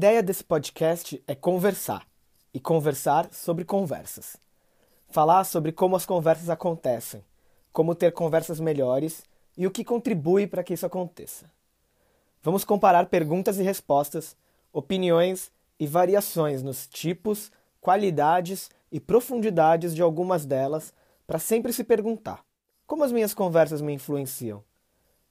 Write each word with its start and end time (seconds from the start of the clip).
ideia 0.00 0.22
desse 0.22 0.42
podcast 0.42 1.22
é 1.28 1.34
conversar 1.34 2.06
e 2.54 2.58
conversar 2.58 3.28
sobre 3.34 3.66
conversas. 3.66 4.34
Falar 5.10 5.44
sobre 5.44 5.72
como 5.72 5.94
as 5.94 6.06
conversas 6.06 6.48
acontecem, 6.48 7.22
como 7.70 7.94
ter 7.94 8.10
conversas 8.10 8.60
melhores 8.60 9.22
e 9.58 9.66
o 9.66 9.70
que 9.70 9.84
contribui 9.84 10.46
para 10.46 10.64
que 10.64 10.72
isso 10.72 10.86
aconteça. 10.86 11.50
Vamos 12.42 12.64
comparar 12.64 13.10
perguntas 13.10 13.58
e 13.58 13.62
respostas, 13.62 14.34
opiniões 14.72 15.52
e 15.78 15.86
variações 15.86 16.62
nos 16.62 16.86
tipos, 16.86 17.52
qualidades 17.78 18.70
e 18.90 18.98
profundidades 18.98 19.94
de 19.94 20.00
algumas 20.00 20.46
delas 20.46 20.94
para 21.26 21.38
sempre 21.38 21.74
se 21.74 21.84
perguntar: 21.84 22.42
como 22.86 23.04
as 23.04 23.12
minhas 23.12 23.34
conversas 23.34 23.82
me 23.82 23.92
influenciam? 23.92 24.64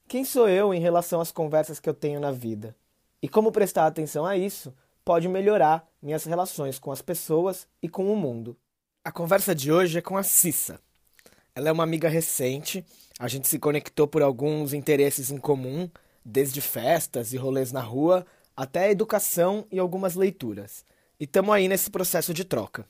Quem 0.07 0.23
sou 0.23 0.47
eu 0.47 0.75
em 0.75 0.79
relação 0.79 1.19
às 1.19 1.31
conversas 1.31 1.79
que 1.79 1.89
eu 1.89 1.93
tenho 1.95 2.19
na 2.19 2.31
vida? 2.31 2.75
E 3.21 3.27
como 3.27 3.51
prestar 3.51 3.85
atenção 3.85 4.25
a 4.25 4.37
isso 4.37 4.73
pode 5.03 5.27
melhorar 5.27 5.85
minhas 6.01 6.23
relações 6.23 6.79
com 6.79 6.91
as 6.91 7.01
pessoas 7.01 7.67
e 7.81 7.89
com 7.89 8.11
o 8.11 8.15
mundo. 8.15 8.55
A 9.03 9.11
conversa 9.11 9.53
de 9.53 9.71
hoje 9.71 9.97
é 9.97 10.01
com 10.01 10.15
a 10.15 10.23
Cissa. 10.23 10.79
Ela 11.53 11.69
é 11.69 11.71
uma 11.71 11.83
amiga 11.83 12.07
recente, 12.07 12.85
a 13.19 13.27
gente 13.27 13.47
se 13.47 13.59
conectou 13.59 14.07
por 14.07 14.21
alguns 14.21 14.71
interesses 14.71 15.31
em 15.31 15.37
comum, 15.37 15.89
desde 16.23 16.61
festas 16.61 17.33
e 17.33 17.37
rolês 17.37 17.71
na 17.71 17.81
rua 17.81 18.25
até 18.55 18.91
educação 18.91 19.65
e 19.71 19.79
algumas 19.79 20.15
leituras. 20.15 20.85
E 21.19 21.25
estamos 21.25 21.53
aí 21.53 21.67
nesse 21.67 21.89
processo 21.89 22.33
de 22.33 22.45
troca. 22.45 22.85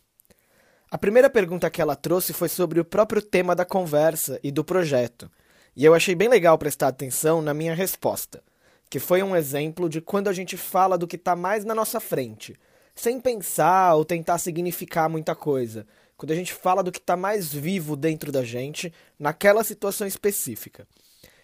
A 0.92 0.98
primeira 0.98 1.30
pergunta 1.30 1.70
que 1.70 1.82
ela 1.82 1.96
trouxe 1.96 2.34
foi 2.34 2.50
sobre 2.50 2.80
o 2.80 2.86
próprio 2.86 3.22
tema 3.22 3.56
da 3.56 3.66
conversa 3.66 4.40
e 4.44 4.52
do 4.52 4.64
projeto, 4.64 5.32
e 5.76 5.86
eu 5.86 5.94
achei 5.94 6.14
bem 6.16 6.28
legal 6.28 6.58
prestar 6.58 6.88
atenção 6.88 7.42
na 7.42 7.54
minha 7.54 7.74
resposta 7.74 8.44
que 8.90 9.00
foi 9.00 9.22
um 9.22 9.36
exemplo 9.36 9.88
de 9.88 10.02
quando 10.02 10.28
a 10.28 10.34
gente 10.34 10.58
fala 10.58 10.98
do 10.98 11.08
que 11.08 11.16
está 11.16 11.36
mais 11.36 11.64
na 11.64 11.76
nossa 11.76 12.00
frente, 12.00 12.56
sem 12.96 13.20
pensar 13.20 13.94
ou 13.96 14.04
tentar 14.04 14.40
significar 14.40 15.08
muita 15.08 15.36
coisa. 15.36 15.86
Quando 16.18 16.32
a 16.32 16.36
gente 16.36 16.54
fala 16.54 16.84
do 16.84 16.92
que 16.92 16.98
está 16.98 17.16
mais 17.16 17.54
vivo 17.54 17.96
dentro 17.96 18.32
da 18.32 18.44
gente, 18.44 18.92
naquela 19.18 19.64
situação 19.64 20.08
específica. 20.08 20.88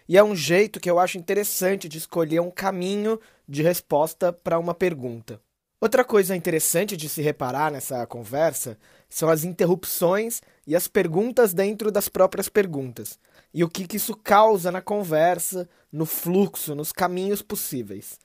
E 0.08 0.18
é 0.18 0.22
um 0.22 0.36
jeito 0.36 0.80
que 0.80 0.90
eu 0.90 0.98
acho 0.98 1.18
interessante 1.18 1.88
de 1.88 1.98
escolher 1.98 2.40
um 2.40 2.50
caminho 2.50 3.18
de 3.48 3.62
resposta 3.62 4.32
para 4.32 4.58
uma 4.58 4.74
pergunta. 4.74 5.40
Outra 5.80 6.04
coisa 6.04 6.34
interessante 6.34 6.96
de 6.96 7.08
se 7.08 7.22
reparar 7.22 7.70
nessa 7.70 8.06
conversa 8.06 8.78
são 9.08 9.28
as 9.28 9.44
interrupções 9.44 10.40
e 10.66 10.74
as 10.74 10.88
perguntas 10.88 11.54
dentro 11.54 11.90
das 11.92 12.08
próprias 12.08 12.48
perguntas 12.48 13.18
e 13.52 13.64
o 13.64 13.68
que, 13.68 13.86
que 13.86 13.96
isso 13.96 14.14
causa 14.16 14.70
na 14.70 14.80
conversa, 14.80 15.68
no 15.90 16.04
fluxo, 16.04 16.74
nos 16.74 16.92
caminhos 16.92 17.42
possíveis. 17.42 18.18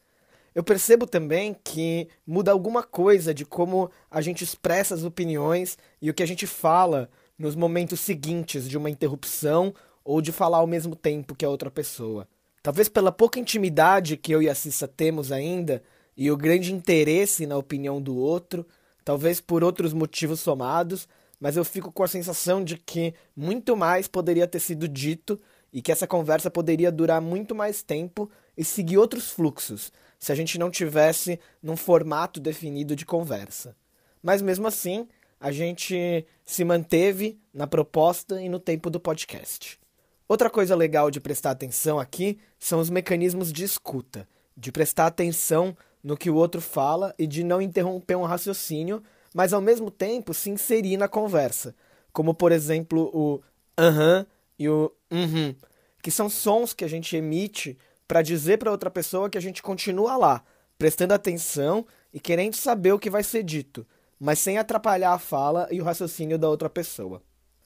Eu 0.54 0.64
percebo 0.64 1.08
também 1.08 1.56
que 1.64 2.10
muda 2.28 2.52
alguma 2.52 2.84
coisa 2.84 3.34
de 3.34 3.46
como 3.46 3.90
a 4.10 4.22
gente 4.22 4.44
expressa 4.44 4.94
as 4.94 5.04
opiniões 5.04 5.78
e 6.02 6.10
o 6.10 6.14
que 6.14 6.24
a 6.24 6.26
gente 6.26 6.46
fala 6.46 7.10
nos 7.38 7.56
momentos 7.56 8.02
seguintes 8.02 8.68
de 8.68 8.78
uma 8.78 8.90
interrupção 8.90 9.74
ou 10.04 10.22
de 10.22 10.32
falar 10.32 10.58
ao 10.58 10.68
mesmo 10.68 10.96
tempo 10.96 11.36
que 11.36 11.46
a 11.46 11.50
outra 11.50 11.72
pessoa. 11.72 12.28
Talvez 12.62 12.90
pela 12.90 13.12
pouca 13.12 13.40
intimidade 13.40 14.18
que 14.18 14.32
eu 14.32 14.42
e 14.42 14.50
a 14.50 14.56
Cissa 14.56 14.88
temos 14.88 15.32
ainda 15.32 15.82
e 16.16 16.30
o 16.30 16.38
grande 16.38 16.74
interesse 16.74 17.48
na 17.48 17.58
opinião 17.58 18.02
do 18.02 18.16
outro, 18.16 18.68
talvez 19.04 19.40
por 19.40 19.64
outros 19.64 19.94
motivos 19.94 20.42
somados, 20.42 21.08
mas 21.42 21.58
eu 21.58 21.66
fico 21.66 21.92
com 21.92 22.04
a 22.04 22.08
sensação 22.08 22.64
de 22.64 22.78
que 22.78 23.16
muito 23.36 23.76
mais 23.76 24.08
poderia 24.08 24.48
ter 24.48 24.60
sido 24.60 24.88
dito 24.88 25.42
e 25.74 25.82
que 25.82 25.92
essa 25.92 26.06
conversa 26.06 26.52
poderia 26.52 26.92
durar 26.92 27.20
muito 27.20 27.56
mais 27.56 27.82
tempo 27.82 28.30
e 28.56 28.64
seguir 28.64 29.00
outros 29.00 29.32
fluxos, 29.32 29.92
se 30.20 30.32
a 30.32 30.36
gente 30.36 30.60
não 30.60 30.70
tivesse 30.70 31.40
num 31.64 31.76
formato 31.76 32.40
definido 32.40 32.96
de 32.96 33.08
conversa. 33.08 33.76
Mas 34.22 34.40
mesmo 34.40 34.68
assim, 34.68 35.08
a 35.40 35.52
gente 35.52 36.28
se 36.46 36.64
manteve 36.64 37.40
na 37.52 37.66
proposta 37.66 38.40
e 38.40 38.48
no 38.48 38.60
tempo 38.60 38.92
do 38.92 39.00
podcast. 39.00 39.80
Outra 40.28 40.48
coisa 40.48 40.76
legal 40.76 41.10
de 41.10 41.20
prestar 41.20 41.52
atenção 41.52 42.00
aqui 42.00 42.38
são 42.60 42.80
os 42.80 42.92
mecanismos 42.92 43.52
de 43.52 43.64
escuta, 43.64 44.28
de 44.56 44.72
prestar 44.72 45.08
atenção 45.08 45.76
no 46.04 46.16
que 46.16 46.30
o 46.30 46.36
outro 46.36 46.62
fala 46.62 47.16
e 47.18 47.26
de 47.26 47.44
não 47.44 47.60
interromper 47.60 48.16
um 48.16 48.26
raciocínio 48.26 49.02
mas 49.34 49.54
ao 49.54 49.62
mesmo 49.62 49.90
tempo 49.90 50.34
se 50.34 50.50
inserir 50.50 50.98
na 50.98 51.08
conversa, 51.08 51.76
como 52.12 52.34
por 52.34 52.52
exemplo 52.52 53.10
o 53.14 53.42
aham 53.78 54.26
e 54.60 54.68
o 54.70 54.92
uhum, 55.12 55.56
que 56.02 56.12
são 56.12 56.30
sons 56.30 56.74
que 56.74 56.84
a 56.84 56.88
gente 56.88 57.16
emite 57.16 57.78
para 58.08 58.22
dizer 58.22 58.58
para 58.58 58.72
outra 58.72 58.92
pessoa 58.92 59.30
que 59.30 59.38
a 59.38 59.42
gente 59.42 59.64
continua 59.64 60.18
lá, 60.18 60.44
prestando 60.78 61.14
atenção 61.14 61.86
e 62.14 62.20
querendo 62.20 62.56
saber 62.56 62.92
o 62.92 63.00
que 63.00 63.10
vai 63.10 63.24
ser 63.24 63.44
dito, 63.44 63.88
mas 64.20 64.40
sem 64.40 64.58
atrapalhar 64.58 65.14
a 65.14 65.20
fala 65.20 65.68
e 65.72 65.80
o 65.80 65.84
raciocínio 65.84 66.38
da 66.38 66.50
outra 66.50 66.70
pessoa. 66.70 67.22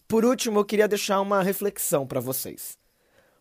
Por 0.08 0.24
último, 0.24 0.60
eu 0.60 0.66
queria 0.66 0.88
deixar 0.88 1.20
uma 1.20 1.42
reflexão 1.42 2.06
para 2.06 2.20
vocês. 2.20 2.78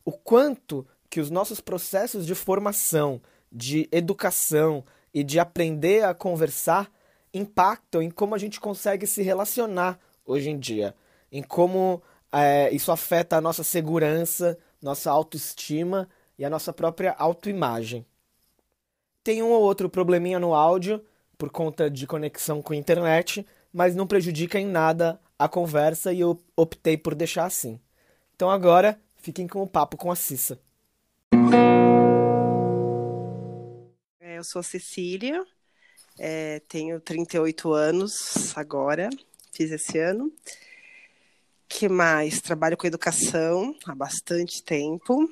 O 0.05 0.13
quanto 0.13 0.87
que 1.11 1.21
os 1.21 1.31
nossos 1.31 1.61
processos 1.61 2.27
de 2.27 2.35
formação, 2.35 3.21
de 3.53 3.89
educação 3.93 4.85
e 5.13 5.23
de 5.23 5.39
aprender 5.39 6.05
a 6.05 6.15
conversar 6.15 6.91
impactam 7.35 8.01
em 8.01 8.11
como 8.11 8.35
a 8.35 8.39
gente 8.39 8.61
consegue 8.61 9.07
se 9.07 9.21
relacionar 9.23 9.99
hoje 10.25 10.49
em 10.49 10.59
dia, 10.59 10.95
em 11.31 11.43
como 11.43 12.01
é, 12.33 12.73
isso 12.73 12.93
afeta 12.93 13.37
a 13.37 13.41
nossa 13.41 13.65
segurança, 13.65 14.57
nossa 14.81 15.11
autoestima 15.11 16.09
e 16.39 16.45
a 16.45 16.51
nossa 16.51 16.73
própria 16.73 17.13
autoimagem. 17.19 18.07
Tem 19.23 19.43
um 19.43 19.51
ou 19.51 19.63
outro 19.63 19.91
probleminha 19.91 20.39
no 20.39 20.55
áudio 20.55 21.05
por 21.37 21.51
conta 21.51 21.91
de 21.91 22.07
conexão 22.07 22.63
com 22.63 22.73
a 22.73 22.77
internet, 22.77 23.45
mas 23.73 23.97
não 23.97 24.07
prejudica 24.07 24.61
em 24.61 24.67
nada 24.67 25.21
a 25.39 25.49
conversa 25.49 26.13
e 26.13 26.21
eu 26.21 26.39
optei 26.57 26.97
por 26.97 27.15
deixar 27.15 27.47
assim. 27.47 27.81
Então 28.35 28.51
agora 28.51 29.01
fiquem 29.17 29.49
com 29.49 29.63
o 29.63 29.67
papo 29.67 29.97
com 29.97 30.11
a 30.11 30.17
Cissa. 30.17 30.59
É, 34.21 34.39
eu 34.39 34.45
sou 34.45 34.61
a 34.61 34.63
Cecília, 34.63 35.45
é, 36.19 36.61
tenho 36.69 37.01
38 37.01 37.73
anos 37.73 38.57
agora, 38.57 39.11
fiz 39.53 39.71
esse 39.71 39.99
ano. 39.99 40.33
que 41.69 41.89
mais? 41.89 42.41
Trabalho 42.41 42.77
com 42.77 42.87
educação 42.87 43.75
há 43.87 43.95
bastante 43.95 44.63
tempo. 44.63 45.29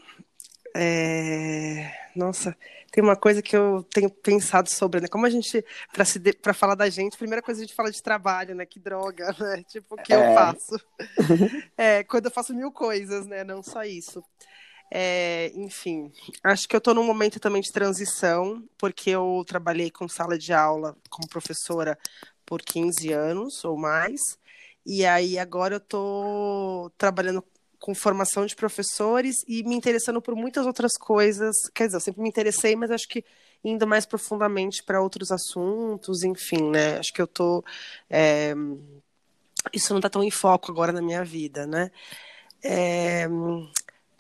É... 0.75 1.93
Nossa, 2.17 2.57
tem 2.91 3.03
uma 3.03 3.17
coisa 3.17 3.41
que 3.41 3.57
eu 3.57 3.83
tenho 3.85 4.11
pensado 4.11 4.69
sobre, 4.69 5.01
né? 5.01 5.09
Como 5.09 5.25
a 5.25 5.31
gente, 5.31 5.65
para 5.93 6.05
de... 6.05 6.59
falar 6.59 6.75
da 6.75 6.91
gente, 6.91 7.17
primeira 7.17 7.43
coisa 7.43 7.61
a 7.61 7.65
gente 7.65 7.75
fala 7.75 7.91
de 7.91 8.03
trabalho, 8.03 8.55
né? 8.55 8.67
Que 8.67 8.79
droga, 8.81 9.35
né? 9.39 9.63
Tipo, 9.69 9.95
o 9.95 9.99
que 9.99 10.13
é... 10.13 10.17
eu 10.17 10.35
faço? 10.35 10.81
é, 11.77 12.05
quando 12.05 12.27
eu 12.27 12.31
faço 12.31 12.55
mil 12.55 12.73
coisas, 12.73 13.27
né? 13.27 13.45
Não 13.45 13.63
só 13.63 13.83
isso. 13.85 14.23
É, 14.95 15.51
enfim, 15.55 16.13
acho 16.45 16.69
que 16.69 16.77
eu 16.77 16.79
estou 16.79 16.93
num 16.93 17.03
momento 17.03 17.41
também 17.41 17.63
de 17.63 17.73
transição, 17.73 18.63
porque 18.77 19.09
eu 19.09 19.43
trabalhei 19.47 19.91
com 19.91 20.07
sala 20.07 20.37
de 20.37 20.53
aula 20.53 20.95
como 21.09 21.27
professora 21.27 21.99
por 22.45 22.61
15 22.61 23.11
anos 23.11 23.65
ou 23.65 23.75
mais, 23.79 24.21
e 24.85 25.07
aí 25.07 25.39
agora 25.39 25.77
eu 25.77 25.79
estou 25.79 26.91
trabalhando 26.99 27.43
com 27.81 27.95
formação 27.95 28.45
de 28.45 28.55
professores 28.55 29.37
e 29.49 29.63
me 29.63 29.75
interessando 29.75 30.21
por 30.21 30.37
muitas 30.37 30.67
outras 30.67 30.93
coisas. 30.99 31.57
Quer 31.75 31.87
dizer, 31.87 31.97
eu 31.97 32.01
sempre 32.01 32.21
me 32.21 32.29
interessei, 32.29 32.77
mas 32.77 32.91
acho 32.91 33.09
que 33.09 33.25
indo 33.65 33.87
mais 33.87 34.05
profundamente 34.05 34.83
para 34.83 35.01
outros 35.01 35.33
assuntos, 35.33 36.23
enfim, 36.23 36.71
né? 36.71 36.99
Acho 36.99 37.15
que 37.15 37.23
eu 37.23 37.25
estou. 37.25 37.65
É... 38.11 38.55
Isso 39.73 39.93
não 39.95 40.01
está 40.01 40.11
tão 40.11 40.23
em 40.23 40.31
foco 40.31 40.71
agora 40.71 40.93
na 40.93 41.01
minha 41.01 41.25
vida, 41.25 41.67
né? 41.67 41.91
É, 42.63 43.27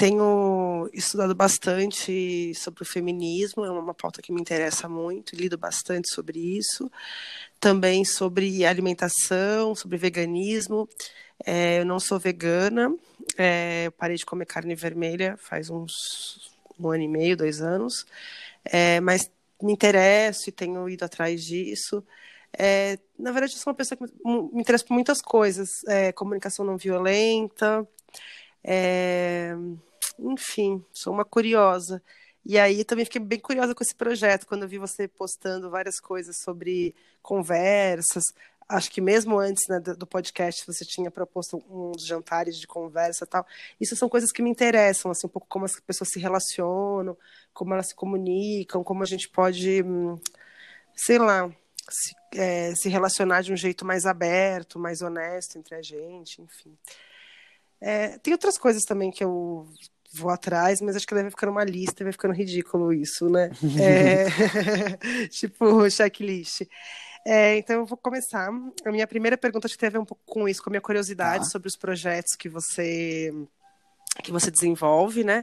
tenho 0.02 0.90
estudado 0.92 1.32
bastante 1.32 2.52
sobre 2.56 2.82
o 2.82 2.84
feminismo, 2.84 3.64
é 3.64 3.70
uma 3.70 3.94
pauta 3.94 4.20
que 4.20 4.32
me 4.32 4.40
interessa 4.40 4.88
muito, 4.88 5.36
lido 5.36 5.56
bastante 5.56 6.12
sobre 6.12 6.40
isso. 6.40 6.90
Também 7.60 8.04
sobre 8.04 8.66
alimentação, 8.66 9.76
sobre 9.76 9.96
veganismo. 9.96 10.88
É, 11.46 11.78
eu 11.78 11.86
não 11.86 12.00
sou 12.00 12.18
vegana, 12.18 12.92
é, 13.38 13.90
parei 13.90 14.16
de 14.16 14.26
comer 14.26 14.44
carne 14.44 14.74
vermelha 14.74 15.36
faz 15.38 15.70
uns 15.70 16.50
um 16.80 16.90
ano 16.90 17.04
e 17.04 17.08
meio, 17.08 17.36
dois 17.36 17.60
anos, 17.60 18.04
é, 18.64 18.98
mas 18.98 19.30
me 19.62 19.72
interesso 19.72 20.48
e 20.48 20.52
tenho 20.52 20.88
ido 20.88 21.04
atrás 21.04 21.44
disso. 21.44 22.04
É, 22.58 22.98
na 23.16 23.30
verdade, 23.30 23.54
eu 23.54 23.58
sou 23.60 23.70
uma 23.70 23.76
pessoa 23.76 23.96
que 23.96 24.04
me 24.24 24.60
interessa 24.60 24.84
por 24.84 24.94
muitas 24.94 25.22
coisas, 25.22 25.68
é, 25.86 26.10
comunicação 26.10 26.64
não 26.64 26.76
violenta, 26.76 27.86
é, 28.64 29.54
enfim, 30.18 30.84
sou 30.92 31.12
uma 31.12 31.24
curiosa. 31.24 32.02
E 32.44 32.58
aí 32.58 32.84
também 32.84 33.04
fiquei 33.04 33.20
bem 33.20 33.38
curiosa 33.38 33.74
com 33.74 33.84
esse 33.84 33.94
projeto, 33.94 34.46
quando 34.46 34.62
eu 34.62 34.68
vi 34.68 34.78
você 34.78 35.06
postando 35.06 35.70
várias 35.70 36.00
coisas 36.00 36.38
sobre 36.38 36.94
conversas. 37.22 38.24
Acho 38.68 38.90
que 38.90 39.00
mesmo 39.00 39.38
antes 39.38 39.68
né, 39.68 39.78
do 39.80 40.06
podcast 40.06 40.66
você 40.66 40.84
tinha 40.84 41.10
proposto 41.10 41.62
uns 41.68 42.04
jantares 42.04 42.58
de 42.58 42.66
conversa 42.66 43.26
tal. 43.26 43.46
Isso 43.80 43.94
são 43.94 44.08
coisas 44.08 44.32
que 44.32 44.42
me 44.42 44.50
interessam, 44.50 45.10
assim, 45.10 45.26
um 45.26 45.30
pouco 45.30 45.46
como 45.48 45.64
as 45.64 45.78
pessoas 45.80 46.10
se 46.10 46.18
relacionam, 46.18 47.16
como 47.52 47.74
elas 47.74 47.88
se 47.88 47.94
comunicam, 47.94 48.82
como 48.82 49.02
a 49.02 49.06
gente 49.06 49.28
pode 49.28 49.82
hum, 49.82 50.18
sei 50.94 51.18
lá, 51.18 51.50
se, 51.90 52.14
é, 52.34 52.74
se, 52.74 52.88
relacionar 52.88 53.42
de 53.42 53.52
um 53.52 53.56
jeito 53.56 53.84
mais 53.84 54.06
aberto, 54.06 54.78
mais 54.78 55.02
honesto 55.02 55.58
entre 55.58 55.74
a 55.74 55.82
gente, 55.82 56.40
enfim. 56.40 56.76
É, 57.80 58.18
tem 58.18 58.32
outras 58.32 58.56
coisas 58.58 58.84
também 58.84 59.10
que 59.10 59.24
eu 59.24 59.68
vou 60.12 60.30
atrás, 60.30 60.80
mas 60.80 60.96
acho 60.96 61.06
que 61.06 61.14
deve 61.14 61.30
ficar 61.30 61.48
uma 61.48 61.64
lista, 61.64 62.04
vai 62.04 62.12
ficando 62.12 62.34
ridículo 62.34 62.92
isso, 62.92 63.28
né? 63.28 63.50
É, 63.80 64.26
tipo, 65.28 65.88
checklist. 65.90 66.62
É, 67.24 67.56
então 67.56 67.76
eu 67.76 67.86
vou 67.86 67.96
começar. 67.96 68.48
A 68.84 68.90
minha 68.90 69.06
primeira 69.06 69.36
pergunta 69.38 69.68
tem 69.68 69.86
a 69.86 69.90
ver 69.90 69.98
um 69.98 70.04
pouco 70.04 70.22
com 70.26 70.48
isso, 70.48 70.62
com 70.62 70.70
a 70.70 70.72
minha 70.72 70.80
curiosidade 70.80 71.44
ah. 71.44 71.48
sobre 71.48 71.68
os 71.68 71.76
projetos 71.76 72.34
que 72.36 72.48
você 72.48 73.32
que 74.22 74.30
você 74.30 74.50
desenvolve, 74.50 75.24
né? 75.24 75.42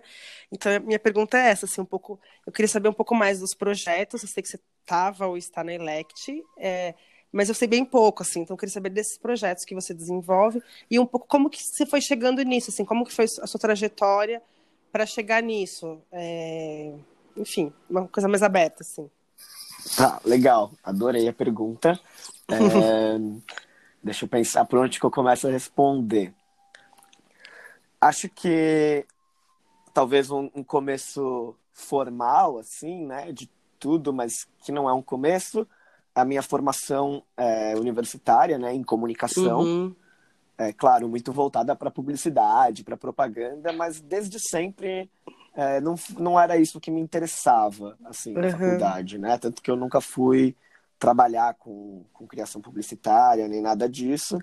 Então 0.51 0.71
a 0.75 0.79
minha 0.79 0.99
pergunta 0.99 1.37
é 1.37 1.49
essa, 1.49 1.65
assim, 1.65 1.81
um 1.81 1.85
pouco. 1.85 2.19
Eu 2.45 2.53
queria 2.53 2.67
saber 2.67 2.89
um 2.89 2.93
pouco 2.93 3.15
mais 3.15 3.39
dos 3.39 3.55
projetos. 3.55 4.21
Eu 4.21 4.29
sei 4.29 4.43
que 4.43 4.49
você 4.49 4.59
estava 4.81 5.25
ou 5.25 5.37
está 5.37 5.63
na 5.63 5.73
Elect, 5.73 6.43
é, 6.57 6.93
mas 7.31 7.49
eu 7.49 7.55
sei 7.55 7.67
bem 7.67 7.83
pouco, 7.83 8.21
assim. 8.21 8.41
Então 8.41 8.53
eu 8.53 8.57
queria 8.57 8.73
saber 8.73 8.89
desses 8.89 9.17
projetos 9.17 9.65
que 9.65 9.73
você 9.73 9.93
desenvolve 9.93 10.61
e 10.89 10.99
um 10.99 11.05
pouco 11.05 11.27
como 11.27 11.49
que 11.49 11.63
você 11.63 11.85
foi 11.85 12.01
chegando 12.01 12.43
nisso, 12.43 12.69
assim, 12.69 12.85
como 12.85 13.05
que 13.05 13.13
foi 13.13 13.25
a 13.25 13.47
sua 13.47 13.59
trajetória 13.59 14.41
para 14.91 15.05
chegar 15.05 15.41
nisso. 15.41 16.01
É, 16.11 16.93
enfim, 17.35 17.73
uma 17.89 18.07
coisa 18.07 18.27
mais 18.27 18.43
aberta, 18.43 18.83
assim. 18.83 19.09
Tá, 19.95 20.19
legal. 20.25 20.71
Adorei 20.83 21.27
a 21.27 21.33
pergunta. 21.33 21.99
É, 22.47 22.57
deixa 24.03 24.25
eu 24.25 24.29
pensar 24.29 24.65
por 24.65 24.79
onde 24.79 24.99
que 24.99 25.05
eu 25.05 25.11
começo 25.11 25.47
a 25.47 25.51
responder. 25.51 26.33
Acho 28.01 28.29
que 28.29 29.05
talvez 29.93 30.31
um, 30.31 30.49
um, 30.55 30.63
começo 30.63 31.55
formal, 31.73 32.57
assim, 32.59 33.05
né, 33.05 33.31
de 33.31 33.49
tudo, 33.79 34.13
mas 34.13 34.47
que 34.59 34.71
não 34.71 34.89
é 34.89 34.93
um 34.93 35.01
começo. 35.01 35.67
A 36.15 36.25
minha 36.25 36.41
formação 36.41 37.23
é, 37.37 37.75
universitária, 37.75 38.57
né, 38.57 38.73
em 38.73 38.83
comunicação, 38.83 39.61
uhum. 39.61 39.95
É 40.59 40.73
claro, 40.73 41.07
muito 41.07 41.31
voltada 41.31 41.73
para 41.73 41.89
publicidade, 41.89 42.83
para 42.83 42.97
propaganda, 42.97 43.71
mas 43.71 44.01
desde 44.01 44.37
sempre 44.39 45.09
é, 45.55 45.79
não, 45.79 45.95
não 46.17 46.37
era 46.37 46.57
isso 46.57 46.81
que 46.81 46.91
me 46.91 46.99
interessava, 46.99 47.97
assim, 48.03 48.33
na 48.33 48.47
uhum. 48.47 48.51
faculdade, 48.51 49.17
né? 49.17 49.37
Tanto 49.37 49.61
que 49.61 49.71
eu 49.71 49.77
nunca 49.77 50.01
fui 50.01 50.53
trabalhar 50.99 51.53
com, 51.53 52.03
com 52.11 52.27
criação 52.27 52.61
publicitária, 52.61 53.47
nem 53.47 53.61
nada 53.61 53.87
disso. 53.87 54.37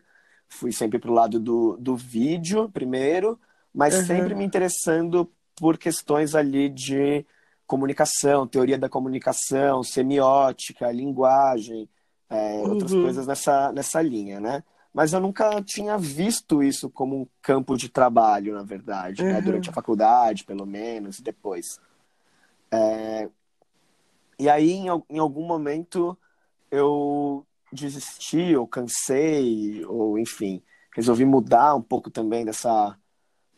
Fui 0.48 0.72
sempre 0.72 0.98
pro 0.98 1.12
lado 1.12 1.38
do, 1.38 1.76
do 1.76 1.94
vídeo, 1.94 2.70
primeiro, 2.70 3.38
mas 3.74 3.94
uhum. 3.94 4.06
sempre 4.06 4.34
me 4.34 4.44
interessando 4.44 5.30
por 5.54 5.76
questões 5.76 6.34
ali 6.34 6.70
de 6.70 7.26
comunicação, 7.66 8.46
teoria 8.46 8.78
da 8.78 8.88
comunicação, 8.88 9.82
semiótica, 9.82 10.90
linguagem, 10.90 11.90
é, 12.30 12.54
uhum. 12.54 12.70
outras 12.70 12.92
coisas 12.92 13.26
nessa, 13.26 13.70
nessa 13.70 14.00
linha, 14.00 14.40
né? 14.40 14.64
Mas 14.96 15.12
eu 15.12 15.20
nunca 15.20 15.62
tinha 15.62 15.98
visto 15.98 16.62
isso 16.62 16.88
como 16.88 17.20
um 17.20 17.26
campo 17.42 17.76
de 17.76 17.86
trabalho, 17.86 18.54
na 18.54 18.62
verdade, 18.62 19.20
uhum. 19.20 19.28
né? 19.30 19.42
durante 19.42 19.68
a 19.68 19.72
faculdade, 19.74 20.42
pelo 20.42 20.64
menos, 20.64 21.20
depois. 21.20 21.78
É... 22.70 23.28
E 24.38 24.48
aí, 24.48 24.70
em, 24.70 24.86
em 25.10 25.18
algum 25.18 25.46
momento, 25.46 26.16
eu 26.70 27.46
desisti, 27.70 28.56
ou 28.56 28.66
cansei, 28.66 29.84
ou 29.84 30.18
enfim, 30.18 30.62
resolvi 30.94 31.26
mudar 31.26 31.74
um 31.74 31.82
pouco 31.82 32.10
também 32.10 32.46
dessa 32.46 32.96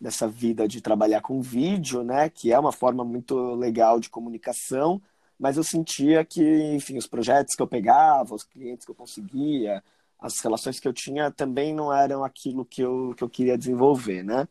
dessa 0.01 0.27
vida 0.27 0.67
de 0.67 0.81
trabalhar 0.81 1.21
com 1.21 1.41
vídeo, 1.41 2.03
né, 2.03 2.29
que 2.29 2.53
é 2.53 2.59
uma 2.59 2.73
forma 2.73 3.05
muito 3.05 3.55
legal 3.55 3.99
de 3.99 4.09
comunicação, 4.11 5.01
mas 5.39 5.57
eu 5.57 5.65
sentia 5.65 6.25
que, 6.25 6.43
enfim, 6.75 6.97
os 6.97 7.07
projetos 7.07 7.55
que 7.57 7.63
eu 7.63 7.67
pegava, 7.67 8.35
os 8.35 8.45
clientes 8.45 8.85
que 8.85 8.93
eu 8.93 8.95
conseguia, 8.95 9.83
as 10.21 10.41
relações 10.41 10.81
que 10.81 10.89
eu 10.89 10.93
tinha 10.93 11.31
também 11.31 11.75
não 11.75 11.93
eram 11.93 12.25
aquilo 12.25 12.65
que 12.65 12.83
eu, 12.83 13.15
que 13.17 13.23
eu 13.23 13.29
queria 13.29 13.57
desenvolver, 13.57 14.23
né? 14.23 14.49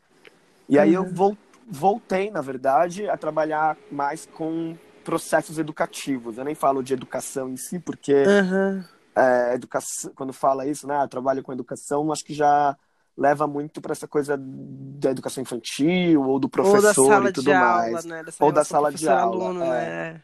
E 0.69 0.77
aí 0.79 0.93
eu 0.93 1.03
uhum. 1.03 1.35
voltei, 1.69 2.29
na 2.31 2.41
verdade, 2.41 3.09
a 3.09 3.17
trabalhar 3.17 3.77
mais 3.91 4.25
com 4.25 4.77
processos 5.03 5.57
educativos. 5.57 6.37
Eu 6.37 6.43
nem 6.43 6.55
falo 6.55 6.83
de 6.83 6.93
educação 6.93 7.49
em 7.49 7.57
si, 7.57 7.79
porque 7.79 8.13
uhum. 8.13 8.83
é, 9.15 9.53
educação, 9.53 10.11
quando 10.15 10.33
fala 10.33 10.67
isso, 10.67 10.87
né, 10.87 11.01
eu 11.01 11.07
trabalho 11.07 11.43
com 11.43 11.53
educação, 11.53 12.11
acho 12.11 12.25
que 12.25 12.33
já 12.33 12.75
leva 13.17 13.47
muito 13.47 13.81
para 13.81 13.93
essa 13.93 14.07
coisa 14.07 14.37
da 14.37 15.11
educação 15.11 15.41
infantil 15.41 16.21
ou 16.23 16.39
do 16.39 16.47
professor 16.47 17.21
ou 17.21 17.27
e 17.27 17.31
tudo 17.33 17.51
mais. 17.51 18.05
Aula, 18.05 18.23
né? 18.23 18.23
ou 18.39 18.51
da 18.51 18.63
sala 18.63 18.91
de 18.91 19.09
aula. 19.09 19.45
Aluno, 19.45 19.63
é. 19.63 20.13
Né? 20.13 20.21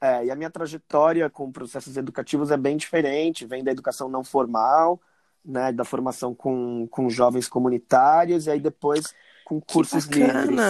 É. 0.00 0.26
e 0.26 0.30
a 0.30 0.36
minha 0.36 0.50
trajetória 0.50 1.28
com 1.28 1.50
processos 1.50 1.96
educativos 1.96 2.50
é 2.50 2.56
bem 2.56 2.76
diferente, 2.76 3.46
vem 3.46 3.64
da 3.64 3.70
educação 3.70 4.08
não 4.08 4.22
formal, 4.24 5.00
né, 5.44 5.72
da 5.72 5.84
formação 5.84 6.34
com, 6.34 6.86
com 6.88 7.08
jovens 7.08 7.48
comunitários 7.48 8.46
e 8.46 8.50
aí 8.50 8.60
depois 8.60 9.14
com 9.44 9.60
cursos 9.60 10.04
livres. 10.06 10.60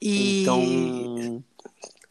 E... 0.00 0.42
Então... 0.42 1.44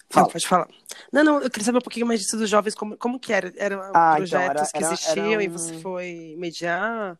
Fala. 0.10 0.26
Não, 0.26 0.32
pode 0.32 0.48
falar. 0.48 0.68
Não, 1.12 1.24
não, 1.24 1.42
eu 1.42 1.50
queria 1.50 1.66
saber 1.66 1.80
um 1.80 1.82
pouquinho 1.82 2.06
mais 2.06 2.22
disso 2.22 2.38
dos 2.38 2.50
jovens, 2.50 2.76
como, 2.76 2.98
como 2.98 3.20
que 3.20 3.34
era? 3.34 3.52
Eram 3.58 3.82
ah, 3.94 4.16
projetos 4.16 4.30
então 4.30 4.42
era, 4.42 4.72
que 4.72 4.78
existiam 4.96 5.32
era 5.32 5.40
um... 5.40 5.42
e 5.42 5.48
você 5.48 5.78
foi 5.80 6.36
mediar? 6.38 7.18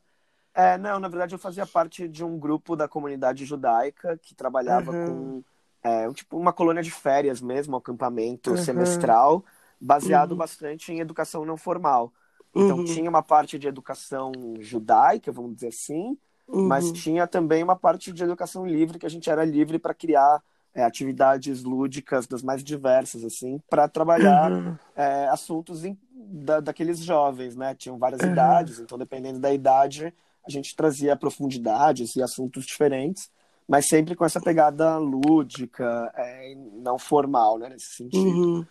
É, 0.54 0.78
não, 0.78 1.00
na 1.00 1.08
verdade 1.08 1.36
eu 1.36 1.40
fazia 1.40 1.68
parte 1.68 2.08
de 2.08 2.24
um 2.24 2.38
grupo 2.40 2.76
da 2.76 2.88
comunidade 2.88 3.46
judaica 3.46 4.18
que 4.18 4.34
trabalhava 4.34 4.92
uhum. 4.92 5.06
com 5.06 5.44
é, 5.84 6.12
tipo 6.14 6.38
uma 6.38 6.54
colônia 6.54 6.84
de 6.84 6.92
férias 6.92 7.42
mesmo, 7.42 7.76
um 7.76 7.78
acampamento 7.78 8.52
uhum. 8.52 8.58
semestral, 8.58 9.44
baseado 9.80 10.32
uhum. 10.32 10.38
bastante 10.38 10.92
em 10.92 11.00
educação 11.00 11.46
não 11.46 11.58
formal. 11.58 12.12
Então 12.56 12.78
uhum. 12.78 12.86
tinha 12.86 13.10
uma 13.10 13.22
parte 13.22 13.60
de 13.60 13.68
educação 13.68 14.32
judaica, 14.60 15.32
vamos 15.32 15.56
dizer 15.56 15.68
assim, 15.68 16.18
mas 16.48 16.86
uhum. 16.86 16.94
tinha 16.94 17.28
também 17.28 17.62
uma 17.62 17.76
parte 17.76 18.12
de 18.12 18.24
educação 18.24 18.66
livre 18.66 18.98
que 18.98 19.06
a 19.06 19.10
gente 19.10 19.30
era 19.30 19.44
livre 19.44 19.78
para 19.78 19.94
criar 19.94 20.42
é, 20.74 20.84
atividades 20.84 21.64
lúdicas 21.64 22.28
das 22.28 22.42
mais 22.42 22.64
diversas, 22.64 23.24
assim, 23.24 23.60
para 23.70 23.88
trabalhar 23.88 24.52
uhum. 24.52 24.78
é, 24.96 25.28
assuntos 25.28 25.84
in, 25.84 25.98
da, 26.12 26.60
daqueles 26.60 27.00
jovens, 27.00 27.56
né? 27.56 27.76
Tinham 27.76 27.98
várias 27.98 28.22
idades, 28.22 28.80
então 28.80 28.98
dependendo 28.98 29.40
da 29.40 29.52
idade 29.52 30.14
a 30.46 30.50
gente 30.50 30.76
trazia 30.76 31.16
profundidades 31.16 32.16
e 32.16 32.22
assuntos 32.22 32.66
diferentes, 32.66 33.30
mas 33.68 33.88
sempre 33.88 34.16
com 34.16 34.24
essa 34.24 34.40
pegada 34.40 34.98
lúdica, 34.98 36.12
é, 36.16 36.56
não 36.76 36.98
formal, 36.98 37.60
né, 37.60 37.70
nesse 37.70 37.96
sentido. 37.96 38.26
Uhum. 38.26 38.66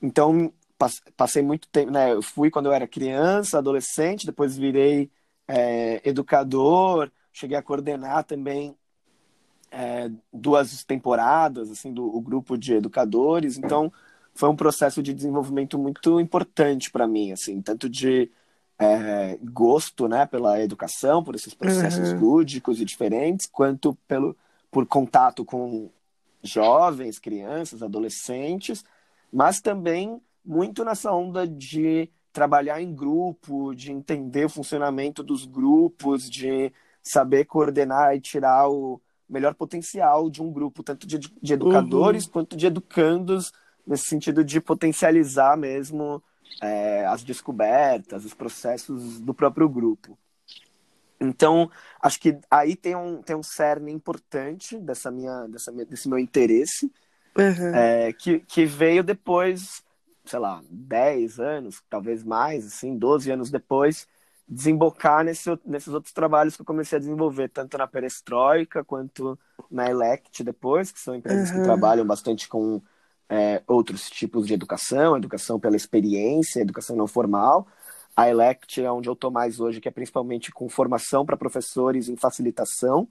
Então, 0.00 0.52
passei 1.16 1.42
muito 1.42 1.66
tempo, 1.68 1.90
né, 1.90 2.12
eu 2.12 2.22
fui 2.22 2.50
quando 2.50 2.66
eu 2.66 2.72
era 2.72 2.86
criança, 2.86 3.58
adolescente, 3.58 4.26
depois 4.26 4.56
virei 4.56 5.10
é, 5.48 6.00
educador, 6.08 7.10
cheguei 7.32 7.56
a 7.56 7.62
coordenar 7.62 8.22
também 8.24 8.76
é, 9.70 10.10
duas 10.32 10.84
temporadas, 10.84 11.70
assim, 11.70 11.92
do 11.92 12.06
o 12.06 12.20
grupo 12.20 12.56
de 12.56 12.74
educadores, 12.74 13.58
então 13.58 13.92
foi 14.34 14.48
um 14.48 14.56
processo 14.56 15.02
de 15.02 15.12
desenvolvimento 15.12 15.76
muito 15.76 16.20
importante 16.20 16.92
para 16.92 17.08
mim, 17.08 17.32
assim, 17.32 17.60
tanto 17.60 17.88
de 17.88 18.30
é, 18.78 19.38
gosto 19.42 20.06
né, 20.06 20.24
pela 20.24 20.60
educação, 20.62 21.22
por 21.22 21.34
esses 21.34 21.52
processos 21.52 22.12
uhum. 22.12 22.20
lúdicos 22.20 22.80
e 22.80 22.84
diferentes, 22.84 23.46
quanto 23.46 23.94
pelo, 24.06 24.36
por 24.70 24.86
contato 24.86 25.44
com 25.44 25.90
jovens, 26.42 27.18
crianças, 27.18 27.82
adolescentes, 27.82 28.84
mas 29.32 29.60
também 29.60 30.20
muito 30.44 30.84
nessa 30.84 31.12
onda 31.12 31.46
de 31.46 32.08
trabalhar 32.32 32.80
em 32.80 32.94
grupo, 32.94 33.74
de 33.74 33.90
entender 33.90 34.44
o 34.44 34.48
funcionamento 34.50 35.22
dos 35.24 35.44
grupos, 35.44 36.30
de 36.30 36.72
saber 37.02 37.46
coordenar 37.46 38.14
e 38.14 38.20
tirar 38.20 38.70
o 38.70 39.00
melhor 39.28 39.54
potencial 39.54 40.30
de 40.30 40.40
um 40.40 40.52
grupo, 40.52 40.82
tanto 40.82 41.06
de, 41.06 41.18
de 41.18 41.52
educadores 41.52 42.26
uhum. 42.26 42.30
quanto 42.30 42.56
de 42.56 42.66
educandos, 42.66 43.52
nesse 43.84 44.04
sentido 44.04 44.44
de 44.44 44.60
potencializar 44.60 45.56
mesmo 45.56 46.22
é, 46.60 47.04
as 47.06 47.22
descobertas, 47.22 48.24
os 48.24 48.34
processos 48.34 49.20
do 49.20 49.34
próprio 49.34 49.68
grupo. 49.68 50.18
Então, 51.20 51.70
acho 52.00 52.20
que 52.20 52.38
aí 52.50 52.76
tem 52.76 52.94
um, 52.94 53.20
tem 53.22 53.34
um 53.34 53.42
cerne 53.42 53.92
importante 53.92 54.78
dessa 54.78 55.10
minha, 55.10 55.46
dessa, 55.48 55.72
desse 55.72 56.08
meu 56.08 56.18
interesse, 56.18 56.90
uhum. 57.36 57.74
é, 57.74 58.12
que, 58.12 58.40
que 58.40 58.64
veio 58.64 59.02
depois, 59.02 59.82
sei 60.24 60.38
lá, 60.38 60.62
10 60.70 61.40
anos, 61.40 61.82
talvez 61.90 62.22
mais, 62.22 62.66
assim, 62.66 62.96
12 62.96 63.30
anos 63.32 63.50
depois, 63.50 64.06
desembocar 64.48 65.24
nesse, 65.24 65.58
nesses 65.66 65.92
outros 65.92 66.12
trabalhos 66.12 66.56
que 66.56 66.62
eu 66.62 66.66
comecei 66.66 66.96
a 66.96 67.00
desenvolver, 67.00 67.48
tanto 67.48 67.76
na 67.76 67.86
Perestroika 67.86 68.84
quanto 68.84 69.38
na 69.70 69.90
Elect 69.90 70.42
depois, 70.42 70.90
que 70.90 71.00
são 71.00 71.14
empresas 71.14 71.50
uhum. 71.50 71.56
que 71.56 71.62
trabalham 71.64 72.06
bastante 72.06 72.48
com 72.48 72.80
é, 73.28 73.62
outros 73.66 74.08
tipos 74.08 74.46
de 74.46 74.54
educação, 74.54 75.16
educação 75.16 75.60
pela 75.60 75.76
experiência, 75.76 76.60
educação 76.60 76.96
não 76.96 77.06
formal. 77.06 77.66
A 78.16 78.28
Elect 78.28 78.82
é 78.82 78.90
onde 78.90 79.08
eu 79.08 79.12
estou 79.12 79.30
mais 79.30 79.60
hoje, 79.60 79.80
que 79.80 79.88
é 79.88 79.92
principalmente 79.92 80.50
com 80.50 80.68
formação 80.68 81.24
para 81.24 81.36
professores 81.36 82.08
em 82.08 82.16
facilitação 82.16 83.08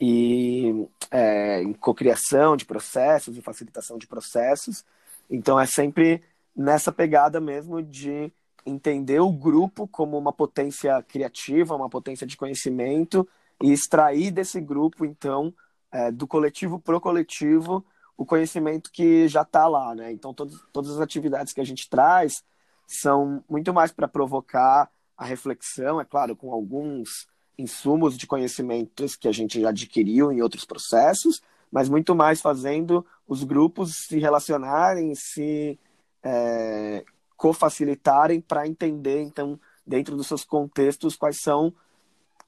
e 0.00 0.86
é, 1.10 1.62
em 1.62 1.72
cocriação 1.72 2.56
de 2.56 2.64
processos 2.64 3.36
e 3.36 3.42
facilitação 3.42 3.98
de 3.98 4.06
processos. 4.06 4.84
Então 5.30 5.58
é 5.58 5.66
sempre 5.66 6.22
nessa 6.54 6.90
pegada 6.90 7.40
mesmo 7.40 7.82
de 7.82 8.32
entender 8.64 9.20
o 9.20 9.30
grupo 9.30 9.86
como 9.86 10.18
uma 10.18 10.32
potência 10.32 11.00
criativa, 11.02 11.76
uma 11.76 11.88
potência 11.88 12.26
de 12.26 12.36
conhecimento 12.36 13.26
e 13.62 13.72
extrair 13.72 14.30
desse 14.30 14.60
grupo, 14.60 15.04
então, 15.04 15.54
é, 15.92 16.10
do 16.10 16.26
coletivo 16.26 16.78
pro 16.78 17.00
coletivo, 17.00 17.84
o 18.16 18.24
conhecimento 18.24 18.90
que 18.90 19.28
já 19.28 19.42
está 19.42 19.66
lá, 19.66 19.94
né? 19.94 20.10
Então, 20.10 20.32
todas, 20.32 20.90
as 20.90 21.00
atividades 21.00 21.52
que 21.52 21.60
a 21.60 21.64
gente 21.64 21.88
traz 21.88 22.42
são 22.86 23.44
muito 23.48 23.74
mais 23.74 23.92
para 23.92 24.08
provocar 24.08 24.90
a 25.16 25.24
reflexão, 25.24 26.00
é 26.00 26.04
claro, 26.04 26.34
com 26.36 26.52
alguns 26.52 27.26
insumos 27.58 28.16
de 28.16 28.26
conhecimentos 28.26 29.16
que 29.16 29.28
a 29.28 29.32
gente 29.32 29.60
já 29.60 29.70
adquiriu 29.70 30.30
em 30.30 30.42
outros 30.42 30.64
processos, 30.64 31.42
mas 31.70 31.88
muito 31.88 32.14
mais 32.14 32.40
fazendo 32.40 33.04
os 33.26 33.42
grupos 33.42 34.06
se 34.06 34.18
relacionarem, 34.18 35.14
se 35.14 35.78
é, 36.22 37.04
co-facilitarem 37.36 38.40
para 38.40 38.66
entender, 38.66 39.22
então, 39.22 39.58
dentro 39.86 40.16
dos 40.16 40.26
seus 40.26 40.44
contextos, 40.44 41.16
quais 41.16 41.40
são 41.40 41.72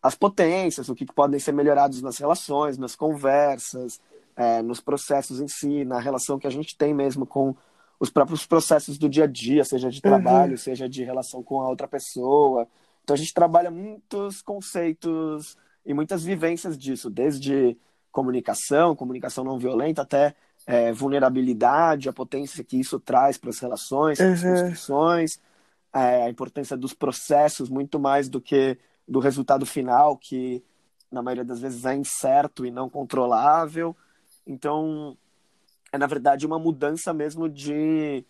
as 0.03 0.15
potências, 0.15 0.89
o 0.89 0.95
que 0.95 1.05
podem 1.05 1.41
ser 1.41 1.53
melhorados 1.53 2.01
nas 2.01 2.19
relações, 2.19 2.79
nas 2.79 2.95
conversas, 2.95 4.01
é, 4.39 4.63
nos 4.63 4.81
processos 4.81 5.41
em 5.41 5.49
si, 5.49 5.85
na 5.85 5.99
relação 5.99 6.39
que 6.39 6.47
a 6.47 6.51
gente 6.51 6.79
tem 6.79 6.95
mesmo 6.95 7.27
com 7.27 7.57
os 7.99 8.09
próprios 8.09 8.47
processos 8.47 8.97
do 8.97 9.09
dia 9.09 9.25
a 9.25 9.27
dia, 9.27 9.65
seja 9.65 9.91
de 9.91 10.01
trabalho, 10.01 10.53
uhum. 10.53 10.57
seja 10.57 10.89
de 10.89 11.03
relação 11.03 11.43
com 11.43 11.61
a 11.61 11.69
outra 11.69 11.89
pessoa. 11.89 12.69
Então 13.03 13.15
a 13.15 13.19
gente 13.19 13.35
trabalha 13.35 13.69
muitos 13.69 14.41
conceitos 14.41 15.57
e 15.85 15.93
muitas 15.93 16.23
vivências 16.23 16.79
disso, 16.79 17.11
desde 17.11 17.77
comunicação, 18.13 18.95
comunicação 18.95 19.43
não 19.43 19.59
violenta, 19.59 20.03
até 20.03 20.37
é, 20.65 20.93
vulnerabilidade, 20.93 22.09
a 22.09 22.13
potência 22.13 22.63
que 22.63 22.79
isso 22.79 23.01
traz 23.01 23.37
para 23.37 23.51
as 23.51 23.59
relações, 23.59 24.19
para 24.19 24.33
as 24.33 24.43
uhum. 24.45 24.51
construções, 24.53 25.41
é, 25.93 26.23
a 26.23 26.31
importância 26.31 26.77
dos 26.77 26.95
processos 26.95 27.69
muito 27.69 27.99
mais 27.99 28.29
do 28.29 28.41
que 28.41 28.79
do 29.07 29.19
resultado 29.19 29.67
final, 29.67 30.17
que 30.17 30.63
na 31.11 31.23
maioria 31.23 31.45
das 31.45 31.59
vezes 31.59 31.85
é 31.85 31.97
incerto 31.97 32.65
e 32.65 32.71
não 32.71 32.89
controlável. 32.89 33.97
Então, 34.49 35.17
é 35.93 35.99
na 35.99 36.07
verdade 36.07 36.47
uma 36.47 36.59
mudança 36.59 37.13
mesmo 37.13 37.49
de 37.49 38.25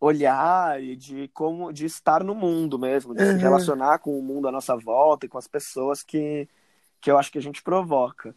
olhar 0.00 0.82
e 0.82 0.94
de 0.94 1.28
como 1.28 1.72
de 1.72 1.86
estar 1.86 2.22
no 2.22 2.34
mundo 2.34 2.78
mesmo, 2.78 3.14
de 3.14 3.22
uhum. 3.22 3.32
se 3.32 3.38
relacionar 3.38 3.98
com 3.98 4.18
o 4.18 4.22
mundo 4.22 4.46
à 4.46 4.52
nossa 4.52 4.76
volta 4.76 5.26
e 5.26 5.28
com 5.28 5.38
as 5.38 5.48
pessoas 5.48 6.02
que 6.02 6.48
que 7.00 7.10
eu 7.10 7.18
acho 7.18 7.30
que 7.30 7.38
a 7.38 7.42
gente 7.42 7.62
provoca. 7.62 8.34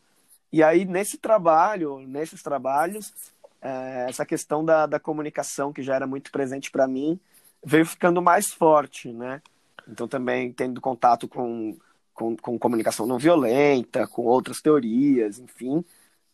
E 0.52 0.62
aí 0.62 0.84
nesse 0.84 1.18
trabalho, 1.18 2.00
nesses 2.00 2.42
trabalhos, 2.44 3.14
é, 3.62 4.06
essa 4.10 4.26
questão 4.26 4.64
da, 4.64 4.86
da 4.86 5.00
comunicação 5.00 5.72
que 5.72 5.82
já 5.82 5.96
era 5.96 6.08
muito 6.08 6.32
presente 6.32 6.70
para 6.70 6.88
mim 6.88 7.20
veio 7.64 7.86
ficando 7.86 8.22
mais 8.22 8.48
forte, 8.48 9.12
né? 9.12 9.42
Então 9.88 10.08
também 10.08 10.52
tendo 10.52 10.82
contato 10.82 11.28
com, 11.28 11.78
com, 12.14 12.36
com 12.38 12.60
comunicação 12.60 13.06
não 13.06 13.18
violenta, 13.18 14.08
com 14.08 14.24
outras 14.24 14.62
teorias, 14.62 15.40
enfim, 15.40 15.84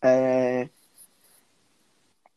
é, 0.03 0.69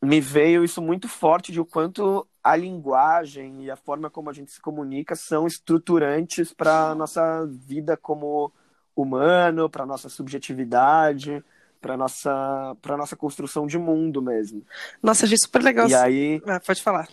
me 0.01 0.21
veio 0.21 0.63
isso 0.63 0.81
muito 0.81 1.09
forte 1.09 1.51
de 1.51 1.61
o 1.61 1.65
quanto 1.65 2.27
a 2.43 2.55
linguagem 2.55 3.65
e 3.65 3.71
a 3.71 3.77
forma 3.77 4.09
como 4.09 4.31
a 4.31 4.33
gente 4.33 4.53
se 4.53 4.61
comunica 4.61 5.17
são 5.17 5.47
estruturantes 5.47 6.53
para 6.53 6.95
nossa 6.95 7.45
vida 7.47 7.97
como 7.97 8.53
humano, 8.95 9.69
para 9.69 9.85
nossa 9.85 10.09
subjetividade, 10.09 11.45
para 11.81 11.97
nossa 11.97 12.77
para 12.81 12.97
nossa 12.97 13.17
construção 13.17 13.67
de 13.67 13.79
mundo 13.79 14.23
mesmo. 14.23 14.65
Nossa, 15.03 15.27
achei 15.27 15.37
super 15.37 15.63
legal. 15.63 15.89
E 15.89 15.95
aí, 15.95 16.41
ah, 16.47 16.61
pode 16.61 16.83
falar. 16.83 17.09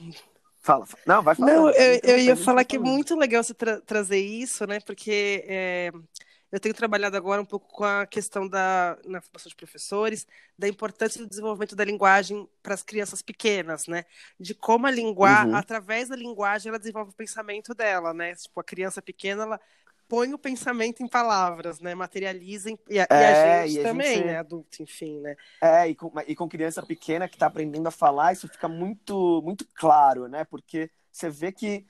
Fala, 0.62 0.86
não, 1.06 1.22
vai 1.22 1.36
falar. 1.36 1.52
Não, 1.52 1.70
eu, 1.72 2.00
eu 2.04 2.18
ia 2.20 2.36
falar 2.38 2.64
que 2.64 2.78
é 2.78 2.80
muito 2.80 3.18
legal 3.18 3.44
você 3.44 3.54
tra 3.54 3.82
trazer 3.82 4.20
isso, 4.20 4.66
né? 4.66 4.80
Porque 4.80 5.44
é, 5.48 5.92
eu 6.54 6.60
tenho 6.60 6.76
trabalhado 6.76 7.18
agora 7.18 7.42
um 7.42 7.46
pouco 7.46 7.68
com 7.68 7.84
a 7.84 8.06
questão 8.06 8.48
da 8.48 8.96
na 9.08 9.20
formação 9.20 9.50
de 9.50 9.56
professores, 9.56 10.28
da 10.56 10.68
importância 10.68 11.20
do 11.20 11.28
desenvolvimento 11.28 11.76
da 11.76 11.84
linguagem 11.84 12.48
para 12.62 12.76
as 12.76 12.84
crianças 12.84 13.24
pequenas, 13.24 13.88
né? 13.88 14.06
De 14.40 14.54
como 14.54 14.86
a 14.86 14.92
linguagem, 14.92 15.50
uhum. 15.50 15.58
através 15.58 16.10
da 16.10 16.16
linguagem, 16.16 16.70
ela 16.70 16.78
desenvolve 16.78 17.10
o 17.10 17.16
pensamento 17.16 17.74
dela, 17.74 18.14
né? 18.14 18.36
Tipo, 18.36 18.60
a 18.60 18.64
criança 18.64 19.02
pequena, 19.02 19.42
ela 19.42 19.62
põe 20.08 20.32
o 20.32 20.38
pensamento 20.38 21.02
em 21.02 21.08
palavras, 21.08 21.80
né? 21.80 21.96
Materializa 21.96 22.70
em... 22.70 22.78
e, 22.88 23.00
a, 23.00 23.08
é, 23.10 23.16
e 23.16 23.26
a 23.26 23.66
gente 23.66 23.76
e 23.76 23.80
a 23.80 23.84
também, 23.84 24.16
gente... 24.18 24.26
né? 24.28 24.38
Adulto, 24.38 24.84
enfim, 24.84 25.22
né? 25.22 25.36
É, 25.60 25.90
e 25.90 25.96
com, 25.96 26.12
e 26.28 26.36
com 26.36 26.48
criança 26.48 26.84
pequena 26.84 27.28
que 27.28 27.36
está 27.36 27.48
aprendendo 27.48 27.88
a 27.88 27.92
falar, 27.92 28.32
isso 28.32 28.48
fica 28.48 28.68
muito, 28.68 29.42
muito 29.44 29.68
claro, 29.74 30.28
né? 30.28 30.44
Porque 30.44 30.92
você 31.12 31.32
vê 31.32 31.52
que 31.52 31.88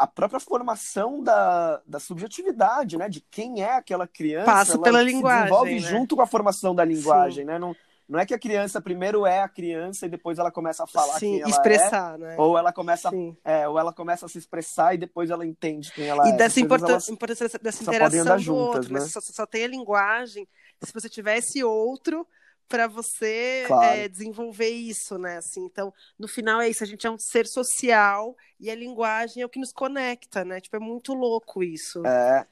a 0.00 0.06
própria 0.06 0.40
formação 0.40 1.22
da, 1.22 1.82
da 1.86 2.00
subjetividade, 2.00 2.96
né? 2.96 3.08
De 3.08 3.20
quem 3.20 3.62
é 3.62 3.74
aquela 3.74 4.06
criança. 4.06 4.46
Passa 4.46 4.78
pela 4.78 5.02
linguagem. 5.02 5.42
Desenvolve 5.42 5.74
né? 5.74 5.80
junto 5.80 6.16
com 6.16 6.22
a 6.22 6.26
formação 6.26 6.74
da 6.74 6.84
linguagem, 6.84 7.44
Sim. 7.44 7.50
né? 7.50 7.58
Não, 7.58 7.76
não 8.08 8.18
é 8.18 8.24
que 8.24 8.32
a 8.32 8.38
criança 8.38 8.80
primeiro 8.80 9.26
é 9.26 9.42
a 9.42 9.48
criança 9.48 10.06
e 10.06 10.08
depois 10.08 10.38
ela 10.38 10.50
começa 10.50 10.84
a 10.84 10.86
falar 10.86 11.18
Sim, 11.18 11.32
quem 11.32 11.40
ela 11.42 11.50
expressar, 11.50 12.14
é, 12.14 12.18
né? 12.18 12.34
ou 12.38 12.56
ela 12.56 12.72
começa, 12.72 13.10
é, 13.44 13.68
ou 13.68 13.78
ela 13.78 13.92
começa 13.92 14.24
a 14.24 14.28
se 14.28 14.38
expressar 14.38 14.94
e 14.94 14.98
depois 14.98 15.28
ela 15.28 15.44
entende 15.44 15.92
quem 15.92 16.06
ela 16.06 16.26
e 16.26 16.30
é. 16.30 16.34
E 16.34 16.36
dessa 16.38 16.60
importância, 16.60 17.12
importância 17.12 17.58
dessa 17.62 17.82
interação 17.82 18.24
do 18.24 18.38
juntas, 18.38 18.76
outro, 18.76 18.92
né? 18.94 19.00
Só, 19.00 19.20
só 19.20 19.44
tem 19.44 19.64
a 19.64 19.68
linguagem. 19.68 20.48
Se 20.82 20.94
você 20.94 21.10
tivesse 21.10 21.62
outro, 21.62 22.26
para 22.70 22.86
você 22.86 23.64
claro. 23.66 23.84
é, 23.84 24.08
desenvolver 24.08 24.68
isso, 24.68 25.18
né? 25.18 25.38
Assim, 25.38 25.64
então, 25.64 25.92
no 26.16 26.28
final 26.28 26.60
é 26.60 26.68
isso, 26.68 26.84
a 26.84 26.86
gente 26.86 27.04
é 27.04 27.10
um 27.10 27.18
ser 27.18 27.46
social 27.46 28.36
e 28.60 28.70
a 28.70 28.74
linguagem 28.76 29.42
é 29.42 29.46
o 29.46 29.48
que 29.48 29.58
nos 29.58 29.72
conecta, 29.72 30.44
né? 30.44 30.60
Tipo, 30.60 30.76
é 30.76 30.78
muito 30.78 31.12
louco 31.12 31.64
isso. 31.64 32.06
É. 32.06 32.46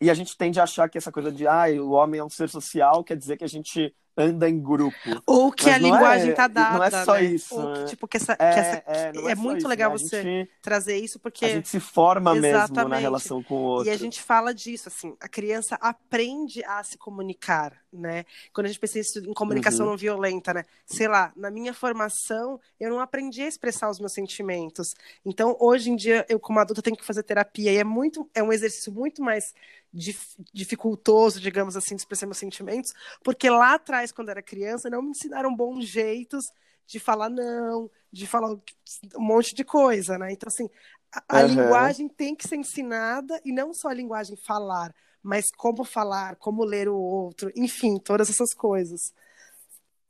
E 0.00 0.08
a 0.08 0.14
gente 0.14 0.36
tende 0.36 0.60
a 0.60 0.62
achar 0.62 0.88
que 0.88 0.96
essa 0.96 1.10
coisa 1.10 1.32
de 1.32 1.44
ah, 1.46 1.66
o 1.82 1.90
homem 1.90 2.20
é 2.20 2.24
um 2.24 2.30
ser 2.30 2.48
social 2.48 3.02
quer 3.02 3.16
dizer 3.16 3.36
que 3.36 3.42
a 3.42 3.48
gente 3.48 3.92
anda 4.18 4.48
em 4.50 4.60
grupo. 4.60 5.22
Ou 5.24 5.52
que 5.52 5.66
Mas 5.66 5.74
a 5.74 5.78
linguagem 5.78 6.30
é, 6.30 6.34
tá 6.34 6.48
dada. 6.48 6.76
Não 6.76 6.84
é 6.84 7.04
só 7.04 7.14
né? 7.14 7.24
isso. 7.24 7.54
Ou 7.54 7.72
que, 7.74 7.84
tipo, 7.84 8.08
que 8.08 8.16
essa, 8.16 8.32
é, 8.32 8.36
que 8.36 8.58
essa, 8.58 8.82
é, 8.86 9.12
é, 9.14 9.30
é 9.30 9.34
muito 9.36 9.58
isso, 9.58 9.68
legal 9.68 9.92
né? 9.92 9.98
você 9.98 10.22
gente, 10.22 10.50
trazer 10.60 10.96
isso, 10.96 11.18
porque. 11.18 11.44
A 11.44 11.48
gente 11.48 11.68
se 11.68 11.78
forma 11.78 12.36
Exatamente. 12.36 12.76
mesmo 12.76 12.88
na 12.88 12.96
relação 12.96 13.42
com 13.42 13.54
o 13.54 13.62
outro. 13.62 13.88
E 13.88 13.90
a 13.90 13.96
gente 13.96 14.20
fala 14.20 14.52
disso, 14.52 14.88
assim, 14.88 15.16
a 15.20 15.28
criança 15.28 15.76
aprende 15.80 16.64
a 16.64 16.82
se 16.82 16.98
comunicar, 16.98 17.72
né? 17.92 18.24
Quando 18.52 18.66
a 18.66 18.68
gente 18.68 18.80
pensa 18.80 18.98
isso 18.98 19.18
em 19.20 19.32
comunicação 19.32 19.86
uhum. 19.86 19.92
não 19.92 19.98
violenta, 19.98 20.52
né? 20.52 20.64
Sei 20.84 21.06
lá, 21.06 21.32
na 21.36 21.50
minha 21.50 21.72
formação, 21.72 22.60
eu 22.80 22.90
não 22.90 23.00
aprendi 23.00 23.42
a 23.42 23.48
expressar 23.48 23.88
os 23.88 24.00
meus 24.00 24.12
sentimentos. 24.12 24.94
Então, 25.24 25.56
hoje 25.60 25.90
em 25.90 25.96
dia, 25.96 26.26
eu, 26.28 26.40
como 26.40 26.58
adulta, 26.58 26.82
tenho 26.82 26.96
que 26.96 27.04
fazer 27.04 27.22
terapia. 27.22 27.72
E 27.72 27.76
é 27.76 27.84
muito, 27.84 28.28
é 28.34 28.42
um 28.42 28.52
exercício 28.52 28.92
muito 28.92 29.22
mais 29.22 29.54
dificultoso, 29.92 31.40
digamos 31.40 31.76
assim, 31.76 31.94
de 31.94 32.02
expressar 32.02 32.26
meus 32.26 32.38
sentimentos, 32.38 32.92
porque 33.22 33.48
lá 33.48 33.74
atrás, 33.74 34.12
quando 34.12 34.28
era 34.28 34.42
criança, 34.42 34.90
não 34.90 35.02
me 35.02 35.10
ensinaram 35.10 35.54
bons 35.54 35.86
jeitos 35.86 36.44
de 36.86 36.98
falar 36.98 37.28
não, 37.28 37.90
de 38.12 38.26
falar 38.26 38.50
um 38.50 38.60
monte 39.18 39.54
de 39.54 39.64
coisa, 39.64 40.18
né? 40.18 40.32
Então, 40.32 40.48
assim, 40.48 40.68
a, 41.12 41.38
a 41.38 41.42
uhum. 41.42 41.48
linguagem 41.48 42.08
tem 42.08 42.34
que 42.34 42.46
ser 42.46 42.56
ensinada, 42.56 43.40
e 43.44 43.52
não 43.52 43.72
só 43.72 43.88
a 43.88 43.94
linguagem 43.94 44.36
falar, 44.36 44.94
mas 45.22 45.46
como 45.56 45.84
falar, 45.84 46.36
como 46.36 46.64
ler 46.64 46.88
o 46.88 46.96
outro, 46.96 47.50
enfim, 47.56 47.98
todas 47.98 48.30
essas 48.30 48.54
coisas. 48.54 49.12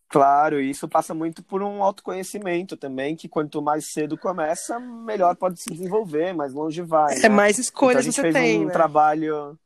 Claro, 0.08 0.60
e 0.60 0.70
isso 0.70 0.88
passa 0.88 1.12
muito 1.12 1.42
por 1.42 1.62
um 1.62 1.82
autoconhecimento 1.82 2.76
também, 2.76 3.14
que 3.14 3.28
quanto 3.28 3.60
mais 3.60 3.92
cedo 3.92 4.16
começa, 4.16 4.80
melhor 4.80 5.36
pode 5.36 5.60
se 5.60 5.70
desenvolver, 5.70 6.32
mais 6.32 6.54
longe 6.54 6.80
vai. 6.80 7.18
É 7.18 7.22
né? 7.22 7.28
mais 7.28 7.58
escolhas 7.58 8.06
então, 8.06 8.22
a 8.22 8.24
gente 8.24 8.34
você 8.34 8.40
fez 8.40 8.60
um 8.60 8.66
né? 8.66 8.72
trabalho 8.72 9.58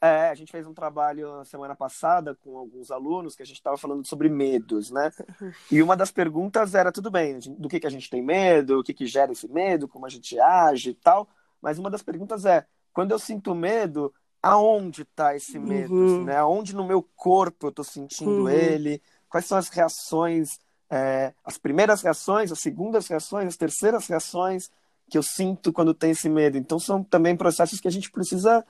é, 0.00 0.28
a 0.28 0.34
gente 0.34 0.52
fez 0.52 0.66
um 0.66 0.74
trabalho 0.74 1.38
na 1.38 1.44
semana 1.44 1.74
passada 1.74 2.34
com 2.34 2.56
alguns 2.56 2.90
alunos 2.90 3.34
que 3.34 3.42
a 3.42 3.46
gente 3.46 3.56
estava 3.56 3.78
falando 3.78 4.06
sobre 4.06 4.28
medos, 4.28 4.90
né? 4.90 5.10
E 5.70 5.82
uma 5.82 5.96
das 5.96 6.10
perguntas 6.10 6.74
era, 6.74 6.92
tudo 6.92 7.10
bem, 7.10 7.38
do 7.58 7.68
que, 7.68 7.80
que 7.80 7.86
a 7.86 7.90
gente 7.90 8.10
tem 8.10 8.22
medo, 8.22 8.80
o 8.80 8.84
que, 8.84 8.92
que 8.92 9.06
gera 9.06 9.32
esse 9.32 9.48
medo, 9.48 9.88
como 9.88 10.06
a 10.06 10.08
gente 10.08 10.38
age 10.38 10.90
e 10.90 10.94
tal, 10.94 11.28
mas 11.62 11.78
uma 11.78 11.90
das 11.90 12.02
perguntas 12.02 12.44
é, 12.44 12.66
quando 12.92 13.12
eu 13.12 13.18
sinto 13.18 13.54
medo, 13.54 14.12
aonde 14.42 15.02
está 15.02 15.34
esse 15.34 15.58
medo? 15.58 15.94
Uhum. 15.94 16.24
Né? 16.24 16.36
Aonde 16.36 16.74
no 16.74 16.86
meu 16.86 17.02
corpo 17.02 17.66
eu 17.66 17.70
estou 17.70 17.84
sentindo 17.84 18.42
uhum. 18.42 18.48
ele? 18.48 19.02
Quais 19.28 19.46
são 19.46 19.58
as 19.58 19.68
reações, 19.68 20.58
é, 20.90 21.32
as 21.44 21.58
primeiras 21.58 22.02
reações, 22.02 22.52
as 22.52 22.60
segundas 22.60 23.08
reações, 23.08 23.48
as 23.48 23.56
terceiras 23.56 24.06
reações 24.06 24.70
que 25.08 25.16
eu 25.16 25.22
sinto 25.22 25.72
quando 25.72 25.94
tem 25.94 26.10
esse 26.10 26.28
medo? 26.28 26.56
Então 26.58 26.78
são 26.78 27.02
também 27.02 27.36
processos 27.36 27.80
que 27.80 27.88
a 27.88 27.92
gente 27.92 28.10
precisa 28.10 28.64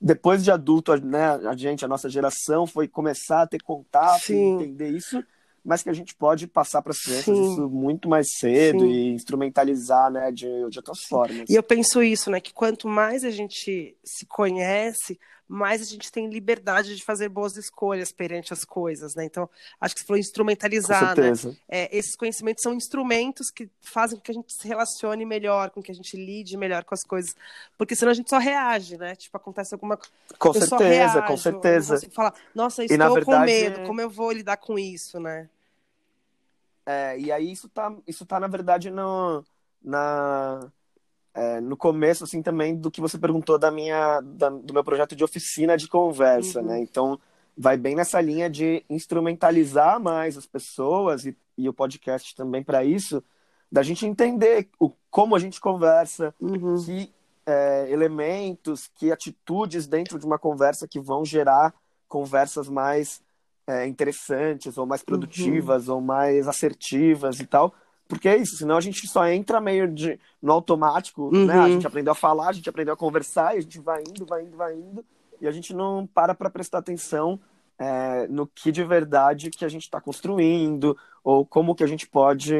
depois 0.00 0.44
de 0.44 0.50
adulto, 0.50 0.94
né, 1.04 1.30
a 1.48 1.56
gente, 1.56 1.84
a 1.84 1.88
nossa 1.88 2.08
geração, 2.08 2.66
foi 2.66 2.86
começar 2.86 3.42
a 3.42 3.46
ter 3.46 3.62
contato 3.62 4.26
Sim. 4.26 4.34
e 4.34 4.64
entender 4.64 4.90
isso, 4.90 5.22
mas 5.64 5.82
que 5.82 5.90
a 5.90 5.92
gente 5.92 6.14
pode 6.14 6.46
passar 6.46 6.82
para 6.82 6.92
as 6.92 7.00
crianças 7.00 7.36
Sim. 7.36 7.52
isso 7.52 7.68
muito 7.68 8.08
mais 8.08 8.28
cedo 8.38 8.80
Sim. 8.80 8.90
e 8.90 9.12
instrumentalizar, 9.12 10.10
né, 10.10 10.30
de, 10.30 10.46
de 10.70 10.78
outras 10.78 11.02
formas. 11.02 11.48
E 11.48 11.54
eu 11.54 11.62
penso 11.62 12.02
isso, 12.02 12.30
né, 12.30 12.40
que 12.40 12.52
quanto 12.52 12.86
mais 12.86 13.24
a 13.24 13.30
gente 13.30 13.96
se 14.04 14.26
conhece, 14.26 15.18
mais 15.48 15.80
a 15.80 15.84
gente 15.86 16.12
tem 16.12 16.28
liberdade 16.28 16.94
de 16.94 17.02
fazer 17.02 17.30
boas 17.30 17.56
escolhas 17.56 18.12
perante 18.12 18.52
as 18.52 18.64
coisas, 18.64 19.14
né? 19.14 19.24
Então, 19.24 19.48
acho 19.80 19.94
que 19.94 20.02
você 20.02 20.06
falou 20.06 20.20
instrumentalizar, 20.20 21.14
Com 21.14 21.22
né? 21.22 21.32
É, 21.66 21.96
esses 21.96 22.14
conhecimentos 22.14 22.62
são 22.62 22.74
instrumentos 22.74 23.50
que 23.50 23.70
fazem 23.80 24.18
com 24.18 24.22
que 24.22 24.30
a 24.30 24.34
gente 24.34 24.52
se 24.52 24.68
relacione 24.68 25.24
melhor, 25.24 25.70
com 25.70 25.82
que 25.82 25.90
a 25.90 25.94
gente 25.94 26.16
lide 26.16 26.56
melhor 26.58 26.84
com 26.84 26.94
as 26.94 27.02
coisas, 27.02 27.34
porque 27.78 27.96
senão 27.96 28.12
a 28.12 28.14
gente 28.14 28.28
só 28.28 28.36
reage, 28.36 28.98
né? 28.98 29.16
Tipo, 29.16 29.38
acontece 29.38 29.74
alguma 29.74 29.96
coisa. 29.96 30.12
Com 30.38 30.52
certeza, 30.52 30.84
reajo, 30.84 31.26
com 31.26 31.36
certeza. 31.36 32.10
falar, 32.10 32.34
nossa, 32.54 32.82
E, 32.82 32.86
estou 32.86 33.08
com 33.08 33.14
verdade, 33.14 33.46
medo, 33.46 33.86
como 33.86 34.00
eu 34.02 34.10
vou 34.10 34.30
lidar 34.30 34.58
com 34.58 34.78
isso, 34.78 35.18
né? 35.18 35.48
É, 36.84 37.18
e 37.18 37.32
aí 37.32 37.50
isso 37.50 37.68
tá, 37.68 37.94
isso 38.06 38.24
tá 38.26 38.38
na 38.38 38.46
verdade, 38.46 38.90
no, 38.90 39.44
na, 39.82 40.70
é, 41.40 41.60
no 41.60 41.76
começo, 41.76 42.24
assim, 42.24 42.42
também 42.42 42.74
do 42.74 42.90
que 42.90 43.00
você 43.00 43.16
perguntou 43.18 43.58
da 43.58 43.70
minha, 43.70 44.20
da- 44.20 44.48
do 44.50 44.74
meu 44.74 44.82
projeto 44.82 45.14
de 45.14 45.22
oficina 45.22 45.76
de 45.76 45.86
conversa, 45.88 46.60
Uhum. 46.60 46.66
né? 46.66 46.80
Então, 46.80 47.18
vai 47.56 47.76
bem 47.76 47.94
nessa 47.94 48.20
linha 48.20 48.48
de 48.50 48.84
instrumentalizar 48.90 50.00
mais 50.00 50.36
as 50.36 50.46
pessoas 50.46 51.24
e, 51.26 51.36
e 51.56 51.68
o 51.68 51.72
podcast 51.72 52.34
também 52.34 52.62
para 52.62 52.84
isso, 52.84 53.22
da 53.70 53.82
gente 53.82 54.06
entender 54.06 54.68
o, 54.80 54.90
como 55.10 55.36
a 55.36 55.38
gente 55.38 55.60
conversa, 55.60 56.34
Uhum. 56.40 56.82
que 56.84 57.12
é, 57.46 57.90
elementos, 57.90 58.90
que 58.96 59.10
atitudes 59.10 59.86
dentro 59.86 60.18
de 60.18 60.26
uma 60.26 60.38
conversa 60.38 60.86
que 60.86 61.00
vão 61.00 61.24
gerar 61.24 61.72
conversas 62.06 62.68
mais 62.68 63.22
é, 63.66 63.86
interessantes, 63.86 64.76
ou 64.78 64.86
mais 64.86 65.02
produtivas, 65.02 65.88
ou 65.88 66.00
mais 66.00 66.48
assertivas 66.48 67.38
e 67.40 67.46
tal. 67.46 67.74
Porque 68.08 68.28
é 68.28 68.36
isso, 68.38 68.56
senão 68.56 68.76
a 68.76 68.80
gente 68.80 69.06
só 69.06 69.28
entra 69.28 69.60
meio 69.60 69.86
de, 69.86 70.18
no 70.42 70.50
automático, 70.52 71.30
né? 71.30 71.52
A 71.54 71.64
Uhum. 71.66 71.72
gente 71.72 71.86
aprendeu 71.86 72.12
a 72.12 72.16
falar, 72.16 72.48
a 72.48 72.52
gente 72.52 72.68
aprendeu 72.68 72.94
a 72.94 72.96
conversar, 72.96 73.54
e 73.54 73.58
a 73.58 73.60
gente 73.60 73.78
vai 73.78 74.02
indo, 74.02 74.24
vai 74.24 74.42
indo, 74.42 74.56
vai 74.56 74.74
indo, 74.74 75.04
e 75.40 75.46
a 75.46 75.52
gente 75.52 75.74
não 75.74 76.06
para 76.06 76.34
para 76.34 76.48
prestar 76.48 76.78
atenção 76.78 77.38
é, 77.78 78.26
no 78.28 78.46
que 78.46 78.72
de 78.72 78.82
verdade 78.82 79.50
que 79.50 79.64
a 79.64 79.68
gente 79.68 79.82
está 79.82 80.00
construindo, 80.00 80.96
ou 81.28 81.44
como 81.44 81.74
que 81.74 81.84
a 81.84 81.86
gente 81.86 82.06
pode 82.08 82.54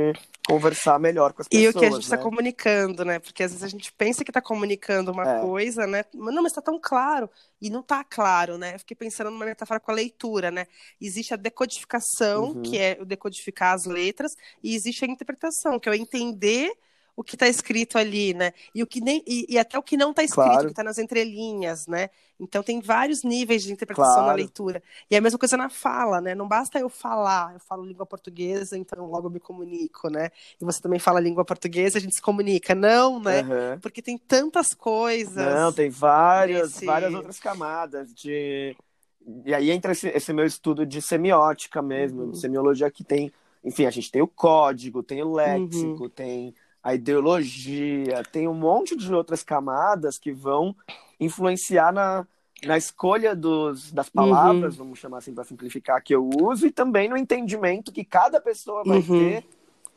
conversar 0.47 0.99
melhor 1.01 1.33
com 1.33 1.41
as 1.41 1.49
E 1.51 1.57
pessoas. 1.57 1.75
o 1.75 1.79
que 1.79 1.87
a 1.87 1.91
gente 1.91 2.03
está 2.03 2.17
né? 2.19 2.23
comunicando, 2.23 3.03
né? 3.03 3.19
Porque 3.19 3.43
às 3.43 3.53
vezes 3.53 3.65
a 3.65 3.69
gente 3.69 3.91
pensa 3.95 4.23
que 4.23 4.31
está 4.31 4.43
comunicando 4.43 5.11
uma 5.11 5.27
É. 5.27 5.41
coisa, 5.41 5.87
né? 5.87 6.05
Mas 6.15 6.35
não, 6.35 6.43
mas 6.43 6.53
está 6.53 6.61
tão 6.61 6.79
claro. 6.79 7.31
E 7.63 7.71
não 7.71 7.81
está 7.81 8.05
claro, 8.05 8.59
né? 8.59 8.75
Eu 8.75 8.79
fiquei 8.79 8.95
pensando 8.95 9.31
numa 9.31 9.47
metáfora 9.47 9.81
com 9.81 9.91
a 9.91 9.95
leitura, 9.95 10.51
né? 10.51 10.67
Existe 11.01 11.33
a 11.33 11.39
decodificação, 11.39 12.51
Uhum. 12.51 12.63
que 12.63 12.77
é 12.77 12.99
o 13.01 13.07
decodificar 13.07 13.73
as 13.75 13.87
letras, 13.87 14.37
e 14.63 14.75
existe 14.75 15.03
a 15.03 15.09
interpretação, 15.09 15.81
que 15.81 15.89
é 15.89 15.93
eu 15.93 15.97
entender 15.97 16.71
o 17.19 17.25
que 17.25 17.35
está 17.35 17.49
escrito 17.49 17.99
ali, 17.99 18.33
né? 18.33 18.53
E 18.73 18.81
o 18.81 18.87
que 18.87 19.01
nem 19.01 19.25
e, 19.27 19.45
e 19.49 19.59
até 19.59 19.77
o 19.77 19.83
que 19.83 19.97
não 19.97 20.11
está 20.11 20.23
escrito, 20.23 20.45
Claro. 20.45 20.67
que 20.67 20.73
está 20.73 20.85
nas 20.85 20.99
entrelinhas, 20.99 21.89
né? 21.89 22.11
Então 22.39 22.63
tem 22.63 22.81
vários 22.81 23.25
níveis 23.25 23.65
de 23.65 23.73
interpretação 23.73 24.19
na 24.19 24.27
Claro. 24.27 24.37
leitura. 24.37 24.81
E 25.11 25.17
é 25.17 25.19
a 25.19 25.21
mesma 25.21 25.37
coisa 25.37 25.57
na 25.57 25.69
fala, 25.69 26.21
né? 26.21 26.33
Não 26.37 26.47
basta 26.47 26.79
eu 26.79 26.89
falar, 26.89 27.55
eu 27.55 27.59
falo 27.59 27.85
língua 27.85 28.07
portuguesa, 28.07 28.79
então 28.79 29.05
logo 29.07 29.27
eu 29.27 29.33
me 29.33 29.41
comunico, 29.41 30.09
né? 30.09 30.31
E 30.61 30.65
você 30.65 30.81
também 30.81 31.01
fala 31.01 31.19
língua 31.19 31.45
portuguesa, 31.45 31.99
a 31.99 32.01
gente 32.01 32.15
se 32.15 32.23
comunica. 32.23 32.73
Não, 32.73 33.19
né? 33.21 33.41
Aham. 33.41 33.79
Porque 33.83 34.01
tem 34.01 34.17
tantas 34.17 34.69
coisas. 34.73 35.35
Não, 35.35 35.73
tem 35.73 35.91
várias, 35.91 36.75
nesse- 36.75 36.87
várias 36.87 37.13
outras 37.15 37.41
camadas 37.41 38.15
de. 38.15 38.77
E 39.45 39.53
aí 39.53 39.73
entra 39.73 39.91
esse, 39.91 40.07
esse 40.09 40.33
meu 40.33 40.47
estudo 40.47 40.87
de 40.87 41.03
semiótica 41.03 41.83
mesmo, 41.83 42.27
Uhum. 42.27 42.35
semiologia 42.35 42.89
que 42.93 43.03
tem, 43.03 43.33
enfim, 43.65 43.87
a 43.87 43.91
gente 43.91 44.09
tem 44.11 44.23
o 44.23 44.29
código, 44.29 45.03
tem 45.03 45.21
o 45.23 45.33
léxico, 45.35 46.05
Uhum. 46.05 46.09
tem 46.11 46.55
a 46.89 46.95
ideologia, 46.95 48.23
tem 48.33 48.49
um 48.49 48.55
monte 48.55 48.97
de 48.97 49.13
outras 49.13 49.43
camadas 49.43 50.19
que 50.19 50.33
vão 50.33 50.75
influenciar 51.21 51.93
na, 51.93 52.27
na 52.65 52.79
escolha 52.79 53.37
dos, 53.37 53.93
das 53.93 54.09
palavras, 54.09 54.79
Uhum. 54.79 54.85
vamos 54.85 54.99
chamar 54.99 55.19
assim 55.19 55.35
para 55.35 55.45
simplificar, 55.45 56.03
que 56.03 56.15
eu 56.15 56.27
uso, 56.27 56.67
e 56.67 56.71
também 56.71 57.07
no 57.07 57.17
entendimento 57.19 57.93
que 57.93 58.03
cada 58.05 58.41
pessoa 58.41 58.85
vai 58.85 59.01
Uhum. 59.01 59.19
ter 59.19 59.45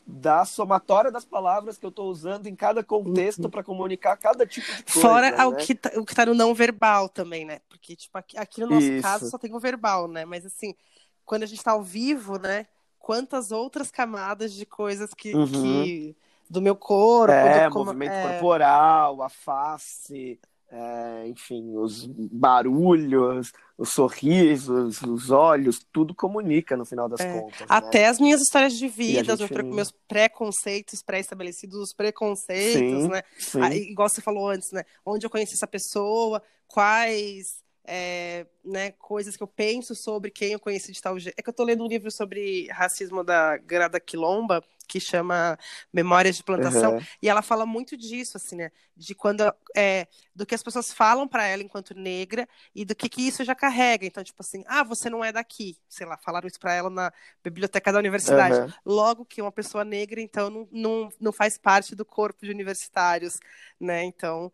da 0.05 0.43
somatória 0.43 1.09
das 1.09 1.23
palavras 1.23 1.77
que 1.77 1.85
eu 1.85 1.89
estou 1.91 2.09
usando 2.11 2.47
em 2.47 2.55
cada 2.57 2.83
contexto 2.83 3.49
para 3.49 3.63
comunicar 3.63 4.17
cada 4.17 4.45
tipo 4.45 4.67
de 4.67 4.83
coisa. 4.83 4.99
Fora 4.99 5.47
o, 5.47 5.51
né? 5.51 5.57
que 5.59 5.73
tá, 5.75 5.91
o 5.95 6.05
que 6.05 6.13
tá 6.13 6.25
no 6.25 6.33
não 6.33 6.53
verbal 6.53 7.07
também, 7.07 7.45
né? 7.45 7.59
Porque, 7.69 7.95
tipo, 7.95 8.17
aqui, 8.17 8.37
aqui 8.37 8.59
no 8.59 8.67
nosso 8.67 8.91
Isso. 8.91 9.01
caso 9.01 9.29
só 9.29 9.37
tem 9.37 9.55
o 9.55 9.59
verbal, 9.61 10.09
né? 10.09 10.25
Mas 10.25 10.45
assim, 10.45 10.75
quando 11.23 11.43
a 11.43 11.45
gente 11.45 11.63
tá 11.63 11.71
ao 11.71 11.83
vivo, 11.83 12.37
né? 12.37 12.67
Quantas 12.99 13.49
outras 13.53 13.89
camadas 13.89 14.51
de 14.51 14.65
coisas 14.65 15.13
que, 15.13 15.33
Uhum. 15.33 15.45
que- 15.45 16.15
do 16.51 16.61
meu 16.61 16.75
corpo, 16.75 17.31
É, 17.33 17.67
do 17.69 17.73
como- 17.73 17.85
movimento 17.85 18.11
é, 18.11 18.27
corporal, 18.31 19.21
a 19.21 19.29
face, 19.29 20.39
é, 20.69 21.27
enfim, 21.27 21.75
os 21.77 22.05
barulhos, 22.07 23.51
os 23.77 23.89
sorrisos, 23.89 25.01
os 25.01 25.31
olhos, 25.31 25.79
tudo 25.91 26.13
comunica 26.13 26.75
no 26.77 26.85
final 26.85 27.07
das 27.09 27.21
contas. 27.21 27.59
né? 27.61 27.65
É. 27.69 27.73
Até 27.73 28.07
as 28.07 28.19
minhas 28.19 28.41
histórias 28.41 28.73
de 28.77 28.87
vida, 28.87 29.33
os 29.33 29.39
gente- 29.39 29.51
meus 29.53 29.63
pre- 29.63 29.75
meus 29.75 29.91
preconceitos 30.07 31.01
pré-estabelecidos, 31.01 31.77
os 31.77 31.93
preconceitos, 31.93 33.03
Sim, 33.03 33.07
né? 33.09 33.21
sim. 33.37 33.61
Ah, 33.61 33.73
igual 33.75 34.09
você 34.09 34.21
falou 34.21 34.49
antes, 34.49 34.71
né? 34.71 34.83
Onde 35.05 35.25
eu 35.25 35.29
conheci 35.29 35.53
essa 35.53 35.67
pessoa, 35.67 36.41
quais 36.67 37.61
é, 37.83 38.45
né, 38.63 38.91
coisas 38.91 39.35
que 39.35 39.41
eu 39.41 39.47
penso 39.47 39.95
sobre 39.95 40.29
quem 40.29 40.51
eu 40.51 40.59
conheci 40.59 40.91
de 40.91 41.01
tal 41.01 41.17
jeito. 41.17 41.35
É 41.37 41.41
que 41.41 41.49
eu 41.49 41.53
tô 41.53 41.63
lendo 41.63 41.83
um 41.83 41.87
livro 41.87 42.11
sobre 42.11 42.67
racismo 42.71 43.23
da 43.23 43.57
Grada 43.57 43.99
Quilomba, 43.99 44.63
que 44.91 44.99
chama 44.99 45.57
Memórias 45.93 46.35
de 46.35 46.43
Plantação, 46.43 46.95
Uhum. 46.95 47.01
e 47.21 47.29
ela 47.29 47.41
fala 47.41 47.65
muito 47.65 47.95
disso, 47.95 48.35
assim, 48.35 48.57
né? 48.57 48.71
De 48.97 49.15
quando 49.15 49.41
é, 49.73 50.05
do 50.35 50.45
que 50.45 50.53
as 50.53 50.61
pessoas 50.61 50.91
falam 50.91 51.25
para 51.29 51.45
ela 51.47 51.63
enquanto 51.63 51.93
negra 51.95 52.45
e 52.75 52.83
do 52.83 52.93
que, 52.93 53.07
que 53.07 53.21
isso 53.25 53.43
já 53.45 53.55
carrega. 53.55 54.05
Então, 54.05 54.21
tipo 54.21 54.41
assim, 54.41 54.65
ah, 54.67 54.83
você 54.83 55.09
não 55.09 55.23
é 55.23 55.31
daqui. 55.31 55.77
Sei 55.87 56.05
lá, 56.05 56.17
falaram 56.17 56.45
isso 56.47 56.59
para 56.59 56.73
ela 56.73 56.89
na 56.89 57.13
biblioteca 57.41 57.91
da 57.93 57.99
universidade. 57.99 58.59
Uhum. 58.59 58.73
Logo 58.85 59.25
que 59.25 59.41
uma 59.41 59.51
pessoa 59.51 59.85
negra, 59.85 60.19
então, 60.19 60.49
não, 60.49 60.67
não, 60.71 61.09
não 61.19 61.31
faz 61.31 61.57
parte 61.57 61.95
do 61.95 62.03
corpo 62.03 62.45
de 62.45 62.51
universitários, 62.51 63.39
né? 63.79 64.03
Então, 64.03 64.51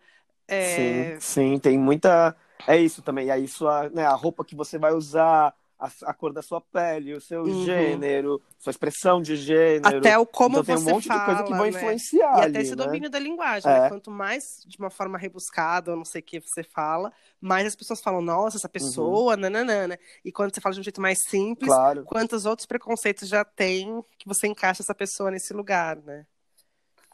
é... 0.48 1.18
Sim, 1.18 1.20
sim, 1.20 1.60
tem 1.60 1.78
muita. 1.78 2.36
É 2.68 2.78
isso 2.78 3.02
também. 3.02 3.30
É 3.32 3.40
isso, 3.40 3.68
a, 3.68 3.90
né, 3.90 4.06
a 4.06 4.14
roupa 4.14 4.46
que 4.46 4.56
você 4.56 4.78
vai 4.78 4.94
usar, 4.94 5.54
a, 5.80 5.90
a 6.04 6.14
cor 6.14 6.34
da 6.34 6.42
sua 6.42 6.60
pele, 6.62 7.14
o 7.14 7.22
seu 7.22 7.46
Uhum. 7.46 7.52
gênero, 7.52 8.42
sua 8.60 8.72
expressão 8.72 9.22
de 9.22 9.36
gênero. 9.36 10.00
até 10.00 10.18
o 10.18 10.26
como 10.26 10.52
então 10.52 10.64
tem 10.64 10.76
um 10.76 10.80
você 10.80 10.92
monte 10.92 11.04
fala, 11.08 11.20
de 11.20 11.26
coisa 11.26 11.44
que 11.44 11.54
vão 11.54 11.66
né? 11.66 11.70
influenciar 11.70 12.34
E 12.34 12.42
ali, 12.42 12.52
até 12.52 12.62
esse 12.62 12.76
né? 12.76 12.86
domínio 12.86 13.10
da 13.10 13.20
linguagem, 13.20 13.70
É. 13.70 13.80
né? 13.82 13.90
Quanto 13.90 14.12
mais 14.12 14.44
de 14.66 14.78
uma 14.78 14.90
forma 14.90 15.18
rebuscada, 15.18 15.92
ou 15.92 15.98
não 15.98 16.06
sei 16.06 16.22
o 16.22 16.24
que 16.24 16.40
você 16.42 16.64
fala, 16.64 17.12
mais 17.40 17.66
as 17.68 17.76
pessoas 17.76 18.02
falam, 18.02 18.22
nossa, 18.22 18.58
essa 18.58 18.68
pessoa, 18.70 19.38
nananana. 19.38 19.98
E 20.26 20.32
quando 20.32 20.54
você 20.54 20.60
fala 20.62 20.74
de 20.76 20.82
um 20.82 20.84
jeito 20.84 21.02
mais 21.02 21.20
simples, 21.28 21.70
Uhum. 21.70 21.76
Claro. 21.76 22.06
quantos 22.06 22.46
outros 22.46 22.66
preconceitos 22.66 23.30
já 23.30 23.46
tem 23.46 24.04
que 24.18 24.28
você 24.28 24.48
encaixa 24.48 24.82
essa 24.82 24.96
pessoa 24.96 25.32
nesse 25.32 25.54
lugar, 25.54 25.98
né? 25.98 26.26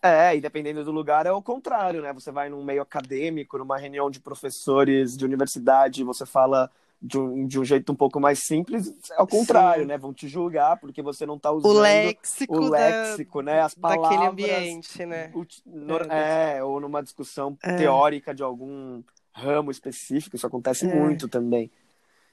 É, 0.01 0.35
e 0.35 0.41
dependendo 0.41 0.83
do 0.83 0.91
lugar 0.91 1.25
é 1.25 1.31
o 1.31 1.41
contrário, 1.41 2.01
né? 2.01 2.11
Você 2.11 2.29
vai 2.31 2.49
num 2.49 2.61
meio 2.63 2.81
acadêmico, 2.81 3.57
numa 3.57 3.77
reunião 3.77 4.09
de 4.11 4.19
professores 4.19 5.15
de 5.15 5.23
universidade, 5.23 6.03
você 6.03 6.25
fala 6.25 6.69
de 7.05 7.19
um, 7.19 7.45
de 7.45 7.59
um 7.59 7.65
jeito 7.65 7.91
um 7.91 7.95
pouco 7.95 8.17
mais 8.17 8.39
simples, 8.39 8.87
é 9.11 9.21
o 9.21 9.27
contrário, 9.27 9.81
Sim. 9.83 9.87
né? 9.89 9.97
Vão 9.97 10.13
te 10.13 10.25
julgar 10.25 10.79
porque 10.79 11.01
você 11.01 11.25
não 11.25 11.37
tá 11.37 11.51
O 11.51 11.57
usando 11.57 11.79
léxico, 11.81 12.55
o 12.57 12.69
da- 12.69 12.77
léxico, 12.77 13.41
né? 13.41 13.59
As 13.61 13.75
palavras. 13.75 14.09
daquele 14.09 14.29
ambiente, 14.29 15.05
né? 15.05 15.29
nor- 15.65 16.07
É, 16.09 16.59
É, 16.59 16.63
ou 16.63 16.79
numa 16.79 17.03
discussão 17.03 17.57
É. 17.61 17.75
teórica 17.75 18.33
de 18.33 18.41
algum 18.41 19.03
ramo 19.33 19.69
específico, 19.69 20.37
isso 20.37 20.47
acontece 20.47 20.85
É. 20.87 20.95
muito 20.95 21.27
também. 21.27 21.69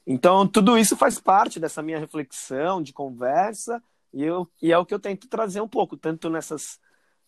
Então, 0.06 0.46
tudo 0.46 0.78
isso 0.78 0.96
faz 0.96 1.18
parte 1.18 1.58
dessa 1.58 1.82
minha 1.82 1.98
reflexão 1.98 2.80
de 2.80 2.92
conversa, 2.92 3.82
e, 4.14 4.22
eu, 4.22 4.48
e 4.62 4.72
é 4.72 4.78
o 4.78 4.86
que 4.86 4.94
eu 4.94 5.00
tento 5.00 5.26
trazer 5.28 5.60
um 5.60 5.68
pouco, 5.68 5.96
tanto 5.96 6.30
nessas, 6.30 6.78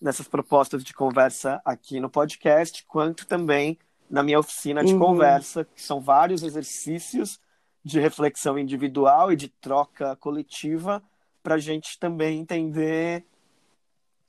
nessas 0.00 0.28
propostas 0.28 0.84
de 0.84 0.94
conversa 0.94 1.60
aqui 1.64 1.98
no 1.98 2.08
podcast, 2.08 2.84
quanto 2.86 3.26
também 3.26 3.78
na 4.10 4.22
minha 4.22 4.38
oficina 4.38 4.84
de 4.84 4.92
Uhum. 4.92 4.98
conversa, 5.00 5.64
que 5.64 5.80
são 5.82 6.00
vários 6.00 6.42
exercícios 6.42 7.40
de 7.84 7.98
reflexão 8.00 8.58
individual 8.58 9.32
e 9.32 9.36
de 9.36 9.48
troca 9.48 10.14
coletiva, 10.16 11.02
para 11.42 11.56
a 11.56 11.58
gente 11.58 11.98
também 11.98 12.38
entender 12.38 13.24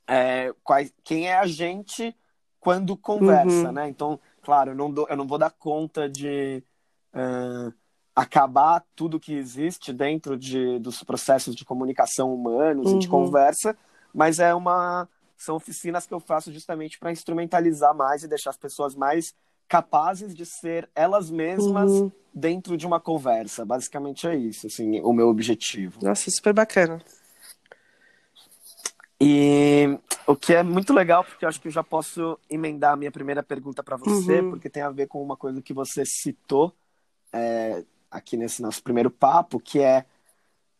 é, 0.06 0.52
quais, 0.62 0.92
quem 1.02 1.28
é 1.28 1.36
a 1.36 1.46
gente 1.46 2.14
quando 2.60 2.96
conversa, 2.96 3.68
Uhum. 3.68 3.72
né? 3.72 3.88
Então, 3.88 4.18
claro, 4.42 4.70
eu 4.72 4.74
não, 4.74 4.90
dou, 4.90 5.06
eu 5.08 5.16
não 5.16 5.26
vou 5.26 5.38
dar 5.38 5.50
conta 5.50 6.08
de 6.08 6.62
ah, 7.12 7.72
acabar 8.14 8.84
tudo 8.94 9.20
que 9.20 9.34
existe 9.34 9.92
dentro 9.92 10.36
de, 10.36 10.78
dos 10.78 11.02
processos 11.02 11.54
de 11.54 11.64
comunicação 11.64 12.34
humanos 12.34 12.92
e 12.92 12.98
de 12.98 13.06
Uhum. 13.06 13.10
conversa, 13.10 13.76
mas 14.12 14.38
é 14.38 14.54
uma 14.54 15.08
são 15.36 15.56
oficinas 15.56 16.06
que 16.06 16.14
eu 16.14 16.20
faço 16.20 16.50
justamente 16.52 16.98
para 16.98 17.12
instrumentalizar 17.12 17.94
mais 17.94 18.22
e 18.22 18.28
deixar 18.28 18.50
as 18.50 18.56
pessoas 18.56 18.94
mais 18.94 19.34
capazes 19.68 20.34
de 20.34 20.44
ser 20.46 20.88
elas 20.94 21.30
mesmas 21.30 21.90
Uhum. 21.90 22.12
dentro 22.32 22.76
de 22.76 22.86
uma 22.86 23.00
conversa. 23.00 23.64
Basicamente 23.64 24.26
é 24.26 24.36
isso, 24.36 24.66
assim, 24.66 25.00
o 25.00 25.12
meu 25.12 25.28
objetivo. 25.28 25.98
Nossa, 26.02 26.30
super 26.30 26.52
bacana. 26.52 27.00
E 29.20 29.98
o 30.26 30.34
que 30.36 30.52
é 30.54 30.62
muito 30.62 30.92
legal, 30.92 31.24
porque 31.24 31.44
eu 31.44 31.48
acho 31.48 31.60
que 31.60 31.68
eu 31.68 31.72
já 31.72 31.82
posso 31.82 32.38
emendar 32.50 32.92
a 32.92 32.96
minha 32.96 33.10
primeira 33.12 33.42
pergunta 33.42 33.82
para 33.82 33.96
você, 33.96 34.40
Uhum. 34.40 34.50
porque 34.50 34.68
tem 34.68 34.82
a 34.82 34.90
ver 34.90 35.06
com 35.06 35.22
uma 35.22 35.36
coisa 35.36 35.62
que 35.62 35.72
você 35.72 36.04
citou 36.04 36.72
é, 37.32 37.84
aqui 38.10 38.36
nesse 38.36 38.60
nosso 38.60 38.82
primeiro 38.82 39.10
papo, 39.10 39.58
que 39.58 39.80
é 39.80 40.04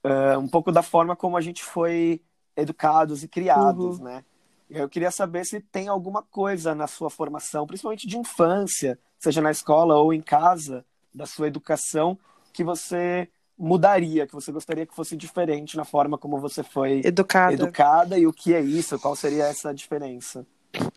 uh, 0.05 0.39
um 0.39 0.49
pouco 0.49 0.71
da 0.71 0.83
forma 0.83 1.17
como 1.17 1.37
a 1.37 1.41
gente 1.41 1.65
foi 1.65 2.21
educados 2.57 3.25
e 3.25 3.29
criados, 3.29 3.99
uhum. 3.99 4.05
né? 4.05 4.25
Eu 4.75 4.89
queria 4.89 5.11
saber 5.11 5.45
se 5.45 5.61
tem 5.61 5.89
alguma 5.89 6.23
coisa 6.23 6.75
na 6.75 6.87
sua 6.87 7.09
formação, 7.09 7.67
principalmente 7.67 8.07
de 8.07 8.19
infância, 8.19 8.99
seja 9.19 9.41
na 9.41 9.51
escola 9.51 9.95
ou 9.97 10.13
em 10.13 10.21
casa, 10.21 10.85
da 11.15 11.27
sua 11.27 11.47
educação, 11.47 12.19
que 12.53 12.65
você 12.65 13.29
mudaria, 13.57 14.27
que 14.27 14.35
você 14.35 14.51
gostaria 14.51 14.85
que 14.85 14.95
fosse 14.95 15.17
diferente 15.17 15.77
na 15.77 15.85
forma 15.85 16.19
como 16.19 16.41
você 16.41 16.63
foi 16.63 17.01
educada, 17.05 17.55
educada 17.55 18.19
e 18.19 18.27
o 18.27 18.33
que 18.33 18.53
é 18.53 18.61
isso, 18.61 18.99
qual 18.99 19.15
seria 19.15 19.45
essa 19.45 19.73
diferença? 19.73 20.45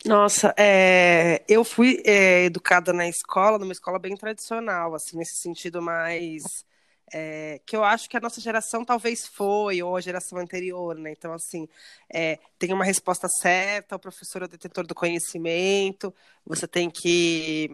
Nossa, 0.03 0.55
é, 0.57 1.43
eu 1.47 1.63
fui 1.63 2.01
é, 2.03 2.45
educada 2.45 2.91
na 2.91 3.07
escola, 3.07 3.59
numa 3.59 3.71
escola 3.71 3.99
bem 3.99 4.15
tradicional, 4.15 4.95
assim, 4.95 5.17
nesse 5.17 5.35
sentido 5.35 5.81
mais 5.81 6.65
é, 7.13 7.59
que 7.65 7.75
eu 7.75 7.83
acho 7.83 8.09
que 8.09 8.17
a 8.17 8.19
nossa 8.19 8.41
geração 8.41 8.83
talvez 8.83 9.27
foi, 9.27 9.81
ou 9.81 9.95
a 9.95 10.01
geração 10.01 10.37
anterior, 10.37 10.95
né? 10.95 11.11
Então, 11.11 11.33
assim, 11.33 11.67
é, 12.13 12.39
tem 12.59 12.73
uma 12.73 12.83
resposta 12.83 13.27
certa, 13.29 13.95
o 13.95 13.99
professor 13.99 14.41
é 14.41 14.45
o 14.45 14.49
detetor 14.49 14.85
do 14.85 14.95
conhecimento, 14.95 16.13
você 16.45 16.67
tem 16.67 16.89
que, 16.89 17.69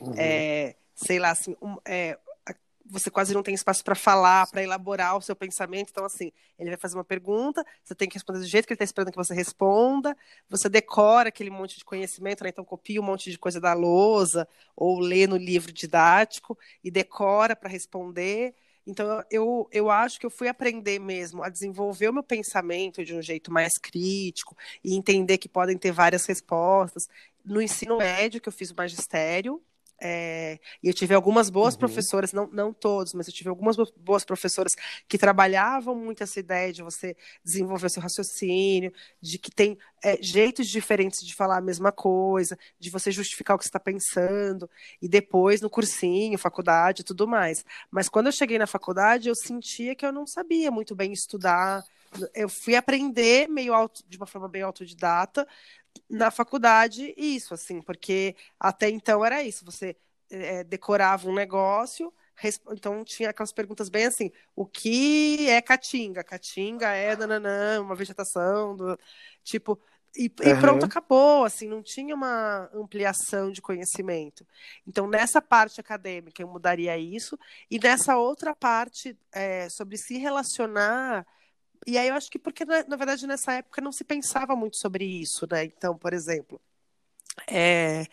uhum. 0.00 0.14
é, 0.16 0.74
sei 0.94 1.18
lá, 1.18 1.30
assim, 1.30 1.56
um, 1.60 1.76
é, 1.84 2.18
você 2.92 3.10
quase 3.10 3.32
não 3.32 3.42
tem 3.42 3.54
espaço 3.54 3.82
para 3.82 3.94
falar, 3.94 4.46
para 4.48 4.62
elaborar 4.62 5.16
o 5.16 5.22
seu 5.22 5.34
pensamento. 5.34 5.88
Então, 5.90 6.04
assim, 6.04 6.30
ele 6.58 6.68
vai 6.68 6.78
fazer 6.78 6.96
uma 6.96 7.04
pergunta, 7.04 7.64
você 7.82 7.94
tem 7.94 8.06
que 8.06 8.14
responder 8.14 8.40
do 8.40 8.46
jeito 8.46 8.66
que 8.66 8.72
ele 8.72 8.76
está 8.76 8.84
esperando 8.84 9.10
que 9.10 9.16
você 9.16 9.34
responda, 9.34 10.16
você 10.48 10.68
decora 10.68 11.30
aquele 11.30 11.48
monte 11.48 11.78
de 11.78 11.84
conhecimento, 11.84 12.44
né? 12.44 12.50
Então, 12.50 12.64
copia 12.64 13.00
um 13.00 13.04
monte 13.04 13.30
de 13.30 13.38
coisa 13.38 13.58
da 13.58 13.72
lousa, 13.72 14.46
ou 14.76 15.00
lê 15.00 15.26
no 15.26 15.36
livro 15.36 15.72
didático 15.72 16.58
e 16.84 16.90
decora 16.90 17.56
para 17.56 17.70
responder. 17.70 18.54
Então, 18.86 19.22
eu, 19.30 19.68
eu 19.70 19.90
acho 19.90 20.18
que 20.18 20.26
eu 20.26 20.30
fui 20.30 20.48
aprender 20.48 20.98
mesmo 20.98 21.42
a 21.42 21.48
desenvolver 21.48 22.08
o 22.08 22.12
meu 22.12 22.22
pensamento 22.22 23.04
de 23.04 23.14
um 23.14 23.22
jeito 23.22 23.52
mais 23.52 23.72
crítico 23.80 24.56
e 24.82 24.96
entender 24.96 25.38
que 25.38 25.48
podem 25.48 25.78
ter 25.78 25.92
várias 25.92 26.24
respostas. 26.26 27.06
No 27.44 27.62
ensino 27.62 27.98
médio, 27.98 28.40
que 28.40 28.48
eu 28.48 28.52
fiz 28.52 28.70
o 28.70 28.76
magistério, 28.76 29.62
é, 30.04 30.58
e 30.82 30.88
eu 30.88 30.92
tive 30.92 31.14
algumas 31.14 31.48
boas 31.48 31.74
uhum. 31.74 31.78
professoras, 31.78 32.32
não, 32.32 32.48
não 32.48 32.72
todos, 32.72 33.14
mas 33.14 33.28
eu 33.28 33.32
tive 33.32 33.48
algumas 33.48 33.76
boas 33.96 34.24
professoras 34.24 34.72
que 35.06 35.16
trabalhavam 35.16 35.94
muito 35.94 36.24
essa 36.24 36.40
ideia 36.40 36.72
de 36.72 36.82
você 36.82 37.16
desenvolver 37.44 37.86
o 37.86 37.90
seu 37.90 38.02
raciocínio, 38.02 38.92
de 39.20 39.38
que 39.38 39.48
tem 39.48 39.78
é, 40.02 40.20
jeitos 40.20 40.66
diferentes 40.66 41.24
de 41.24 41.32
falar 41.32 41.58
a 41.58 41.60
mesma 41.60 41.92
coisa, 41.92 42.58
de 42.80 42.90
você 42.90 43.12
justificar 43.12 43.54
o 43.54 43.58
que 43.58 43.64
você 43.64 43.68
está 43.68 43.78
pensando, 43.78 44.68
e 45.00 45.06
depois 45.06 45.60
no 45.60 45.70
cursinho, 45.70 46.36
faculdade 46.36 47.02
e 47.02 47.04
tudo 47.04 47.28
mais. 47.28 47.64
Mas 47.88 48.08
quando 48.08 48.26
eu 48.26 48.32
cheguei 48.32 48.58
na 48.58 48.66
faculdade, 48.66 49.28
eu 49.28 49.36
sentia 49.36 49.94
que 49.94 50.04
eu 50.04 50.10
não 50.10 50.26
sabia 50.26 50.68
muito 50.72 50.96
bem 50.96 51.12
estudar. 51.12 51.84
Eu 52.34 52.48
fui 52.48 52.74
aprender 52.74 53.48
meio 53.48 53.72
auto, 53.72 54.02
de 54.08 54.16
uma 54.16 54.26
forma 54.26 54.48
bem 54.48 54.62
autodidata, 54.62 55.46
na 56.08 56.30
faculdade 56.30 57.14
isso, 57.16 57.54
assim, 57.54 57.80
porque 57.80 58.36
até 58.58 58.88
então 58.88 59.24
era 59.24 59.42
isso, 59.42 59.64
você 59.64 59.96
é, 60.30 60.64
decorava 60.64 61.28
um 61.28 61.34
negócio, 61.34 62.12
então 62.70 63.04
tinha 63.04 63.30
aquelas 63.30 63.52
perguntas 63.52 63.88
bem 63.88 64.06
assim, 64.06 64.30
o 64.56 64.66
que 64.66 65.48
é 65.48 65.60
caatinga? 65.60 66.24
Caatinga 66.24 66.88
é 66.88 67.16
nananã, 67.16 67.80
uma 67.80 67.94
vegetação, 67.94 68.76
do, 68.76 68.98
tipo, 69.44 69.78
e, 70.16 70.24
uhum. 70.24 70.50
e, 70.50 70.60
pronto, 70.60 70.84
acabou, 70.84 71.44
assim, 71.44 71.66
não 71.68 71.82
tinha 71.82 72.14
uma 72.14 72.68
ampliação 72.74 73.50
de 73.50 73.62
conhecimento. 73.62 74.46
Então, 74.86 75.06
nessa 75.06 75.40
parte 75.40 75.80
acadêmica, 75.80 76.42
eu 76.42 76.48
mudaria 76.48 76.96
isso, 76.98 77.38
e 77.70 77.78
nessa 77.78 78.16
outra 78.16 78.54
parte, 78.54 79.16
é, 79.32 79.68
sobre 79.70 79.96
se 79.96 80.18
relacionar 80.18 81.26
e 81.86 81.98
aí 81.98 82.08
eu 82.08 82.14
acho 82.14 82.30
que 82.30 82.38
porque, 82.38 82.64
na, 82.64 82.84
na, 82.84 82.96
verdade, 82.96 83.26
nessa 83.26 83.54
época 83.54 83.80
não 83.80 83.92
se 83.92 84.04
pensava 84.04 84.54
muito 84.56 84.76
sobre 84.78 85.04
isso, 85.04 85.46
né? 85.50 85.64
Então, 85.64 85.96
por 85.96 86.12
exemplo, 86.12 86.60
é, 87.48 88.06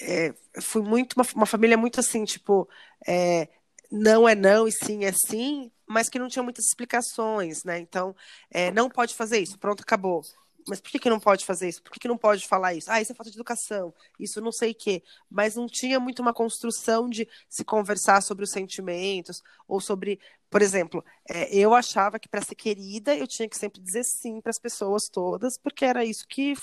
é, 0.00 0.34
fui 0.60 0.82
muito 0.82 1.14
uma, 1.14 1.26
uma, 1.34 1.46
família 1.46 1.76
muito 1.76 2.00
assim, 2.00 2.24
tipo, 2.24 2.68
é, 3.06 3.48
não 3.90 4.28
é 4.28 4.34
não 4.34 4.68
e 4.68 4.72
sim 4.72 5.04
é 5.04 5.12
sim, 5.12 5.70
mas 5.86 6.08
que 6.08 6.18
não 6.18 6.28
tinha 6.28 6.42
muitas 6.42 6.66
explicações, 6.66 7.64
né? 7.64 7.78
Então, 7.78 8.14
é, 8.50 8.70
não 8.70 8.88
pode 8.88 9.14
fazer 9.14 9.40
isso, 9.40 9.58
pronto, 9.58 9.82
acabou 9.82 10.22
mas 10.68 10.80
por 10.80 10.90
que, 10.90 10.98
que 10.98 11.10
não 11.10 11.20
pode 11.20 11.44
fazer 11.44 11.68
isso? 11.68 11.82
Por 11.82 11.90
que, 11.90 12.00
que 12.00 12.08
não 12.08 12.16
pode 12.16 12.46
falar 12.46 12.74
isso? 12.74 12.90
Ah, 12.90 13.00
isso 13.00 13.12
é 13.12 13.14
falta 13.14 13.30
de 13.30 13.36
educação, 13.36 13.92
isso 14.18 14.40
não 14.40 14.52
sei 14.52 14.72
o 14.72 14.74
quê. 14.74 15.02
Mas 15.28 15.56
não 15.56 15.66
tinha 15.66 15.98
muito 15.98 16.20
uma 16.20 16.32
construção 16.32 17.08
de 17.08 17.28
se 17.48 17.64
conversar 17.64 18.22
sobre 18.22 18.44
os 18.44 18.50
sentimentos, 18.50 19.42
ou 19.66 19.80
sobre, 19.80 20.20
por 20.50 20.62
exemplo, 20.62 21.04
é, 21.28 21.54
eu 21.54 21.72
achava 21.74 22.18
que 22.18 22.28
para 22.28 22.42
ser 22.42 22.56
querida 22.56 23.14
eu 23.14 23.26
tinha 23.26 23.48
que 23.48 23.56
sempre 23.56 23.80
dizer 23.80 24.04
sim 24.04 24.40
para 24.40 24.50
as 24.50 24.58
pessoas 24.58 25.08
todas, 25.08 25.56
porque 25.56 25.84
era 25.84 26.04
isso 26.04 26.26
que 26.28 26.54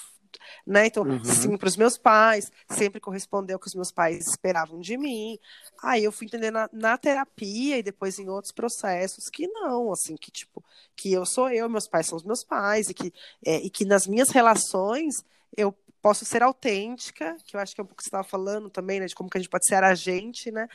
né? 0.66 0.88
Então, 0.88 1.04
uhum. 1.04 1.24
sim, 1.24 1.58
para 1.58 1.68
os 1.68 1.78
meus 1.78 1.98
pais, 1.98 2.52
sempre 2.70 3.00
correspondeu 3.00 3.56
ao 3.56 3.60
que 3.60 3.68
os 3.68 3.76
meus 3.76 3.92
pais 3.92 4.28
esperavam 4.28 4.80
de 4.80 4.98
mim. 4.98 5.40
Aí 5.82 6.04
eu 6.04 6.12
fui 6.12 6.28
entender 6.28 6.52
na, 6.52 6.70
na, 6.72 6.98
terapia 6.98 7.78
e 7.78 7.84
depois 7.84 8.20
em 8.20 8.30
outros 8.30 8.52
processos 8.52 9.30
que 9.30 9.48
não, 9.48 9.92
assim, 9.92 10.16
que 10.16 10.32
tipo, 10.32 10.64
que 10.96 11.12
eu 11.12 11.26
sou 11.26 11.50
eu, 11.50 11.70
meus 11.70 11.88
pais 11.88 12.08
são 12.08 12.18
os 12.18 12.24
meus 12.24 12.44
pais, 12.44 12.90
e 12.90 12.94
que, 12.94 13.14
é, 13.46 13.58
e 13.58 13.70
que 13.70 13.86
nas 13.86 14.08
minhas 14.08 14.30
relações 14.30 15.24
eu 15.56 15.74
posso 16.02 16.26
ser 16.26 16.44
autêntica, 16.44 17.36
que 17.46 17.56
eu 17.56 17.60
acho 17.60 17.74
que 17.74 17.82
é 17.82 17.84
um 17.84 17.88
pouco 17.88 17.98
que 17.98 18.04
você 18.04 18.10
estava 18.10 18.24
falando 18.24 18.70
também, 18.70 19.00
né, 19.00 19.08
de 19.08 19.16
como 19.16 19.30
que 19.30 19.38
a 19.38 19.42
gente 19.42 19.50
pode 19.50 19.66
ser 19.66 19.84
a 19.84 19.96
gente, 19.96 20.52
né? 20.52 20.68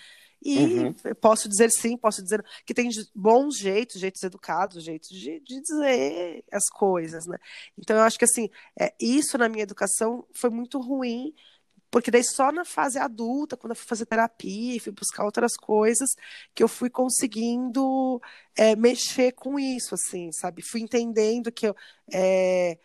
E 0.45 0.59
uhum. 0.59 0.95
posso 1.21 1.49
dizer 1.49 1.71
sim, 1.71 1.97
posso 1.97 2.23
dizer 2.23 2.45
que 2.67 2.75
tem 2.75 2.89
bons 3.15 3.57
jeitos, 3.57 4.01
jeitos 4.01 4.23
educados, 4.25 4.83
jeitos 4.83 5.09
de, 5.11 5.39
de 5.41 5.61
dizer 5.61 6.45
as 6.51 6.69
coisas, 6.69 7.27
né? 7.27 7.39
Então 7.79 7.97
eu 7.97 8.03
acho 8.03 8.19
que 8.19 8.25
assim, 8.25 8.51
é, 8.79 8.93
isso 9.01 9.39
na 9.39 9.49
minha 9.49 9.63
educação 9.63 10.27
foi 10.33 10.51
muito 10.51 10.81
ruim, 10.81 11.33
porque 11.93 12.11
daí 12.11 12.25
só 12.25 12.51
na 12.51 12.65
fase 12.65 12.99
adulta, 12.99 13.57
quando 13.57 13.73
eu 13.73 13.77
fui 13.77 13.87
fazer 13.87 14.07
terapia 14.07 14.75
e 14.75 14.81
fui 14.81 14.93
buscar 14.93 15.25
outras 15.25 15.57
coisas, 15.57 16.09
que 16.55 16.63
eu 16.63 16.69
fui 16.69 16.91
conseguindo 16.91 18.21
é, 18.57 18.75
mexer 18.75 19.33
com 19.33 19.59
isso, 19.61 19.95
assim, 19.95 20.33
sabe? 20.33 20.63
Fui 20.63 20.81
entendendo 20.81 21.53
que 21.53 21.69
eu. 21.69 21.77
É, 22.13 22.79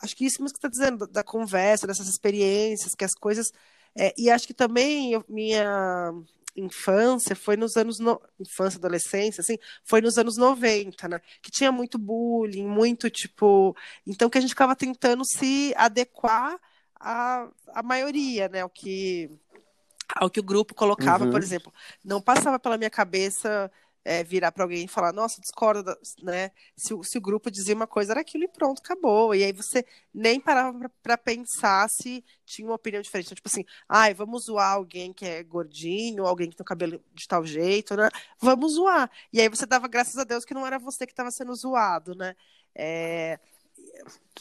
acho 0.00 0.16
que 0.16 0.24
isso 0.24 0.40
mesmo 0.40 0.54
que 0.54 0.60
você 0.60 0.66
está 0.66 0.68
dizendo, 0.68 1.06
da 1.08 1.24
conversa, 1.24 1.86
dessas 1.86 2.06
experiências, 2.08 2.94
que 2.94 3.04
as 3.04 3.14
coisas. 3.14 3.52
É, 3.98 4.14
e 4.16 4.30
acho 4.30 4.46
que 4.46 4.54
também 4.54 5.12
eu, 5.12 5.24
minha 5.28 6.14
infância 6.56 7.34
foi 7.34 7.56
nos 7.56 7.76
anos 7.76 7.98
no... 7.98 8.20
infância, 8.38 8.78
adolescência, 8.78 9.40
assim, 9.40 9.56
foi 9.84 10.00
nos 10.00 10.18
anos 10.18 10.36
90, 10.36 11.08
né? 11.08 11.20
Que 11.40 11.50
tinha 11.50 11.72
muito 11.72 11.98
bullying, 11.98 12.66
muito 12.66 13.08
tipo, 13.10 13.76
então 14.06 14.28
que 14.28 14.38
a 14.38 14.40
gente 14.40 14.50
ficava 14.50 14.76
tentando 14.76 15.24
se 15.24 15.72
adequar 15.76 16.58
à, 16.98 17.48
à 17.68 17.82
maioria, 17.82 18.48
né? 18.48 18.64
O 18.64 18.68
que 18.68 19.30
ao 20.14 20.28
que 20.28 20.40
o 20.40 20.44
grupo 20.44 20.74
colocava, 20.74 21.24
uhum. 21.24 21.30
por 21.30 21.40
exemplo, 21.40 21.72
não 22.04 22.20
passava 22.20 22.58
pela 22.58 22.76
minha 22.76 22.90
cabeça 22.90 23.70
é, 24.04 24.24
virar 24.24 24.52
para 24.52 24.64
alguém 24.64 24.84
e 24.84 24.88
falar, 24.88 25.12
nossa, 25.12 25.40
discorda, 25.40 25.96
né? 26.22 26.50
Se, 26.76 26.94
se, 27.04 27.18
o 27.18 27.20
grupo 27.20 27.50
dizia 27.50 27.74
uma 27.74 27.86
coisa, 27.86 28.12
era 28.12 28.20
aquilo 28.20 28.44
e 28.44 28.48
pronto, 28.48 28.80
acabou. 28.80 29.34
E 29.34 29.44
aí 29.44 29.52
você 29.52 29.84
nem 30.12 30.40
parava 30.40 30.90
para 31.02 31.16
pensar 31.16 31.88
se 31.88 32.24
tinha 32.44 32.66
uma 32.68 32.74
opinião 32.74 33.02
diferente. 33.02 33.26
Então, 33.26 33.36
tipo 33.36 33.48
assim, 33.48 33.64
ai, 33.88 34.14
vamos 34.14 34.44
zoar 34.44 34.72
alguém 34.72 35.12
que 35.12 35.24
é 35.24 35.42
gordinho, 35.42 36.26
alguém 36.26 36.50
que 36.50 36.56
tem 36.56 36.64
o 36.64 36.66
cabelo 36.66 37.02
de 37.14 37.28
tal 37.28 37.44
jeito, 37.44 37.96
né? 37.96 38.08
Vamos 38.40 38.74
zoar. 38.74 39.10
E 39.32 39.40
aí 39.40 39.48
você 39.48 39.66
dava 39.66 39.88
graças 39.88 40.16
a 40.16 40.24
Deus 40.24 40.44
que 40.44 40.54
não 40.54 40.66
era 40.66 40.78
você 40.78 41.06
que 41.06 41.12
estava 41.12 41.30
sendo 41.30 41.54
zoado, 41.54 42.14
né? 42.14 42.34
É, 42.74 43.38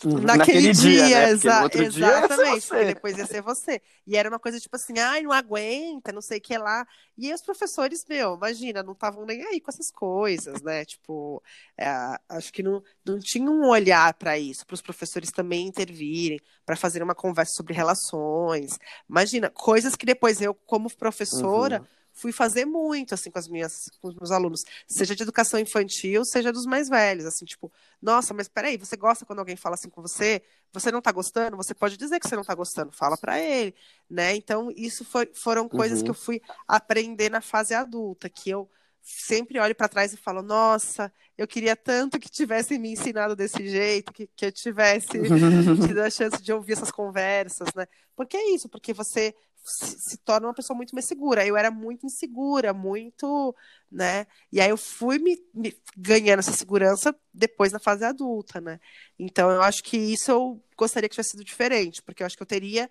Naquele, 0.04 0.26
Naquele 0.26 0.72
dia, 0.72 1.06
dia 1.06 1.20
né? 1.20 1.30
exa 1.30 1.66
exatamente, 1.66 2.68
porque 2.68 2.86
depois 2.86 3.18
ia 3.18 3.26
ser 3.28 3.42
você. 3.42 3.82
E 4.08 4.18
era 4.18 4.28
uma 4.28 4.40
coisa 4.40 4.60
tipo 4.60 4.76
assim, 4.76 4.98
ai, 4.98 5.22
não 5.22 5.32
aguenta, 5.32 6.12
não 6.12 6.22
sei 6.22 6.40
o 6.40 6.42
que 6.42 6.58
lá. 6.58 6.88
E 7.16 7.28
aí 7.28 7.34
os 7.34 7.44
professores, 7.44 8.04
meu, 8.10 8.36
imagina, 8.36 8.82
não 8.82 8.94
estavam 8.94 9.26
nem 9.26 9.44
aí 9.46 9.62
com 9.62 9.70
essas 9.70 9.92
coisas, 9.92 10.62
né? 10.64 10.86
Tipo, 10.86 11.44
é, 11.78 11.86
acho 12.30 12.52
que 12.52 12.64
não, 12.64 12.82
não 13.06 13.20
tinha 13.20 13.50
um 13.50 13.68
olhar 13.68 14.14
para 14.16 14.40
isso, 14.40 14.66
para 14.66 14.74
os 14.74 14.82
professores 14.82 15.30
também 15.30 15.68
intervirem, 15.68 16.40
para 16.66 16.76
fazer 16.76 17.04
uma 17.04 17.14
conversa 17.14 17.54
sobre 17.56 17.74
relações. 17.74 18.80
Imagina, 19.08 19.52
coisas 19.52 19.96
que 19.96 20.06
depois 20.06 20.42
eu, 20.42 20.56
como 20.56 20.90
professora, 20.96 21.80
uhum 21.80 22.01
fui 22.14 22.32
fazer 22.32 22.66
muito 22.66 23.14
assim 23.14 23.32
com 23.32 23.40
as 23.40 23.48
minhas 23.48 23.90
com 24.02 24.10
os 24.10 24.16
meus 24.16 24.32
alunos, 24.32 24.64
seja 24.88 25.16
de 25.16 25.24
educação 25.24 25.60
infantil, 25.60 26.24
seja 26.26 26.52
dos 26.52 26.66
mais 26.66 26.90
velhos, 26.90 27.26
assim, 27.26 27.46
tipo, 27.46 27.72
nossa, 28.02 28.34
mas 28.34 28.48
peraí, 28.48 28.78
você 28.78 28.96
gosta 28.96 29.26
quando 29.26 29.40
alguém 29.40 29.56
fala 29.56 29.76
assim 29.76 29.90
com 29.90 30.02
você? 30.02 30.42
Você 30.74 30.92
não 30.92 31.02
tá 31.02 31.12
gostando? 31.12 31.58
Você 31.58 31.74
pode 31.74 31.98
dizer 31.98 32.20
que 32.20 32.28
você 32.28 32.36
não 32.36 32.44
tá 32.44 32.56
gostando, 32.56 32.92
fala 32.92 33.18
para 33.18 33.40
ele, 33.40 33.76
né? 34.10 34.36
Então, 34.36 34.72
isso 34.76 35.04
foi, 35.04 35.30
foram 35.34 35.68
coisas 35.68 36.00
uhum. 36.00 36.06
que 36.06 36.10
eu 36.12 36.16
fui 36.16 36.42
aprender 36.68 37.30
na 37.30 37.42
fase 37.42 37.74
adulta, 37.74 38.30
que 38.30 38.50
eu 38.50 38.70
sempre 39.02 39.60
olho 39.60 39.76
para 39.76 39.88
trás 39.88 40.14
e 40.14 40.18
falo, 40.18 40.42
nossa, 40.42 41.12
eu 41.38 41.48
queria 41.48 41.76
tanto 41.76 42.20
que 42.20 42.30
tivessem 42.30 42.78
me 42.78 42.92
ensinado 42.92 43.36
desse 43.36 43.68
jeito, 43.68 44.14
que, 44.14 44.28
que 44.28 44.46
eu 44.46 44.52
tivesse 44.52 45.08
tido 45.88 46.00
a 46.00 46.10
chance 46.10 46.42
de 46.42 46.54
ouvir 46.54 46.74
essas 46.74 46.92
conversas, 46.92 47.70
né? 47.76 47.88
Porque 48.16 48.38
é 48.38 48.54
isso, 48.54 48.70
porque 48.70 48.94
você 48.94 49.34
se, 49.64 50.18
torna 50.20 50.48
uma 50.48 50.54
pessoa 50.54 50.76
muito 50.76 50.94
mais 50.94 51.06
segura. 51.06 51.46
Eu 51.46 51.58
era 51.58 51.72
muito 51.72 52.06
insegura, 52.06 52.74
muito, 52.74 53.56
né? 53.92 54.26
E 54.52 54.60
aí 54.60 54.70
eu 54.70 54.78
fui 54.78 55.20
me, 55.20 55.38
me, 55.54 55.76
ganhando 55.96 56.40
essa 56.40 56.52
segurança 56.52 57.16
depois 57.34 57.72
na 57.72 57.80
fase 57.80 58.04
adulta, 58.04 58.60
né? 58.60 58.80
Então 59.18 59.50
eu 59.52 59.62
acho 59.62 59.84
que 59.84 59.98
isso 59.98 60.32
eu 60.32 60.64
gostaria 60.78 61.08
que 61.08 61.16
tivesse 61.16 61.32
sido 61.32 61.44
diferente, 61.44 62.02
porque 62.02 62.24
eu 62.24 62.28
acho 62.28 62.36
que 62.36 62.44
eu 62.44 62.48
teria, 62.48 62.90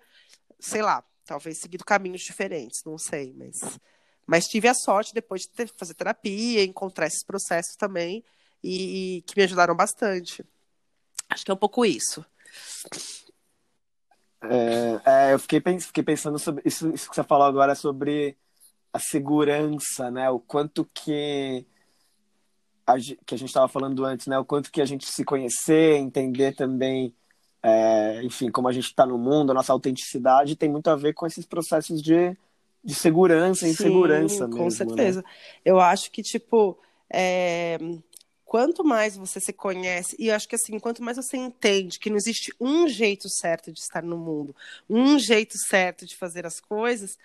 sei 0.59 0.81
lá, 0.81 1.03
talvez 1.25 1.57
seguido 1.59 1.85
caminhos 1.85 2.21
diferentes, 2.21 2.83
não 2.85 2.97
sei, 2.97 3.33
mas 3.33 3.79
mas 4.25 4.47
tive 4.47 4.67
a 4.67 4.73
sorte 4.73 5.13
depois 5.13 5.41
de 5.41 5.49
ter, 5.49 5.69
fazer 5.77 5.93
terapia, 5.93 6.63
encontrar 6.63 7.07
esses 7.07 7.23
processos 7.23 7.75
também 7.75 8.23
e, 8.63 9.17
e 9.17 9.21
que 9.23 9.33
me 9.35 9.43
ajudaram 9.43 9.75
bastante. 9.75 10.45
Acho 11.29 11.43
que 11.43 11.51
é 11.51 11.53
um 11.53 11.57
pouco 11.57 11.85
isso. 11.85 12.25
É, 14.43 15.29
é, 15.29 15.33
eu 15.33 15.39
fiquei, 15.39 15.61
fiquei, 15.79 16.03
pensando 16.03 16.39
sobre 16.39 16.63
isso, 16.65 16.89
isso 16.89 17.09
que 17.09 17.15
você 17.15 17.23
falou 17.23 17.45
agora 17.45 17.75
sobre 17.75 18.35
a 18.91 18.99
segurança, 18.99 20.09
né? 20.09 20.29
O 20.29 20.39
quanto 20.39 20.89
que 20.93 21.65
a, 22.85 22.95
que 22.97 23.35
a 23.35 23.37
gente 23.37 23.49
estava 23.49 23.67
falando 23.67 24.03
antes, 24.03 24.27
né? 24.27 24.37
O 24.39 24.45
quanto 24.45 24.71
que 24.71 24.81
a 24.81 24.85
gente 24.85 25.05
se 25.05 25.23
conhecer, 25.23 25.95
entender 25.97 26.55
também, 26.55 27.13
é, 27.61 28.21
enfim, 28.23 28.49
como 28.49 28.67
a 28.67 28.71
gente 28.71 28.85
está 28.85 29.05
no 29.05 29.17
mundo, 29.17 29.51
a 29.51 29.53
nossa 29.53 29.71
autenticidade 29.71 30.55
tem 30.55 30.69
muito 30.69 30.89
a 30.89 30.95
ver 30.95 31.13
com 31.13 31.27
esses 31.27 31.45
processos 31.45 32.01
de, 32.01 32.35
de 32.83 32.95
segurança 32.95 33.67
e 33.67 33.71
insegurança 33.71 34.47
mesmo. 34.47 34.57
Com 34.57 34.65
né? 34.65 34.71
certeza. 34.71 35.21
Né? 35.21 35.29
Eu 35.63 35.79
acho 35.79 36.11
que, 36.11 36.23
tipo, 36.23 36.77
é, 37.09 37.77
quanto 38.51 38.83
mais 38.83 39.15
você 39.15 39.39
se 39.39 39.53
conhece, 39.53 40.13
e 40.19 40.27
eu 40.27 40.35
acho 40.35 40.45
que 40.45 40.55
assim, 40.55 40.77
quanto 40.77 41.01
mais 41.01 41.15
você 41.15 41.37
entende 41.37 41.97
que 41.97 42.09
não 42.09 42.17
existe 42.17 42.53
um 42.59 42.85
jeito 42.85 43.29
certo 43.29 43.71
de 43.71 43.79
estar 43.79 44.03
no 44.03 44.17
mundo, 44.17 44.53
um 44.89 45.17
jeito 45.17 45.57
certo 45.57 46.05
de 46.05 46.17
fazer 46.17 46.45
as 46.45 46.59
coisas, 46.59 47.17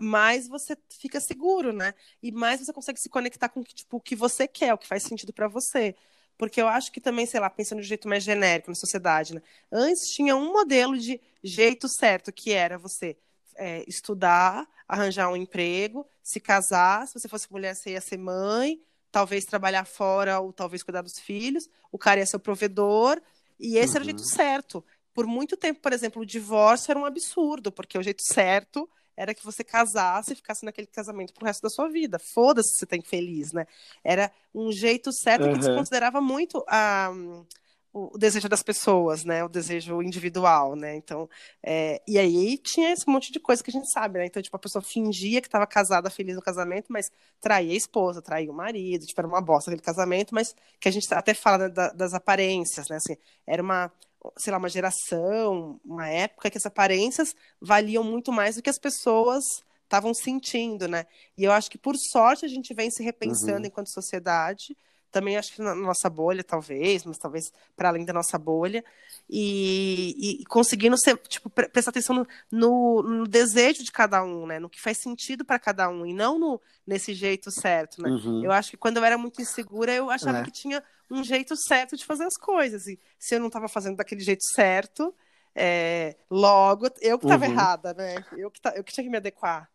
mais 0.00 0.48
você 0.48 0.76
fica 0.98 1.20
seguro, 1.20 1.72
né? 1.72 1.94
E 2.20 2.32
mais 2.32 2.58
você 2.58 2.72
consegue 2.72 2.98
se 2.98 3.08
conectar 3.08 3.50
com 3.50 3.62
tipo, 3.62 3.98
o 3.98 4.00
que 4.00 4.16
você 4.16 4.48
quer, 4.48 4.74
o 4.74 4.78
que 4.78 4.88
faz 4.88 5.04
sentido 5.04 5.32
para 5.32 5.46
você. 5.46 5.94
Porque 6.36 6.60
eu 6.60 6.66
acho 6.66 6.90
que 6.90 7.00
também, 7.00 7.24
sei 7.24 7.38
lá, 7.38 7.48
pensando 7.48 7.78
de 7.78 7.84
um 7.84 7.88
jeito 7.88 8.08
mais 8.08 8.24
genérico 8.24 8.68
na 8.68 8.74
sociedade, 8.74 9.36
né? 9.36 9.42
Antes 9.70 10.08
tinha 10.12 10.34
um 10.34 10.52
modelo 10.52 10.98
de 10.98 11.20
jeito 11.44 11.88
certo, 11.88 12.32
que 12.32 12.50
era 12.50 12.76
você 12.76 13.16
é, 13.54 13.84
estudar, 13.86 14.68
arranjar 14.88 15.30
um 15.30 15.36
emprego, 15.36 16.04
se 16.20 16.40
casar, 16.40 17.06
se 17.06 17.14
você 17.14 17.28
fosse 17.28 17.46
mulher, 17.52 17.76
você 17.76 17.90
ia 17.90 18.00
ser 18.00 18.18
mãe, 18.18 18.80
talvez 19.12 19.44
trabalhar 19.44 19.84
fora 19.84 20.40
ou 20.40 20.52
talvez 20.52 20.82
cuidar 20.82 21.02
dos 21.02 21.18
filhos, 21.18 21.68
o 21.92 21.98
cara 21.98 22.20
ia 22.20 22.26
ser 22.26 22.36
o 22.36 22.40
provedor, 22.40 23.20
e 23.60 23.76
esse 23.76 23.90
uhum. 23.90 23.96
era 23.96 24.02
o 24.02 24.04
jeito 24.06 24.22
uhum. 24.22 24.28
certo. 24.28 24.84
Por 25.14 25.26
muito 25.26 25.56
tempo, 25.56 25.80
por 25.80 25.92
exemplo, 25.92 26.22
o 26.22 26.26
divórcio 26.26 26.90
era 26.90 26.98
um 26.98 27.04
absurdo, 27.04 27.70
porque 27.70 27.98
o 27.98 28.02
jeito 28.02 28.22
certo 28.24 28.88
era 29.14 29.34
que 29.34 29.44
você 29.44 29.62
casasse 29.62 30.32
e 30.32 30.36
ficasse 30.36 30.64
naquele 30.64 30.86
casamento 30.86 31.34
pro 31.34 31.44
resto 31.44 31.62
da 31.62 31.68
sua 31.68 31.88
vida. 31.88 32.18
Foda-se 32.18 32.70
se 32.70 32.78
você 32.78 32.86
tem 32.86 33.02
feliz, 33.02 33.52
né? 33.52 33.66
Era 34.02 34.32
um 34.54 34.72
jeito 34.72 35.12
certo 35.12 35.44
uhum. 35.44 35.58
que 35.58 35.64
se 35.64 35.74
considerava 35.74 36.20
muito 36.20 36.64
a. 36.66 37.10
Um, 37.12 37.44
o, 37.92 38.16
desejo 38.16 38.48
das 38.48 38.62
pessoas, 38.62 39.24
né? 39.24 39.44
O 39.44 39.48
desejo 39.48 40.02
individual, 40.02 40.74
né? 40.74 40.96
Então, 40.96 41.28
é, 41.62 42.00
e 42.06 42.18
aí 42.18 42.56
tinha 42.58 42.92
esse 42.92 43.06
monte 43.06 43.30
de 43.30 43.38
coisa 43.38 43.62
que 43.62 43.70
a 43.70 43.72
gente 43.72 43.90
sabe, 43.90 44.18
né? 44.18 44.26
Então, 44.26 44.42
tipo, 44.42 44.56
a 44.56 44.58
pessoa 44.58 44.82
fingia 44.82 45.40
que 45.40 45.48
estava 45.48 45.66
casada, 45.66 46.08
feliz 46.10 46.34
no 46.34 46.42
casamento, 46.42 46.86
mas 46.90 47.10
traía 47.40 47.72
a 47.72 47.76
esposa, 47.76 48.22
traía 48.22 48.50
o 48.50 48.54
marido, 48.54 49.04
tipo, 49.04 49.20
era 49.20 49.28
uma 49.28 49.40
bosta 49.40 49.70
aquele 49.70 49.82
casamento, 49.82 50.34
mas 50.34 50.54
que 50.80 50.88
a 50.88 50.92
gente 50.92 51.12
até 51.12 51.34
fala 51.34 51.58
né, 51.58 51.68
da, 51.68 51.92
das 51.92 52.14
aparências, 52.14 52.88
né? 52.88 52.96
Assim, 52.96 53.16
era 53.46 53.62
uma, 53.62 53.92
sei 54.38 54.50
lá, 54.50 54.58
uma 54.58 54.68
geração, 54.68 55.78
uma 55.84 56.08
época 56.08 56.50
que 56.50 56.58
as 56.58 56.66
aparências 56.66 57.34
valiam 57.60 58.04
muito 58.04 58.32
mais 58.32 58.56
do 58.56 58.62
que 58.62 58.70
as 58.70 58.78
pessoas 58.78 59.44
estavam 59.84 60.14
sentindo, 60.14 60.88
né? 60.88 61.04
E 61.36 61.44
eu 61.44 61.52
acho 61.52 61.70
que, 61.70 61.76
por 61.76 61.94
sorte, 61.96 62.46
a 62.46 62.48
gente 62.48 62.72
vem 62.72 62.90
se 62.90 63.02
repensando 63.02 63.60
uhum. 63.60 63.66
enquanto 63.66 63.92
sociedade, 63.92 64.74
também 65.12 65.36
acho 65.36 65.52
que 65.52 65.62
na 65.62 65.74
nossa 65.74 66.08
bolha, 66.08 66.42
talvez, 66.42 67.04
mas 67.04 67.18
talvez 67.18 67.52
para 67.76 67.90
além 67.90 68.04
da 68.04 68.12
nossa 68.12 68.38
bolha, 68.38 68.82
e, 69.28 70.40
e 70.40 70.44
conseguindo 70.46 70.98
ser, 70.98 71.16
tipo, 71.18 71.48
prestar 71.50 71.90
atenção 71.90 72.16
no, 72.16 72.26
no, 72.50 73.02
no, 73.02 73.26
desejo 73.28 73.84
de 73.84 73.92
cada 73.92 74.24
um, 74.24 74.46
né? 74.46 74.58
No 74.58 74.70
que 74.70 74.80
faz 74.80 74.98
sentido 74.98 75.44
para 75.44 75.58
cada 75.58 75.88
um, 75.88 76.06
e 76.06 76.14
não 76.14 76.38
no, 76.38 76.60
nesse 76.86 77.12
jeito 77.14 77.50
certo, 77.50 78.02
né? 78.02 78.08
Uhum. 78.08 78.42
Eu 78.42 78.50
acho 78.50 78.70
que 78.70 78.76
quando 78.76 78.96
eu 78.96 79.04
era 79.04 79.18
muito 79.18 79.40
insegura, 79.40 79.92
eu 79.92 80.10
achava 80.10 80.38
é. 80.38 80.42
que 80.42 80.50
tinha 80.50 80.82
um 81.10 81.22
jeito 81.22 81.54
certo 81.56 81.96
de 81.96 82.04
fazer 82.04 82.24
as 82.24 82.36
coisas, 82.36 82.86
e 82.86 82.98
se 83.18 83.34
eu 83.34 83.40
não 83.40 83.48
estava 83.48 83.68
fazendo 83.68 83.96
daquele 83.96 84.22
jeito 84.22 84.44
certo, 84.54 85.14
é, 85.54 86.16
logo, 86.30 86.86
eu 87.02 87.18
que 87.18 87.26
estava 87.26 87.44
uhum. 87.44 87.52
errada, 87.52 87.92
né? 87.92 88.24
Eu 88.36 88.50
que, 88.50 88.60
eu 88.74 88.82
que 88.82 88.92
tinha 88.92 89.04
que 89.04 89.10
me 89.10 89.18
adequar. 89.18 89.68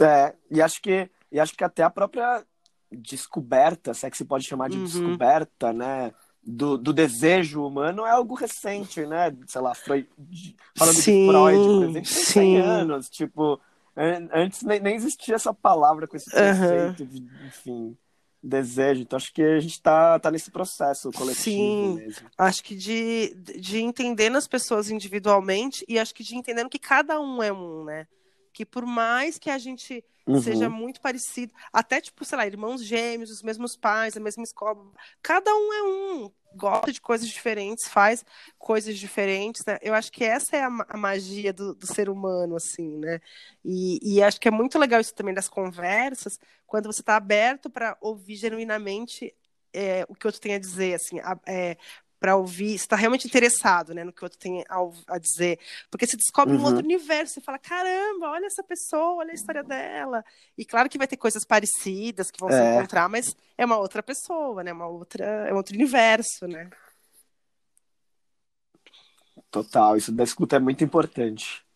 É, 0.00 0.34
e 0.50 0.62
acho 0.62 0.80
que, 0.80 1.10
e 1.30 1.38
acho 1.38 1.54
que 1.54 1.62
até 1.62 1.82
a 1.82 1.90
própria 1.90 2.42
descoberta, 2.92 3.94
se 3.94 4.06
é 4.06 4.10
que 4.10 4.16
se 4.16 4.24
pode 4.24 4.44
chamar 4.44 4.68
de 4.68 4.78
uhum. 4.78 4.84
descoberta, 4.84 5.72
né? 5.72 6.12
Do, 6.44 6.76
do, 6.76 6.92
desejo 6.92 7.64
humano 7.64 8.04
é 8.04 8.10
algo 8.10 8.34
recente, 8.34 9.06
né? 9.06 9.32
Sei 9.46 9.60
lá, 9.60 9.74
Freud, 9.74 10.08
falando 10.76 10.96
sim, 10.96 11.26
de 11.26 11.30
Freud, 11.30 11.64
por 11.64 11.82
exemplo, 11.84 11.92
tem 11.92 12.04
100 12.04 12.60
anos, 12.60 13.08
tipo, 13.08 13.60
antes 13.96 14.62
nem, 14.62 14.94
existia 14.96 15.36
essa 15.36 15.54
palavra 15.54 16.08
com 16.08 16.16
esse 16.16 16.30
conceito 16.30 17.02
uhum. 17.02 17.08
de, 17.08 17.46
enfim, 17.46 17.96
desejo. 18.42 19.02
Então 19.02 19.16
acho 19.16 19.32
que 19.32 19.42
a 19.42 19.60
gente 19.60 19.80
tá, 19.80 20.18
tá 20.18 20.30
nesse 20.30 20.50
processo 20.50 21.12
coletivo 21.12 21.42
Sim, 21.42 21.94
mesmo. 21.94 22.28
Acho 22.36 22.64
que 22.64 22.74
de, 22.74 23.34
de 23.58 23.78
entender 23.78 24.34
as 24.34 24.48
pessoas 24.48 24.90
individualmente 24.90 25.84
e 25.88 25.98
acho 25.98 26.14
que 26.14 26.24
de 26.24 26.36
entendendo 26.36 26.68
que 26.68 26.78
cada 26.78 27.20
um 27.20 27.42
é 27.42 27.52
um, 27.52 27.84
né? 27.84 28.06
Que 28.52 28.66
por 28.66 28.84
mais 28.84 29.38
que 29.38 29.48
a 29.48 29.58
gente 29.58 30.04
uhum. 30.26 30.40
seja 30.40 30.68
muito 30.68 31.00
parecido. 31.00 31.52
Até, 31.72 32.00
tipo, 32.00 32.24
sei 32.24 32.38
lá, 32.38 32.46
irmãos 32.46 32.84
gêmeos, 32.84 33.30
os 33.30 33.42
mesmos 33.42 33.76
pais, 33.76 34.16
a 34.16 34.20
mesma 34.20 34.42
escola. 34.42 34.78
Cada 35.22 35.50
um 35.54 35.72
é 35.72 35.82
um, 35.82 36.30
gosta 36.54 36.92
de 36.92 37.00
coisas 37.00 37.28
diferentes, 37.28 37.88
faz 37.88 38.24
coisas 38.58 38.98
diferentes, 38.98 39.64
né? 39.64 39.78
Eu 39.82 39.94
acho 39.94 40.10
que 40.12 40.24
essa 40.24 40.56
é 40.56 40.62
a, 40.62 40.70
a 40.88 40.96
magia 40.96 41.52
do, 41.52 41.74
do, 41.74 41.86
ser 41.86 42.08
humano, 42.08 42.56
assim, 42.56 42.98
né? 42.98 43.20
E, 43.64 43.98
e, 44.02 44.22
acho 44.22 44.40
que 44.40 44.48
é 44.48 44.50
muito 44.50 44.78
legal 44.78 45.00
isso 45.00 45.14
também 45.14 45.34
das 45.34 45.48
conversas, 45.48 46.38
quando 46.66 46.86
você 46.86 47.00
está 47.00 47.16
aberto 47.16 47.68
para 47.70 47.96
ouvir 48.00 48.36
genuinamente 48.36 49.34
é, 49.72 50.04
o 50.08 50.14
que 50.14 50.26
o 50.26 50.28
outro 50.28 50.40
tem 50.40 50.54
a 50.54 50.58
dizer, 50.58 50.94
assim, 50.94 51.18
a, 51.20 51.38
é, 51.46 51.76
para 52.22 52.36
ouvir, 52.36 52.76
está 52.76 52.94
realmente 52.94 53.26
interessado 53.26 53.92
né, 53.92 54.04
no 54.04 54.12
que 54.12 54.22
o 54.22 54.26
outro 54.26 54.38
tem 54.38 54.64
a, 54.68 54.78
a 55.08 55.18
dizer. 55.18 55.58
Porque 55.90 56.06
você 56.06 56.16
descobre 56.16 56.54
uhum. 56.54 56.62
um 56.62 56.64
outro 56.66 56.84
universo, 56.84 57.34
você 57.34 57.40
fala, 57.40 57.58
caramba, 57.58 58.30
olha 58.30 58.46
essa 58.46 58.62
pessoa, 58.62 59.16
olha 59.16 59.32
a 59.32 59.34
história 59.34 59.64
dela. 59.64 60.24
E 60.56 60.64
claro 60.64 60.88
que 60.88 60.96
vai 60.96 61.08
ter 61.08 61.16
coisas 61.16 61.44
parecidas 61.44 62.30
que 62.30 62.38
vão 62.38 62.48
é. 62.48 62.52
se 62.52 62.76
encontrar, 62.76 63.08
mas 63.08 63.36
é 63.58 63.64
uma 63.64 63.76
outra 63.76 64.04
pessoa, 64.04 64.62
né? 64.62 64.72
Uma 64.72 64.86
outra, 64.86 65.24
é 65.24 65.52
um 65.52 65.56
outro 65.56 65.74
universo, 65.74 66.46
né? 66.46 66.70
Total, 69.50 69.96
isso 69.96 70.12
da 70.12 70.22
escuta 70.22 70.54
é 70.54 70.60
muito 70.60 70.84
importante. 70.84 71.66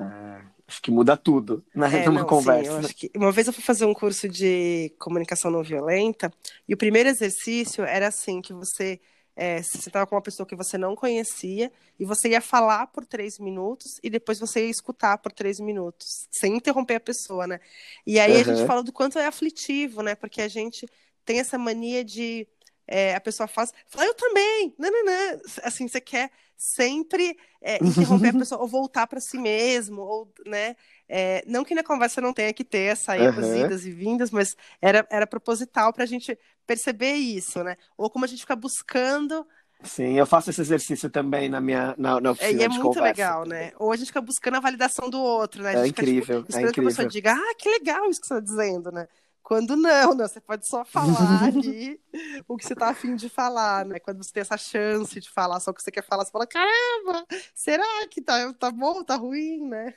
É, 0.00 0.40
acho 0.66 0.80
que 0.80 0.90
muda 0.90 1.18
tudo 1.18 1.62
né, 1.74 2.02
é, 2.02 2.06
numa 2.08 2.20
não, 2.20 2.26
conversa. 2.26 2.82
Sim, 2.82 2.94
que... 2.94 3.10
Uma 3.14 3.30
vez 3.30 3.46
eu 3.46 3.52
fui 3.52 3.62
fazer 3.62 3.84
um 3.84 3.92
curso 3.92 4.26
de 4.26 4.90
comunicação 4.98 5.50
não 5.50 5.62
violenta 5.62 6.32
e 6.66 6.72
o 6.72 6.78
primeiro 6.78 7.10
exercício 7.10 7.84
era 7.84 8.08
assim, 8.08 8.40
que 8.40 8.54
você 8.54 8.98
é, 9.36 9.62
você 9.62 9.88
estava 9.88 10.06
com 10.06 10.14
uma 10.14 10.22
pessoa 10.22 10.46
que 10.46 10.54
você 10.54 10.78
não 10.78 10.94
conhecia 10.94 11.72
e 11.98 12.04
você 12.04 12.30
ia 12.30 12.40
falar 12.40 12.86
por 12.88 13.04
três 13.04 13.38
minutos 13.38 13.98
e 14.02 14.08
depois 14.08 14.38
você 14.38 14.64
ia 14.64 14.70
escutar 14.70 15.18
por 15.18 15.32
três 15.32 15.58
minutos, 15.58 16.28
sem 16.30 16.56
interromper 16.56 16.96
a 16.96 17.00
pessoa, 17.00 17.46
né? 17.46 17.60
E 18.06 18.20
aí 18.20 18.34
uhum. 18.34 18.40
a 18.40 18.44
gente 18.44 18.66
fala 18.66 18.82
do 18.82 18.92
quanto 18.92 19.18
é 19.18 19.26
aflitivo, 19.26 20.02
né? 20.02 20.14
Porque 20.14 20.40
a 20.40 20.48
gente 20.48 20.86
tem 21.24 21.40
essa 21.40 21.58
mania 21.58 22.04
de 22.04 22.46
é, 22.86 23.14
a 23.14 23.20
pessoa 23.20 23.46
faz, 23.46 23.72
fala, 23.86 24.06
eu 24.06 24.14
também, 24.14 24.74
não, 24.78 24.90
não, 24.90 25.04
não. 25.04 25.40
Assim, 25.62 25.88
você 25.88 26.00
quer 26.00 26.30
sempre 26.56 27.36
é, 27.60 27.82
interromper 27.84 28.28
a 28.28 28.32
pessoa 28.38 28.60
ou 28.60 28.68
voltar 28.68 29.06
para 29.06 29.20
si 29.20 29.38
mesmo, 29.38 30.02
ou, 30.02 30.32
né? 30.46 30.76
É, 31.08 31.44
não 31.46 31.64
que 31.64 31.74
na 31.74 31.82
conversa 31.82 32.20
não 32.20 32.32
tenha 32.32 32.52
que 32.52 32.64
ter 32.64 32.96
saídas, 32.96 33.46
uhum. 33.46 33.64
idas 33.64 33.84
e 33.84 33.90
vindas, 33.90 34.30
mas 34.30 34.56
era, 34.80 35.06
era 35.10 35.26
proposital 35.26 35.92
para 35.92 36.04
a 36.04 36.06
gente 36.06 36.38
perceber 36.66 37.12
isso, 37.12 37.62
né? 37.62 37.76
Ou 37.96 38.08
como 38.08 38.24
a 38.24 38.28
gente 38.28 38.40
fica 38.40 38.56
buscando. 38.56 39.46
Sim, 39.82 40.18
eu 40.18 40.24
faço 40.24 40.48
esse 40.48 40.60
exercício 40.60 41.10
também 41.10 41.48
na 41.48 41.60
minha 41.60 41.94
na, 41.98 42.18
na 42.20 42.30
oficina 42.30 42.58
é, 42.58 42.62
e 42.62 42.64
é 42.64 42.68
muito 42.68 42.82
conversa. 42.82 43.04
legal, 43.04 43.44
né? 43.44 43.72
Ou 43.78 43.92
a 43.92 43.96
gente 43.96 44.06
fica 44.06 44.20
buscando 44.20 44.56
a 44.56 44.60
validação 44.60 45.10
do 45.10 45.20
outro, 45.20 45.62
né? 45.62 45.74
é 45.74 45.86
incrível, 45.86 46.40
fica, 46.40 46.52
tipo, 46.52 46.58
é 46.58 46.62
incrível. 46.62 46.72
que 46.72 46.80
a 46.80 46.84
pessoa 46.84 47.08
diga, 47.08 47.32
ah, 47.34 47.54
que 47.58 47.68
legal 47.68 48.08
isso 48.08 48.20
que 48.20 48.26
você 48.26 48.34
está 48.34 48.44
dizendo, 48.44 48.90
né? 48.90 49.06
Quando 49.42 49.76
não, 49.76 50.14
né? 50.14 50.26
Você 50.26 50.40
pode 50.40 50.66
só 50.66 50.86
falar 50.86 51.44
ali 51.44 52.00
o 52.48 52.56
que 52.56 52.66
você 52.66 52.72
está 52.72 52.88
afim 52.88 53.14
de 53.14 53.28
falar, 53.28 53.84
né? 53.84 53.98
Quando 53.98 54.24
você 54.24 54.32
tem 54.32 54.40
essa 54.40 54.56
chance 54.56 55.20
de 55.20 55.30
falar 55.30 55.60
só 55.60 55.70
o 55.70 55.74
que 55.74 55.82
você 55.82 55.90
quer 55.90 56.02
falar, 56.02 56.24
você 56.24 56.30
fala, 56.30 56.46
caramba, 56.46 57.26
será 57.54 57.84
que 58.08 58.22
tá, 58.22 58.54
tá 58.54 58.70
bom, 58.70 59.04
tá 59.04 59.16
ruim, 59.16 59.68
né? 59.68 59.92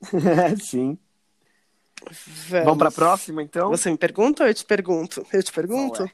Sim. 0.60 0.98
Vamos, 2.48 2.64
Vamos 2.64 2.78
para 2.78 2.88
a 2.88 2.92
próxima, 2.92 3.42
então? 3.42 3.68
Você 3.68 3.90
me 3.90 3.98
pergunta 3.98 4.44
ou 4.44 4.48
eu 4.48 4.54
te 4.54 4.64
pergunto? 4.64 5.26
Eu 5.32 5.42
te 5.42 5.52
pergunto? 5.52 6.10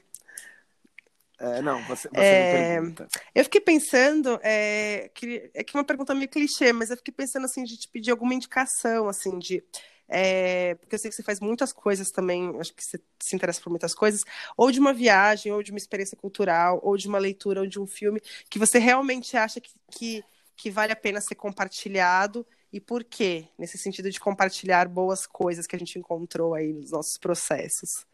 É, 1.39 1.61
não, 1.61 1.81
você, 1.83 2.09
você 2.09 2.19
é, 2.19 2.79
me 2.81 2.89
pergunta. 2.89 3.07
Eu 3.33 3.43
fiquei 3.43 3.61
pensando, 3.61 4.39
é 4.41 5.09
que, 5.13 5.51
é 5.53 5.63
que 5.63 5.75
uma 5.75 5.83
pergunta 5.83 6.15
meio 6.15 6.29
clichê, 6.29 6.73
mas 6.73 6.89
eu 6.89 6.97
fiquei 6.97 7.13
pensando 7.13 7.45
assim 7.45 7.63
de 7.63 7.77
te 7.77 7.87
pedir 7.87 8.11
alguma 8.11 8.33
indicação, 8.33 9.07
assim, 9.07 9.37
de 9.37 9.63
é, 10.09 10.75
porque 10.75 10.95
eu 10.95 10.99
sei 10.99 11.09
que 11.09 11.15
você 11.15 11.23
faz 11.23 11.39
muitas 11.39 11.73
coisas 11.73 12.09
também, 12.09 12.55
acho 12.59 12.73
que 12.73 12.83
você 12.83 12.99
se 13.19 13.35
interessa 13.35 13.61
por 13.61 13.69
muitas 13.69 13.93
coisas, 13.93 14.23
ou 14.55 14.71
de 14.71 14.79
uma 14.79 14.93
viagem, 14.93 15.51
ou 15.51 15.61
de 15.61 15.71
uma 15.71 15.77
experiência 15.77 16.17
cultural, 16.17 16.79
ou 16.81 16.95
de 16.95 17.07
uma 17.07 17.17
leitura, 17.17 17.61
ou 17.61 17.67
de 17.67 17.79
um 17.79 17.85
filme, 17.85 18.21
que 18.49 18.57
você 18.57 18.79
realmente 18.79 19.35
acha 19.35 19.59
que, 19.59 19.71
que, 19.91 20.23
que 20.55 20.71
vale 20.71 20.93
a 20.93 20.95
pena 20.95 21.19
ser 21.19 21.35
compartilhado, 21.35 22.47
e 22.71 22.79
por 22.79 23.03
quê? 23.03 23.47
Nesse 23.57 23.77
sentido 23.77 24.09
de 24.09 24.19
compartilhar 24.19 24.87
boas 24.87 25.25
coisas 25.25 25.65
que 25.65 25.75
a 25.75 25.79
gente 25.79 25.97
encontrou 25.97 26.53
aí 26.53 26.73
nos 26.73 26.91
nossos 26.91 27.17
processos. 27.17 28.05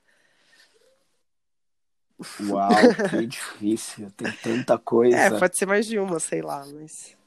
Uau, 2.42 2.70
que 3.10 3.26
difícil, 3.26 4.12
tem 4.12 4.32
tanta 4.32 4.78
coisa. 4.78 5.18
É, 5.18 5.40
pode 5.40 5.58
ser 5.58 5.66
mais 5.66 5.86
de 5.86 5.98
uma, 5.98 6.20
sei 6.20 6.42
lá, 6.42 6.66
mas. 6.68 7.18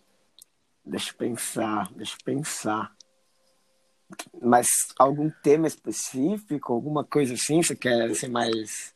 Deixa 0.84 1.10
eu 1.10 1.14
pensar, 1.14 1.92
deixa 1.92 2.14
eu 2.14 2.24
pensar. 2.24 2.94
Mas 4.40 4.68
algum 4.96 5.28
tema 5.42 5.66
específico, 5.66 6.72
alguma 6.72 7.02
coisa 7.02 7.34
assim? 7.34 7.60
Você 7.60 7.74
quer 7.74 8.14
ser 8.14 8.28
mais 8.28 8.94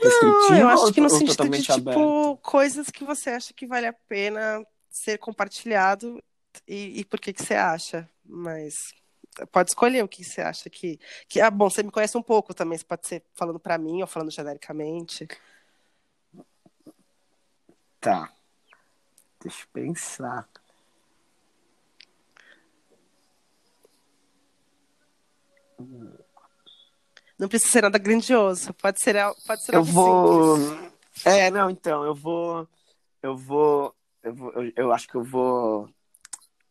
restritivo? 0.00 0.50
Não, 0.50 0.58
eu 0.60 0.68
acho 0.68 0.92
que 0.94 1.00
no 1.02 1.10
sentido 1.10 1.48
de, 1.50 1.62
tipo, 1.62 2.38
coisas 2.38 2.90
que 2.90 3.04
você 3.04 3.30
acha 3.30 3.52
que 3.52 3.66
vale 3.66 3.86
a 3.86 3.92
pena 3.92 4.66
ser 4.88 5.18
compartilhado 5.18 6.22
e, 6.66 7.00
e 7.00 7.04
por 7.04 7.20
que 7.20 7.32
que 7.32 7.42
você 7.42 7.54
acha, 7.54 8.08
mas 8.24 8.74
pode 9.52 9.70
escolher 9.70 10.02
o 10.02 10.08
que 10.08 10.24
você 10.24 10.40
acha 10.40 10.70
que, 10.70 10.98
que 11.28 11.40
ah 11.40 11.50
bom 11.50 11.68
você 11.68 11.82
me 11.82 11.90
conhece 11.90 12.16
um 12.16 12.22
pouco 12.22 12.54
também 12.54 12.78
você 12.78 12.84
pode 12.84 13.06
ser 13.06 13.22
falando 13.34 13.58
para 13.58 13.76
mim 13.76 14.00
ou 14.00 14.06
falando 14.06 14.30
genericamente 14.30 15.28
tá 18.00 18.32
deixa 19.42 19.64
eu 19.64 19.68
pensar 19.74 20.48
Não 27.38 27.48
precisa 27.48 27.70
ser 27.70 27.82
nada 27.82 27.98
grandioso, 27.98 28.72
pode 28.72 28.98
ser, 28.98 29.14
pode 29.46 29.62
ser 29.62 29.74
eu 29.74 29.84
vou... 29.84 30.56
Simples. 30.56 30.96
É, 31.24 31.50
não, 31.50 31.70
então, 31.70 32.04
eu 32.04 32.14
vou. 32.14 32.68
Eu 33.22 33.36
vou. 33.36 33.94
Eu, 34.22 34.34
vou, 34.34 34.52
eu, 34.52 34.72
eu 34.76 34.92
acho 34.92 35.08
que 35.08 35.14
eu 35.14 35.22
vou 35.22 35.88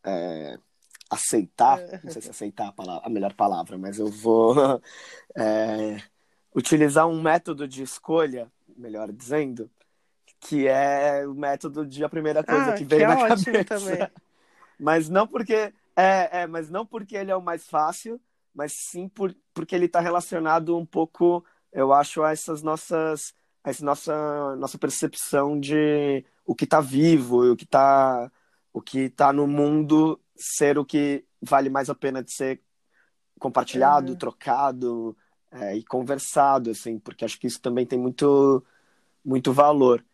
é, 0.06 0.58
aceitar. 1.10 1.78
É. 1.80 2.00
Não 2.02 2.10
sei 2.10 2.22
se 2.22 2.30
aceitar 2.30 2.68
a, 2.68 2.72
palavra, 2.72 3.06
a 3.06 3.10
melhor 3.10 3.34
palavra, 3.34 3.76
mas 3.76 3.98
eu 3.98 4.06
vou 4.06 4.54
é, 5.36 6.00
utilizar 6.54 7.06
um 7.06 7.20
método 7.20 7.66
de 7.66 7.82
escolha, 7.82 8.50
melhor 8.76 9.12
dizendo, 9.12 9.70
que 10.40 10.66
é 10.68 11.26
o 11.26 11.34
método 11.34 11.84
de 11.84 12.04
a 12.04 12.08
primeira 12.08 12.44
coisa 12.44 12.72
ah, 12.72 12.74
que 12.74 12.84
veio 12.84 13.00
que 13.00 13.04
é 13.04 13.08
na 13.08 13.28
cabeça. 13.28 13.64
Também. 13.64 14.08
Mas 14.78 15.08
não 15.08 15.26
porque. 15.26 15.72
É, 15.98 16.42
é, 16.42 16.46
mas 16.46 16.68
não 16.68 16.84
porque 16.84 17.16
ele 17.16 17.30
é 17.30 17.36
o 17.36 17.40
mais 17.40 17.66
fácil, 17.66 18.20
mas 18.54 18.70
sim 18.72 19.08
por, 19.08 19.34
porque 19.54 19.74
ele 19.74 19.86
está 19.86 19.98
relacionado 19.98 20.76
um 20.76 20.84
pouco, 20.84 21.42
eu 21.72 21.90
acho, 21.90 22.22
a 22.22 22.32
essas 22.32 22.62
nossas, 22.62 23.32
a 23.64 23.70
essa 23.70 23.82
nossa, 23.82 24.56
nossa 24.56 24.76
percepção 24.76 25.58
de 25.58 26.22
o 26.44 26.54
que 26.54 26.64
está 26.64 26.82
vivo 26.82 27.46
e 27.46 27.48
o 27.48 27.56
que 27.56 27.64
está 27.64 28.30
o 28.76 28.82
que 28.82 29.08
tá 29.08 29.32
no 29.32 29.46
mundo 29.46 30.20
ser 30.36 30.78
o 30.78 30.84
que 30.84 31.24
vale 31.40 31.70
mais 31.70 31.88
a 31.88 31.94
pena 31.94 32.22
de 32.22 32.32
ser 32.34 32.60
compartilhado, 33.38 34.12
uhum. 34.12 34.18
trocado 34.18 35.16
é, 35.50 35.76
e 35.76 35.84
conversado, 35.84 36.70
assim, 36.70 36.98
porque 36.98 37.24
acho 37.24 37.38
que 37.38 37.46
isso 37.46 37.60
também 37.60 37.86
tem 37.86 37.98
muito, 37.98 38.62
muito 39.24 39.52
valor. 39.52 40.04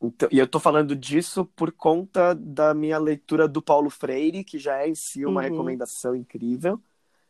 Então, 0.00 0.28
e 0.30 0.38
eu 0.38 0.44
estou 0.44 0.60
falando 0.60 0.94
disso 0.94 1.44
por 1.56 1.72
conta 1.72 2.34
da 2.34 2.74
minha 2.74 2.98
leitura 2.98 3.48
do 3.48 3.62
Paulo 3.62 3.90
Freire, 3.90 4.44
que 4.44 4.58
já 4.58 4.82
é 4.82 4.88
em 4.88 4.94
si 4.94 5.24
uma 5.24 5.40
uhum. 5.40 5.48
recomendação 5.48 6.14
incrível 6.14 6.80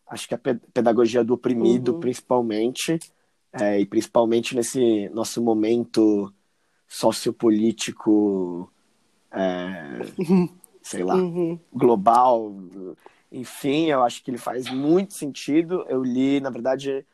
acho 0.06 0.28
que 0.28 0.34
a 0.34 0.38
pedagogia 0.38 1.24
do 1.24 1.34
oprimido, 1.34 1.94
uhum. 1.94 2.00
principalmente, 2.00 2.98
é, 3.52 3.80
e 3.80 3.86
principalmente 3.86 4.54
nesse 4.54 5.08
nosso 5.10 5.42
momento 5.42 6.32
sociopolítico, 6.86 8.70
é, 9.30 10.00
sei 10.84 11.02
lá, 11.02 11.14
uhum. 11.14 11.58
global. 11.72 12.54
Enfim, 13.32 13.86
eu 13.86 14.02
acho 14.02 14.22
que 14.22 14.30
ele 14.30 14.38
faz 14.38 14.70
muito 14.70 15.14
sentido. 15.14 15.84
Eu 15.88 16.04
li, 16.04 16.40
na 16.40 16.50
verdade, 16.50 17.04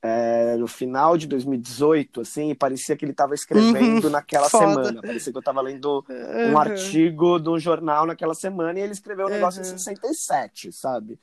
é, 0.00 0.56
no 0.56 0.68
final 0.68 1.18
de 1.18 1.26
2018, 1.26 2.20
assim, 2.20 2.50
e 2.50 2.54
parecia 2.54 2.96
que 2.96 3.04
ele 3.04 3.10
estava 3.10 3.34
escrevendo 3.34 4.04
uhum, 4.04 4.10
naquela 4.10 4.48
foda. 4.48 4.84
semana. 4.84 5.02
Parecia 5.02 5.32
que 5.32 5.36
eu 5.36 5.40
estava 5.40 5.60
lendo 5.60 6.04
uhum. 6.08 6.52
um 6.52 6.58
artigo 6.58 7.40
de 7.40 7.50
um 7.50 7.58
jornal 7.58 8.06
naquela 8.06 8.34
semana 8.34 8.78
e 8.78 8.82
ele 8.82 8.92
escreveu 8.92 9.26
o 9.26 9.28
um 9.28 9.32
negócio 9.32 9.60
uhum. 9.60 9.66
em 9.66 9.78
67, 9.78 10.70
sabe? 10.72 11.18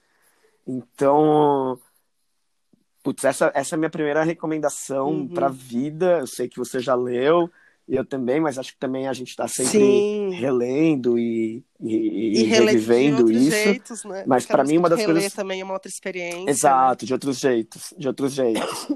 Então, 0.67 1.79
putz, 3.01 3.23
essa, 3.23 3.49
essa 3.55 3.75
é 3.75 3.77
a 3.77 3.79
minha 3.79 3.89
primeira 3.89 4.23
recomendação 4.23 5.07
uhum. 5.07 5.27
para 5.29 5.47
vida. 5.47 6.19
Eu 6.19 6.27
sei 6.27 6.49
que 6.49 6.59
você 6.59 6.79
já 6.81 6.95
leu, 6.95 7.49
eu 7.87 8.05
também, 8.05 8.39
mas 8.39 8.57
acho 8.57 8.73
que 8.73 8.79
também 8.79 9.07
a 9.07 9.13
gente 9.13 9.29
está 9.29 9.47
sempre 9.47 9.79
Sim. 9.79 10.29
relendo 10.31 11.19
e, 11.19 11.63
e, 11.81 12.41
e 12.41 12.43
revivendo 12.43 13.29
isso. 13.29 13.51
Jeitos, 13.51 14.05
né? 14.05 14.23
Mas 14.25 14.45
para 14.45 14.63
mim 14.63 14.77
uma 14.77 14.89
das 14.89 15.03
coisas 15.03 15.33
também 15.33 15.61
é 15.61 15.63
uma 15.63 15.73
outra 15.73 15.89
experiência. 15.89 16.49
Exato, 16.49 17.03
né? 17.03 17.07
de 17.07 17.13
outros 17.13 17.39
jeitos, 17.39 17.93
de 17.97 18.07
outros 18.07 18.33
jeitos. 18.33 18.87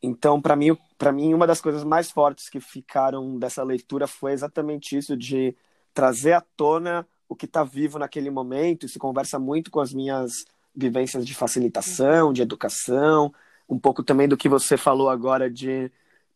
Então, 0.00 0.40
para 0.40 0.54
mim, 0.54 0.76
para 0.96 1.10
mim 1.10 1.34
uma 1.34 1.44
das 1.44 1.60
coisas 1.60 1.82
mais 1.82 2.08
fortes 2.08 2.48
que 2.48 2.60
ficaram 2.60 3.36
dessa 3.36 3.64
leitura 3.64 4.06
foi 4.06 4.32
exatamente 4.32 4.96
isso 4.96 5.16
de 5.16 5.56
trazer 5.92 6.34
à 6.34 6.40
tona 6.40 7.04
o 7.28 7.34
que 7.34 7.46
está 7.46 7.64
vivo 7.64 7.98
naquele 7.98 8.30
momento. 8.30 8.86
Isso 8.86 8.98
conversa 8.98 9.40
muito 9.40 9.72
com 9.72 9.80
as 9.80 9.92
minhas 9.92 10.44
vivências 10.74 11.26
de 11.26 11.34
facilitação, 11.34 12.32
de 12.32 12.42
educação, 12.42 13.34
um 13.68 13.78
pouco 13.78 14.04
também 14.04 14.28
do 14.28 14.36
que 14.36 14.48
você 14.48 14.76
falou 14.76 15.10
agora 15.10 15.50
de, 15.50 15.90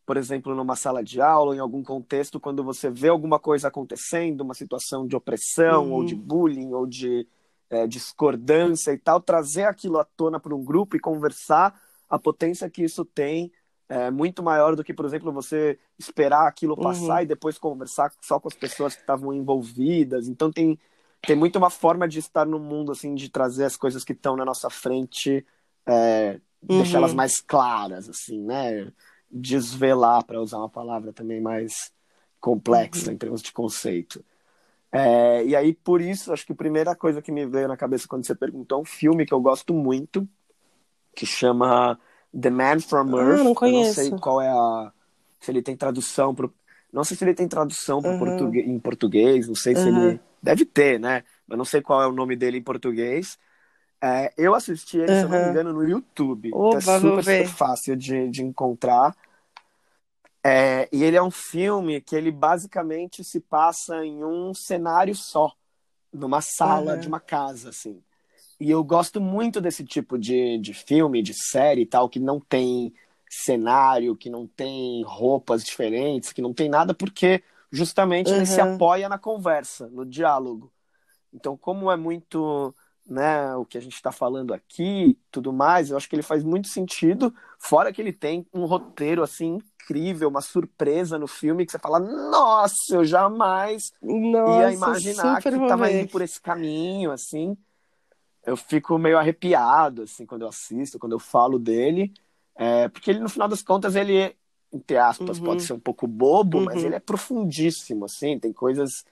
por 0.05 0.17
exemplo, 0.17 0.53
numa 0.55 0.75
sala 0.75 1.03
de 1.03 1.21
aula, 1.21 1.55
em 1.55 1.59
algum 1.59 1.83
contexto, 1.83 2.39
quando 2.39 2.63
você 2.63 2.89
vê 2.89 3.07
alguma 3.07 3.39
coisa 3.39 3.67
acontecendo, 3.67 4.41
uma 4.41 4.53
situação 4.53 5.07
de 5.07 5.15
opressão, 5.15 5.85
uhum. 5.85 5.93
ou 5.93 6.05
de 6.05 6.15
bullying, 6.15 6.73
ou 6.73 6.85
de 6.85 7.27
é, 7.69 7.87
discordância 7.87 8.91
e 8.91 8.97
tal, 8.97 9.21
trazer 9.21 9.63
aquilo 9.63 9.99
à 9.99 10.03
tona 10.03 10.39
para 10.39 10.55
um 10.55 10.63
grupo 10.63 10.95
e 10.95 10.99
conversar 10.99 11.79
a 12.09 12.19
potência 12.19 12.69
que 12.69 12.83
isso 12.83 13.03
tem 13.05 13.51
é 13.89 14.09
muito 14.09 14.41
maior 14.41 14.75
do 14.75 14.83
que, 14.83 14.93
por 14.93 15.05
exemplo, 15.05 15.31
você 15.31 15.77
esperar 15.99 16.47
aquilo 16.47 16.75
passar 16.75 17.17
uhum. 17.17 17.21
e 17.21 17.25
depois 17.25 17.57
conversar 17.57 18.11
só 18.21 18.39
com 18.39 18.47
as 18.47 18.55
pessoas 18.55 18.95
que 18.95 19.01
estavam 19.01 19.33
envolvidas. 19.33 20.27
Então 20.27 20.51
tem 20.51 20.79
tem 21.25 21.35
muito 21.37 21.57
uma 21.57 21.69
forma 21.69 22.07
de 22.07 22.19
estar 22.19 22.45
no 22.45 22.59
mundo, 22.59 22.91
assim, 22.91 23.15
de 23.15 23.29
trazer 23.29 23.63
as 23.63 23.77
coisas 23.77 24.03
que 24.03 24.11
estão 24.11 24.35
na 24.35 24.43
nossa 24.43 24.69
frente, 24.69 25.45
é, 25.85 26.39
uhum. 26.67 26.77
deixá-las 26.79 27.13
mais 27.13 27.39
claras, 27.39 28.09
assim, 28.09 28.41
né? 28.41 28.91
Desvelar, 29.33 30.23
para 30.23 30.41
usar 30.41 30.57
uma 30.57 30.69
palavra 30.69 31.11
também 31.11 31.41
mais 31.41 31.91
complexa 32.39 33.07
uhum. 33.07 33.15
em 33.15 33.17
termos 33.17 33.41
de 33.41 33.51
conceito. 33.51 34.23
É, 34.91 35.43
e 35.43 35.55
aí, 35.55 35.73
por 35.73 36.01
isso, 36.01 36.31
acho 36.31 36.45
que 36.45 36.53
a 36.53 36.55
primeira 36.55 36.95
coisa 36.95 37.21
que 37.21 37.31
me 37.31 37.45
veio 37.47 37.67
na 37.67 37.75
cabeça 37.75 38.07
quando 38.07 38.25
você 38.25 38.35
perguntou 38.35 38.77
é 38.77 38.81
um 38.81 38.85
filme 38.85 39.25
que 39.25 39.33
eu 39.33 39.41
gosto 39.41 39.73
muito, 39.73 40.27
que 41.15 41.25
chama 41.25 41.99
The 42.39 42.49
Man 42.49 42.79
from 42.79 43.17
Earth. 43.17 43.39
Ah, 43.39 43.43
não 43.43 43.55
conheço. 43.55 44.01
Eu 44.01 44.03
não 44.05 44.11
sei 44.11 44.19
qual 44.19 44.41
é 44.41 44.49
a. 44.49 44.91
Se 45.39 45.49
ele 45.51 45.63
tem 45.63 45.75
tradução 45.75 46.35
pro. 46.35 46.53
Não 46.91 47.03
sei 47.03 47.17
se 47.17 47.23
ele 47.23 47.33
tem 47.33 47.47
tradução 47.47 47.99
uhum. 47.99 48.19
português, 48.19 48.67
em 48.67 48.77
português, 48.77 49.47
não 49.47 49.55
sei 49.55 49.75
se 49.75 49.87
ele 49.87 50.19
Deve 50.43 50.65
ter, 50.65 50.99
né? 50.99 51.23
Eu 51.49 51.55
não 51.55 51.63
sei 51.63 51.81
qual 51.81 52.03
é 52.03 52.07
o 52.07 52.11
nome 52.11 52.35
dele 52.35 52.57
em 52.57 52.61
português. 52.61 53.39
É, 54.01 54.33
eu 54.37 54.53
assisti 54.53 54.97
ele, 54.97 55.09
uhum. 55.09 55.17
se 55.19 55.23
eu 55.23 55.29
não 55.29 55.43
me 55.45 55.49
engano, 55.49 55.73
no 55.73 55.87
YouTube. 55.87 56.51
Opa, 56.53 56.79
então 56.79 56.93
é 56.93 56.99
super, 56.99 57.23
super 57.23 57.47
fácil 57.47 57.95
de, 57.95 58.29
de 58.29 58.43
encontrar. 58.43 59.15
É, 60.43 60.89
e 60.91 61.03
ele 61.03 61.15
é 61.15 61.23
um 61.23 61.31
filme 61.31 62.01
que 62.01 62.15
ele 62.15 62.29
basicamente 62.31 63.23
se 63.23 63.39
passa 63.39 64.05
em 64.05 64.23
um 64.23 64.53
cenário 64.53 65.15
só, 65.15 65.53
numa 66.11 66.41
sala 66.41 66.95
uhum. 66.95 66.99
de 66.99 67.07
uma 67.07 67.19
casa, 67.19 67.69
assim. 67.69 68.03
E 68.59 68.69
eu 68.69 68.83
gosto 68.83 69.21
muito 69.21 69.61
desse 69.61 69.83
tipo 69.83 70.17
de, 70.17 70.57
de 70.57 70.73
filme, 70.73 71.23
de 71.23 71.33
série 71.33 71.81
e 71.81 71.85
tal, 71.85 72.09
que 72.09 72.19
não 72.19 72.39
tem 72.39 72.93
cenário, 73.29 74.15
que 74.15 74.29
não 74.29 74.45
tem 74.45 75.01
roupas 75.03 75.63
diferentes, 75.63 76.33
que 76.33 76.41
não 76.41 76.53
tem 76.53 76.69
nada, 76.69 76.93
porque 76.93 77.41
justamente 77.71 78.29
uhum. 78.29 78.37
ele 78.37 78.45
se 78.45 78.61
apoia 78.61 79.09
na 79.09 79.17
conversa, 79.17 79.87
no 79.87 80.05
diálogo. 80.05 80.71
Então, 81.33 81.57
como 81.57 81.89
é 81.89 81.95
muito 81.95 82.75
né, 83.05 83.55
o 83.55 83.65
que 83.65 83.77
a 83.77 83.81
gente 83.81 83.95
está 83.95 84.11
falando 84.11 84.53
aqui, 84.53 85.17
tudo 85.31 85.51
mais, 85.51 85.89
eu 85.89 85.97
acho 85.97 86.07
que 86.07 86.15
ele 86.15 86.23
faz 86.23 86.43
muito 86.43 86.67
sentido, 86.67 87.33
fora 87.63 87.93
que 87.93 88.01
ele 88.01 88.11
tem 88.11 88.45
um 88.53 88.65
roteiro 88.65 89.23
assim 89.23 89.59
incrível, 89.83 90.29
uma 90.29 90.41
surpresa 90.41 91.17
no 91.17 91.27
filme 91.27 91.65
que 91.65 91.71
você 91.71 91.79
fala, 91.79 91.99
nossa, 91.99 92.73
eu 92.91 93.05
jamais 93.05 93.91
nossa, 94.01 94.69
ia 94.69 94.73
imaginar 94.73 95.41
que 95.41 95.49
estava 95.49 95.91
indo 95.91 96.09
por 96.09 96.21
esse 96.21 96.41
caminho, 96.41 97.11
assim. 97.11 97.57
Eu 98.45 98.57
fico 98.57 98.97
meio 98.97 99.17
arrepiado 99.17 100.03
assim 100.03 100.25
quando 100.25 100.41
eu 100.41 100.49
assisto, 100.49 100.99
quando 100.99 101.13
eu 101.13 101.19
falo 101.19 101.57
dele, 101.57 102.13
é, 102.55 102.89
porque 102.89 103.09
ele 103.09 103.19
no 103.19 103.29
final 103.29 103.47
das 103.47 103.63
contas 103.63 103.95
ele 103.95 104.35
entre 104.73 104.97
aspas, 104.97 105.37
uhum. 105.37 105.45
pode 105.45 105.61
ser 105.61 105.73
um 105.73 105.79
pouco 105.79 106.07
bobo, 106.07 106.57
uhum. 106.57 106.65
mas 106.65 106.83
ele 106.83 106.95
é 106.95 106.99
profundíssimo, 106.99 108.05
assim, 108.05 108.39
tem 108.39 108.51
coisas 108.51 109.05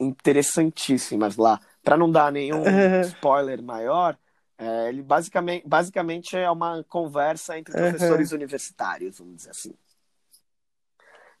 interessantíssimas 0.00 1.36
lá. 1.36 1.60
Para 1.82 1.96
não 1.96 2.10
dar 2.10 2.32
nenhum 2.32 2.62
uhum. 2.62 3.00
spoiler 3.04 3.62
maior, 3.62 4.16
é, 4.56 4.88
ele 4.88 5.02
basicamente, 5.02 5.66
basicamente 5.66 6.36
é 6.36 6.50
uma 6.50 6.84
conversa 6.84 7.58
entre 7.58 7.72
professores 7.72 8.32
universitários, 8.32 9.18
vamos 9.18 9.36
dizer 9.36 9.50
assim. 9.50 9.74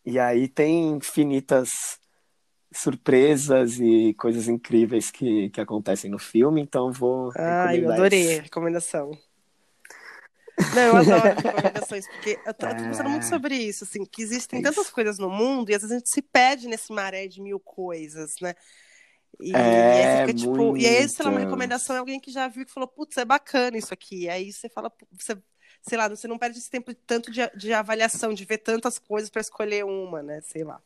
E 0.04 0.18
aí 0.18 0.48
tem 0.48 0.90
infinitas 0.90 1.98
surpresas 2.72 3.78
e 3.78 4.14
coisas 4.14 4.48
incríveis 4.48 5.10
que, 5.10 5.48
que 5.50 5.60
acontecem 5.60 6.10
no 6.10 6.18
filme, 6.18 6.60
então 6.60 6.92
vou. 6.92 7.32
Ah, 7.36 7.74
eu 7.74 7.90
adorei 7.90 8.38
a 8.38 8.42
recomendação. 8.42 9.16
Não, 10.74 10.82
eu 10.82 10.96
adoro 10.96 11.22
recomendações, 11.22 12.06
porque 12.08 12.38
eu 12.46 12.54
tô, 12.54 12.66
eu 12.66 12.76
tô 12.76 12.82
pensando 12.82 13.10
muito 13.10 13.24
é. 13.24 13.28
sobre 13.28 13.56
isso, 13.56 13.84
assim, 13.84 14.04
que 14.04 14.22
existem 14.22 14.60
é 14.60 14.62
tantas 14.62 14.90
coisas 14.90 15.18
no 15.18 15.28
mundo 15.30 15.70
e 15.70 15.74
às 15.74 15.82
vezes 15.82 15.96
a 15.96 15.98
gente 15.98 16.10
se 16.10 16.22
perde 16.22 16.68
nesse 16.68 16.92
maré 16.92 17.26
de 17.26 17.40
mil 17.40 17.58
coisas, 17.58 18.36
né? 18.40 18.54
E, 19.40 19.54
é, 19.54 19.58
e 19.58 20.06
aí 20.06 20.26
fica, 20.26 20.38
tipo, 20.38 20.76
e 20.76 20.86
aí, 20.86 21.08
sei 21.08 21.24
lá, 21.24 21.30
uma 21.30 21.40
recomendação 21.40 21.96
é 21.96 21.98
alguém 21.98 22.20
que 22.20 22.30
já 22.30 22.48
viu 22.48 22.64
que 22.64 22.72
falou, 22.72 22.88
putz, 22.88 23.16
é 23.16 23.24
bacana 23.24 23.76
isso 23.76 23.92
aqui. 23.92 24.24
E 24.24 24.28
aí 24.28 24.52
você 24.52 24.68
fala, 24.68 24.92
você, 25.12 25.36
sei 25.82 25.98
lá, 25.98 26.08
você 26.08 26.28
não 26.28 26.38
perde 26.38 26.58
esse 26.58 26.70
tempo 26.70 26.94
tanto 27.06 27.30
de, 27.30 27.40
de 27.56 27.72
avaliação, 27.72 28.32
de 28.32 28.44
ver 28.44 28.58
tantas 28.58 28.98
coisas 28.98 29.30
para 29.30 29.40
escolher 29.40 29.84
uma, 29.84 30.22
né? 30.22 30.40
Sei 30.42 30.64
lá. 30.64 30.80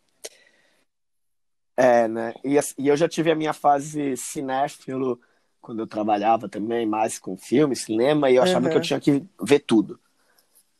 É, 1.76 2.08
né? 2.08 2.34
E, 2.44 2.58
e 2.78 2.88
eu 2.88 2.96
já 2.96 3.08
tive 3.08 3.30
a 3.30 3.36
minha 3.36 3.52
fase 3.52 4.16
cinéfilo 4.16 5.20
quando 5.60 5.80
eu 5.80 5.86
trabalhava 5.86 6.48
também 6.48 6.86
mais 6.86 7.18
com 7.18 7.36
filme, 7.36 7.76
cinema, 7.76 8.30
e 8.30 8.36
eu 8.36 8.42
achava 8.42 8.66
uhum. 8.66 8.72
que 8.72 8.78
eu 8.78 8.82
tinha 8.82 9.00
que 9.00 9.24
ver 9.40 9.60
tudo. 9.60 10.00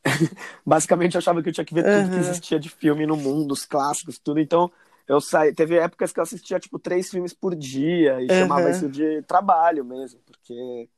Basicamente, 0.65 1.15
eu 1.15 1.19
achava 1.19 1.43
que 1.43 1.49
eu 1.49 1.53
tinha 1.53 1.65
que 1.65 1.75
ver 1.75 1.85
uhum. 1.85 2.03
tudo 2.03 2.15
que 2.15 2.21
existia 2.21 2.59
de 2.59 2.69
filme 2.69 3.07
no 3.07 3.17
mundo, 3.17 3.53
os 3.53 3.65
clássicos, 3.65 4.19
tudo. 4.19 4.41
Então, 4.41 4.71
eu 5.09 5.21
saí. 5.21 5.55
Teve 5.55 5.79
épocas 5.79 6.13
que 6.13 6.21
eu 6.21 6.23
assistia, 6.23 6.61
tipo, 6.61 6.79
três 6.79 7.11
filmes 7.11 7.33
por 7.33 7.57
dia, 7.57 8.21
e 8.21 8.25
uhum. 8.25 8.41
chamava 8.41 8.71
isso 8.71 8.89
de 8.89 9.23
trabalho 9.23 9.85
mesmo, 9.85 10.21
porque, 10.27 10.89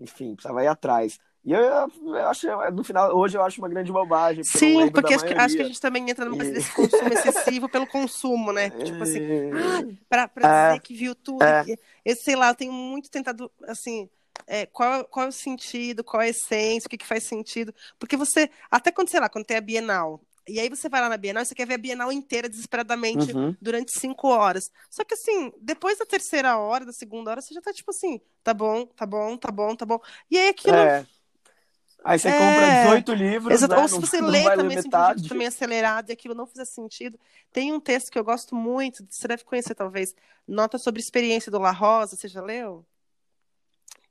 enfim, 0.00 0.34
precisava 0.34 0.64
ir 0.64 0.68
atrás. 0.68 1.18
E 1.44 1.52
eu, 1.52 1.60
eu 1.60 2.28
acho, 2.28 2.46
no 2.72 2.84
final, 2.84 3.16
hoje 3.16 3.36
eu 3.36 3.42
acho 3.42 3.60
uma 3.60 3.68
grande 3.68 3.90
bobagem. 3.90 4.44
Porque 4.44 4.58
Sim, 4.58 4.90
porque 4.90 5.14
acho 5.14 5.24
que, 5.24 5.32
acho 5.32 5.56
que, 5.56 5.62
a 5.62 5.66
gente 5.66 5.80
também 5.80 6.10
entra 6.10 6.26
numa 6.26 6.44
e... 6.44 6.52
desse 6.52 6.70
consumo 6.74 7.08
excessivo 7.12 7.68
pelo 7.68 7.86
consumo, 7.86 8.52
né? 8.52 8.68
Tipo 8.70 9.02
assim, 9.02 9.20
ah, 9.52 9.96
pra, 10.08 10.28
pra 10.28 10.48
é, 10.48 10.68
dizer 10.68 10.82
que 10.82 10.94
viu 10.94 11.14
tudo. 11.14 11.42
É. 11.42 11.64
Que, 11.64 11.78
eu 12.04 12.16
sei 12.16 12.36
lá, 12.36 12.48
eu 12.48 12.54
tenho 12.54 12.72
muito 12.72 13.10
tentado, 13.10 13.50
assim, 13.66 14.08
é, 14.46 14.66
qual, 14.66 15.04
qual 15.04 15.26
é 15.26 15.28
o 15.30 15.32
sentido, 15.32 16.04
qual 16.04 16.22
é 16.22 16.26
a 16.26 16.30
essência, 16.30 16.86
o 16.86 16.90
que, 16.90 16.98
que 16.98 17.06
faz 17.06 17.24
sentido. 17.24 17.74
Porque 17.98 18.18
você, 18.18 18.50
até 18.70 18.92
quando, 18.92 19.08
sei 19.08 19.20
lá, 19.20 19.28
quando 19.30 19.46
tem 19.46 19.56
a 19.56 19.62
Bienal, 19.62 20.20
e 20.48 20.58
aí 20.58 20.68
você 20.68 20.88
vai 20.88 21.00
lá 21.00 21.08
na 21.08 21.16
Bienal 21.16 21.42
e 21.42 21.46
você 21.46 21.54
quer 21.54 21.66
ver 21.66 21.74
a 21.74 21.78
Bienal 21.78 22.10
inteira 22.10 22.48
desesperadamente 22.48 23.32
uhum. 23.32 23.54
durante 23.60 23.92
cinco 23.92 24.28
horas. 24.28 24.70
Só 24.90 25.04
que 25.04 25.14
assim, 25.14 25.52
depois 25.60 25.98
da 25.98 26.06
terceira 26.06 26.58
hora, 26.58 26.84
da 26.84 26.92
segunda 26.92 27.30
hora, 27.30 27.40
você 27.40 27.54
já 27.54 27.60
tá 27.60 27.72
tipo 27.72 27.90
assim, 27.90 28.20
tá 28.42 28.52
bom, 28.52 28.86
tá 28.86 29.06
bom, 29.06 29.36
tá 29.36 29.50
bom, 29.50 29.76
tá 29.76 29.86
bom. 29.86 30.00
E 30.30 30.38
aí 30.38 30.48
aquilo. 30.48 30.76
É. 30.76 31.06
Aí 32.04 32.18
você 32.18 32.28
é... 32.28 32.32
compra 32.32 32.82
18 32.84 33.14
livros. 33.14 33.54
Exato. 33.54 33.74
Né? 33.74 33.82
Ou 33.82 33.88
se 33.88 34.00
você 34.00 34.20
não, 34.22 34.28
lê 34.28 34.44
não 34.44 34.56
também 34.56 34.78
assim, 34.78 35.28
também 35.28 35.46
acelerado 35.46 36.10
e 36.10 36.12
aquilo 36.12 36.34
não 36.34 36.46
fizer 36.46 36.64
sentido. 36.64 37.18
Tem 37.52 37.72
um 37.72 37.80
texto 37.80 38.10
que 38.10 38.18
eu 38.18 38.24
gosto 38.24 38.54
muito, 38.54 39.06
você 39.08 39.28
deve 39.28 39.44
conhecer 39.44 39.74
talvez. 39.74 40.14
Nota 40.46 40.78
sobre 40.78 41.00
experiência 41.00 41.50
do 41.50 41.58
La 41.58 41.72
Rosa, 41.72 42.16
você 42.16 42.28
já 42.28 42.42
leu? 42.42 42.84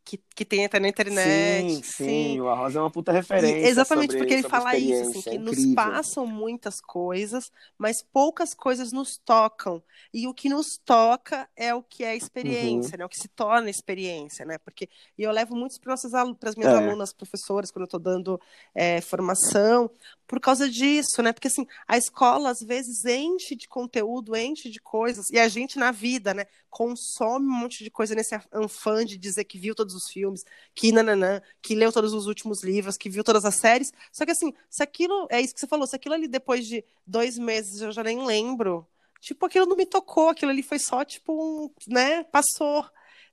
Que, 0.09 0.19
que 0.35 0.43
tem 0.43 0.65
até 0.65 0.79
na 0.79 0.87
internet. 0.87 1.69
Sim, 1.69 1.83
sim, 1.83 1.83
sim. 1.83 2.41
o 2.41 2.49
Arroz 2.49 2.75
é 2.75 2.79
uma 2.79 2.89
puta 2.89 3.11
referência. 3.11 3.59
E, 3.59 3.65
exatamente, 3.65 4.17
porque 4.17 4.33
ele 4.33 4.49
fala 4.49 4.75
isso, 4.75 5.11
assim, 5.11 5.21
que 5.21 5.35
é 5.35 5.37
nos 5.37 5.75
passam 5.75 6.25
muitas 6.25 6.81
coisas, 6.81 7.51
mas 7.77 8.01
poucas 8.01 8.55
coisas 8.55 8.91
nos 8.91 9.19
tocam. 9.23 9.83
E 10.11 10.27
o 10.27 10.33
que 10.33 10.49
nos 10.49 10.79
toca 10.83 11.47
é 11.55 11.75
o 11.75 11.83
que 11.83 12.03
é 12.03 12.15
experiência, 12.15 12.93
uhum. 12.93 12.99
né? 12.99 13.05
O 13.05 13.09
que 13.09 13.19
se 13.19 13.27
torna 13.27 13.69
experiência, 13.69 14.43
né? 14.45 14.57
Porque 14.57 14.89
e 15.15 15.21
eu 15.21 15.31
levo 15.31 15.55
muitos 15.55 15.77
para 15.77 15.93
as 15.93 16.55
minhas 16.55 16.73
é. 16.73 16.77
alunas, 16.77 17.13
professoras, 17.13 17.69
quando 17.69 17.83
eu 17.83 17.85
estou 17.85 17.99
dando 17.99 18.41
é, 18.73 19.01
formação, 19.01 19.91
por 20.25 20.39
causa 20.39 20.67
disso, 20.67 21.21
né? 21.21 21.31
Porque 21.31 21.49
assim, 21.49 21.67
a 21.87 21.97
escola 21.97 22.49
às 22.49 22.61
vezes 22.61 23.05
enche 23.05 23.55
de 23.55 23.67
conteúdo, 23.67 24.35
enche 24.35 24.71
de 24.71 24.79
coisas, 24.79 25.29
e 25.31 25.37
a 25.37 25.47
gente 25.47 25.77
na 25.77 25.91
vida, 25.91 26.33
né, 26.33 26.45
consome 26.69 27.47
um 27.47 27.51
monte 27.51 27.83
de 27.83 27.89
coisa 27.89 28.13
nesse 28.13 28.35
afã 28.35 29.03
de 29.03 29.17
dizer 29.17 29.43
que 29.45 29.57
viu 29.57 29.73
todos 29.73 29.95
os 29.95 30.07
filmes, 30.09 30.45
que 30.75 30.91
nananã, 30.91 31.41
que 31.61 31.75
leu 31.75 31.91
todos 31.91 32.13
os 32.13 32.27
últimos 32.27 32.63
livros, 32.63 32.97
que 32.97 33.09
viu 33.09 33.23
todas 33.23 33.45
as 33.45 33.55
séries. 33.55 33.91
Só 34.11 34.25
que 34.25 34.31
assim, 34.31 34.53
se 34.69 34.83
aquilo, 34.83 35.27
é 35.29 35.41
isso 35.41 35.53
que 35.53 35.59
você 35.59 35.67
falou, 35.67 35.87
se 35.87 35.95
aquilo 35.95 36.15
ali 36.15 36.27
depois 36.27 36.65
de 36.65 36.83
dois 37.05 37.37
meses 37.37 37.81
eu 37.81 37.91
já 37.91 38.03
nem 38.03 38.25
lembro, 38.25 38.87
tipo, 39.19 39.45
aquilo 39.45 39.65
não 39.65 39.75
me 39.75 39.85
tocou, 39.85 40.29
aquilo 40.29 40.51
ali 40.51 40.63
foi 40.63 40.79
só, 40.79 41.03
tipo, 41.03 41.33
um, 41.33 41.69
né, 41.87 42.23
passou, 42.25 42.85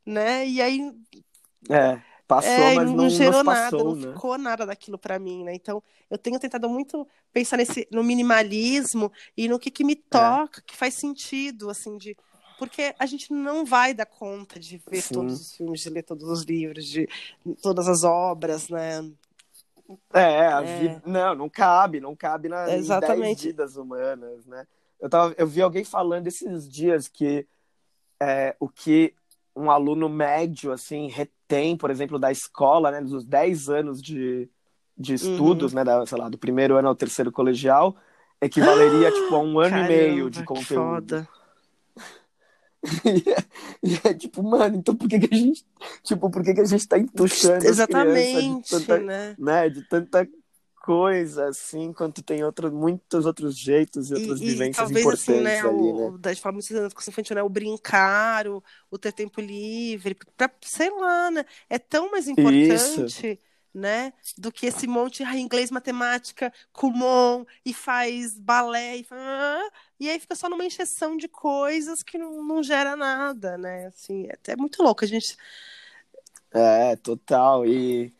né? 0.04 0.46
E 0.46 0.60
aí. 0.60 0.92
É. 1.70 2.00
Passou, 2.26 2.50
é, 2.50 2.74
mas 2.74 2.88
não, 2.88 2.96
não 2.96 3.08
gerou 3.08 3.44
passou, 3.44 3.54
nada, 3.54 3.76
né? 3.76 3.84
não 3.84 4.14
ficou 4.14 4.36
nada 4.36 4.66
daquilo 4.66 4.98
para 4.98 5.16
mim, 5.16 5.44
né? 5.44 5.54
Então, 5.54 5.80
eu 6.10 6.18
tenho 6.18 6.40
tentado 6.40 6.68
muito 6.68 7.06
pensar 7.32 7.56
nesse 7.56 7.86
no 7.88 8.02
minimalismo 8.02 9.12
e 9.36 9.48
no 9.48 9.60
que, 9.60 9.70
que 9.70 9.84
me 9.84 9.92
é. 9.92 9.98
toca, 10.10 10.58
é. 10.58 10.62
que 10.66 10.76
faz 10.76 10.94
sentido, 10.94 11.70
assim, 11.70 11.96
de 11.96 12.16
porque 12.58 12.94
a 12.98 13.06
gente 13.06 13.32
não 13.32 13.64
vai 13.64 13.92
dar 13.94 14.06
conta 14.06 14.58
de 14.58 14.80
ver 14.88 15.02
Sim. 15.02 15.14
todos 15.14 15.40
os 15.40 15.56
filmes, 15.56 15.80
de 15.80 15.90
ler 15.90 16.02
todos 16.02 16.28
os 16.28 16.42
livros, 16.42 16.86
de 16.86 17.08
todas 17.62 17.88
as 17.88 18.04
obras, 18.04 18.68
né? 18.68 19.08
É, 20.12 20.46
a 20.48 20.62
é. 20.62 20.78
Vida... 20.78 21.02
não, 21.06 21.34
não 21.34 21.48
cabe, 21.48 22.00
não 22.00 22.16
cabe 22.16 22.48
nas 22.48 22.70
Exatamente. 22.72 23.48
vidas 23.48 23.76
humanas, 23.76 24.44
né? 24.46 24.66
Eu, 25.00 25.08
tava, 25.08 25.34
eu 25.36 25.46
vi 25.46 25.60
alguém 25.62 25.84
falando 25.84 26.26
esses 26.26 26.68
dias 26.68 27.06
que 27.06 27.46
é, 28.20 28.56
o 28.58 28.68
que 28.68 29.14
um 29.54 29.70
aluno 29.70 30.08
médio, 30.08 30.72
assim, 30.72 31.08
retém, 31.08 31.76
por 31.76 31.90
exemplo, 31.90 32.18
da 32.18 32.30
escola, 32.30 32.90
né, 32.90 33.00
dos 33.00 33.24
10 33.24 33.70
anos 33.70 34.02
de, 34.02 34.48
de 34.96 35.14
estudos, 35.14 35.72
uhum. 35.72 35.78
né, 35.78 35.84
da, 35.84 36.04
sei 36.04 36.18
lá, 36.18 36.28
do 36.28 36.36
primeiro 36.36 36.76
ano 36.76 36.88
ao 36.88 36.94
terceiro 36.94 37.32
colegial, 37.32 37.96
equivaleria, 38.40 39.10
tipo, 39.12 39.34
a 39.34 39.38
um 39.38 39.58
ano 39.58 39.70
Caramba, 39.70 39.92
e 39.92 39.96
meio 39.96 40.30
de 40.30 40.44
conteúdo. 40.44 41.16
Foda. 41.16 41.28
e, 43.04 43.30
é, 43.30 43.36
e 43.82 44.08
é, 44.08 44.14
tipo, 44.14 44.42
mano, 44.42 44.76
então 44.76 44.94
por 44.94 45.08
que, 45.08 45.18
que 45.18 45.34
a 45.34 45.38
gente, 45.38 45.64
tipo, 46.02 46.30
por 46.30 46.42
que, 46.42 46.54
que 46.54 46.60
a 46.60 46.64
gente 46.64 46.86
tá 46.86 46.98
entuchando 46.98 47.66
Exatamente, 47.66 48.78
de 48.78 48.86
tanta, 48.86 48.98
né? 48.98 49.34
né? 49.38 49.68
De 49.68 49.82
tanta 49.88 50.28
coisa, 50.86 51.48
assim, 51.48 51.92
quanto 51.92 52.22
tem 52.22 52.44
outro, 52.44 52.72
muitos 52.72 53.26
outros 53.26 53.58
jeitos 53.58 54.10
e 54.10 54.14
outras 54.14 54.40
e, 54.40 54.44
vivências 54.46 54.76
e 54.76 54.94
talvez, 54.94 55.00
importantes 55.00 55.28
assim, 55.28 55.42
né, 55.42 55.58
ali, 55.58 55.92
o, 55.92 56.12
né? 56.12 56.18
Da 56.20 56.36
forma 56.36 56.60
de 56.60 56.76
educação 56.76 57.10
infantil, 57.10 57.34
né, 57.34 57.42
o 57.42 57.48
brincar, 57.48 58.46
o, 58.46 58.62
o 58.88 58.96
ter 58.96 59.12
tempo 59.12 59.40
livre, 59.40 60.16
pra, 60.36 60.48
sei 60.62 60.90
lá, 60.90 61.30
né, 61.30 61.44
é 61.68 61.78
tão 61.78 62.10
mais 62.10 62.28
importante... 62.28 63.32
Isso 63.32 63.46
né? 63.76 64.14
Do 64.38 64.50
que 64.50 64.64
esse 64.64 64.86
monte 64.86 65.18
de 65.18 65.24
ah, 65.24 65.36
inglês, 65.36 65.70
matemática, 65.70 66.50
Kumon, 66.72 67.44
e 67.62 67.74
faz 67.74 68.38
balé, 68.38 68.96
e, 68.96 69.04
faz... 69.04 69.20
Ah", 69.20 69.70
e 69.98 70.10
aí 70.10 70.20
fica 70.20 70.34
só 70.34 70.48
numa 70.48 70.64
encheção 70.64 71.16
de 71.16 71.28
coisas 71.28 72.02
que 72.02 72.18
não, 72.18 72.44
não 72.44 72.62
gera 72.62 72.96
nada, 72.96 73.56
né? 73.56 73.86
Assim, 73.86 74.26
é, 74.26 74.52
é 74.52 74.56
muito 74.56 74.82
louco 74.82 75.04
a 75.04 75.08
gente. 75.08 75.36
É, 76.52 76.96
total. 76.96 77.66
E 77.66 78.12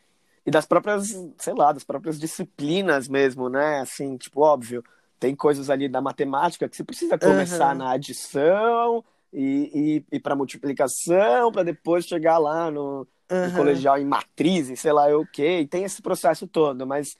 e 0.47 0.51
das 0.51 0.65
próprias, 0.65 1.13
sei 1.37 1.53
lá, 1.53 1.73
das 1.73 1.83
próprias 1.83 2.17
disciplinas 2.17 3.09
mesmo, 3.09 3.49
né? 3.49 3.81
Assim, 3.81 4.15
tipo, 4.15 4.39
óbvio, 4.39 4.81
tem 5.19 5.35
coisas 5.35 5.69
ali 5.69 5.89
da 5.89 5.99
matemática 5.99 6.69
que 6.69 6.77
você 6.77 6.85
precisa 6.85 7.17
começar 7.19 7.73
uhum. 7.73 7.79
na 7.79 7.91
adição 7.91 9.03
e, 9.33 10.05
e, 10.09 10.15
e 10.15 10.19
para 10.21 10.37
multiplicação, 10.37 11.51
para 11.51 11.63
depois 11.63 12.05
chegar 12.05 12.37
lá 12.37 12.71
no, 12.71 13.05
uhum. 13.29 13.47
no, 13.49 13.55
colegial 13.57 13.97
em 13.97 14.05
matrizes, 14.05 14.79
sei 14.79 14.93
lá, 14.93 15.07
o 15.17 15.25
quê. 15.25 15.59
E 15.59 15.67
tem 15.67 15.83
esse 15.83 16.01
processo 16.01 16.47
todo, 16.47 16.87
mas 16.87 17.17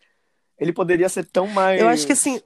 ele 0.58 0.72
poderia 0.72 1.10
ser 1.10 1.26
tão 1.26 1.48
mais. 1.48 1.82
Eu 1.82 1.90
acho 1.90 2.08
que 2.08 2.14
assim, 2.14 2.42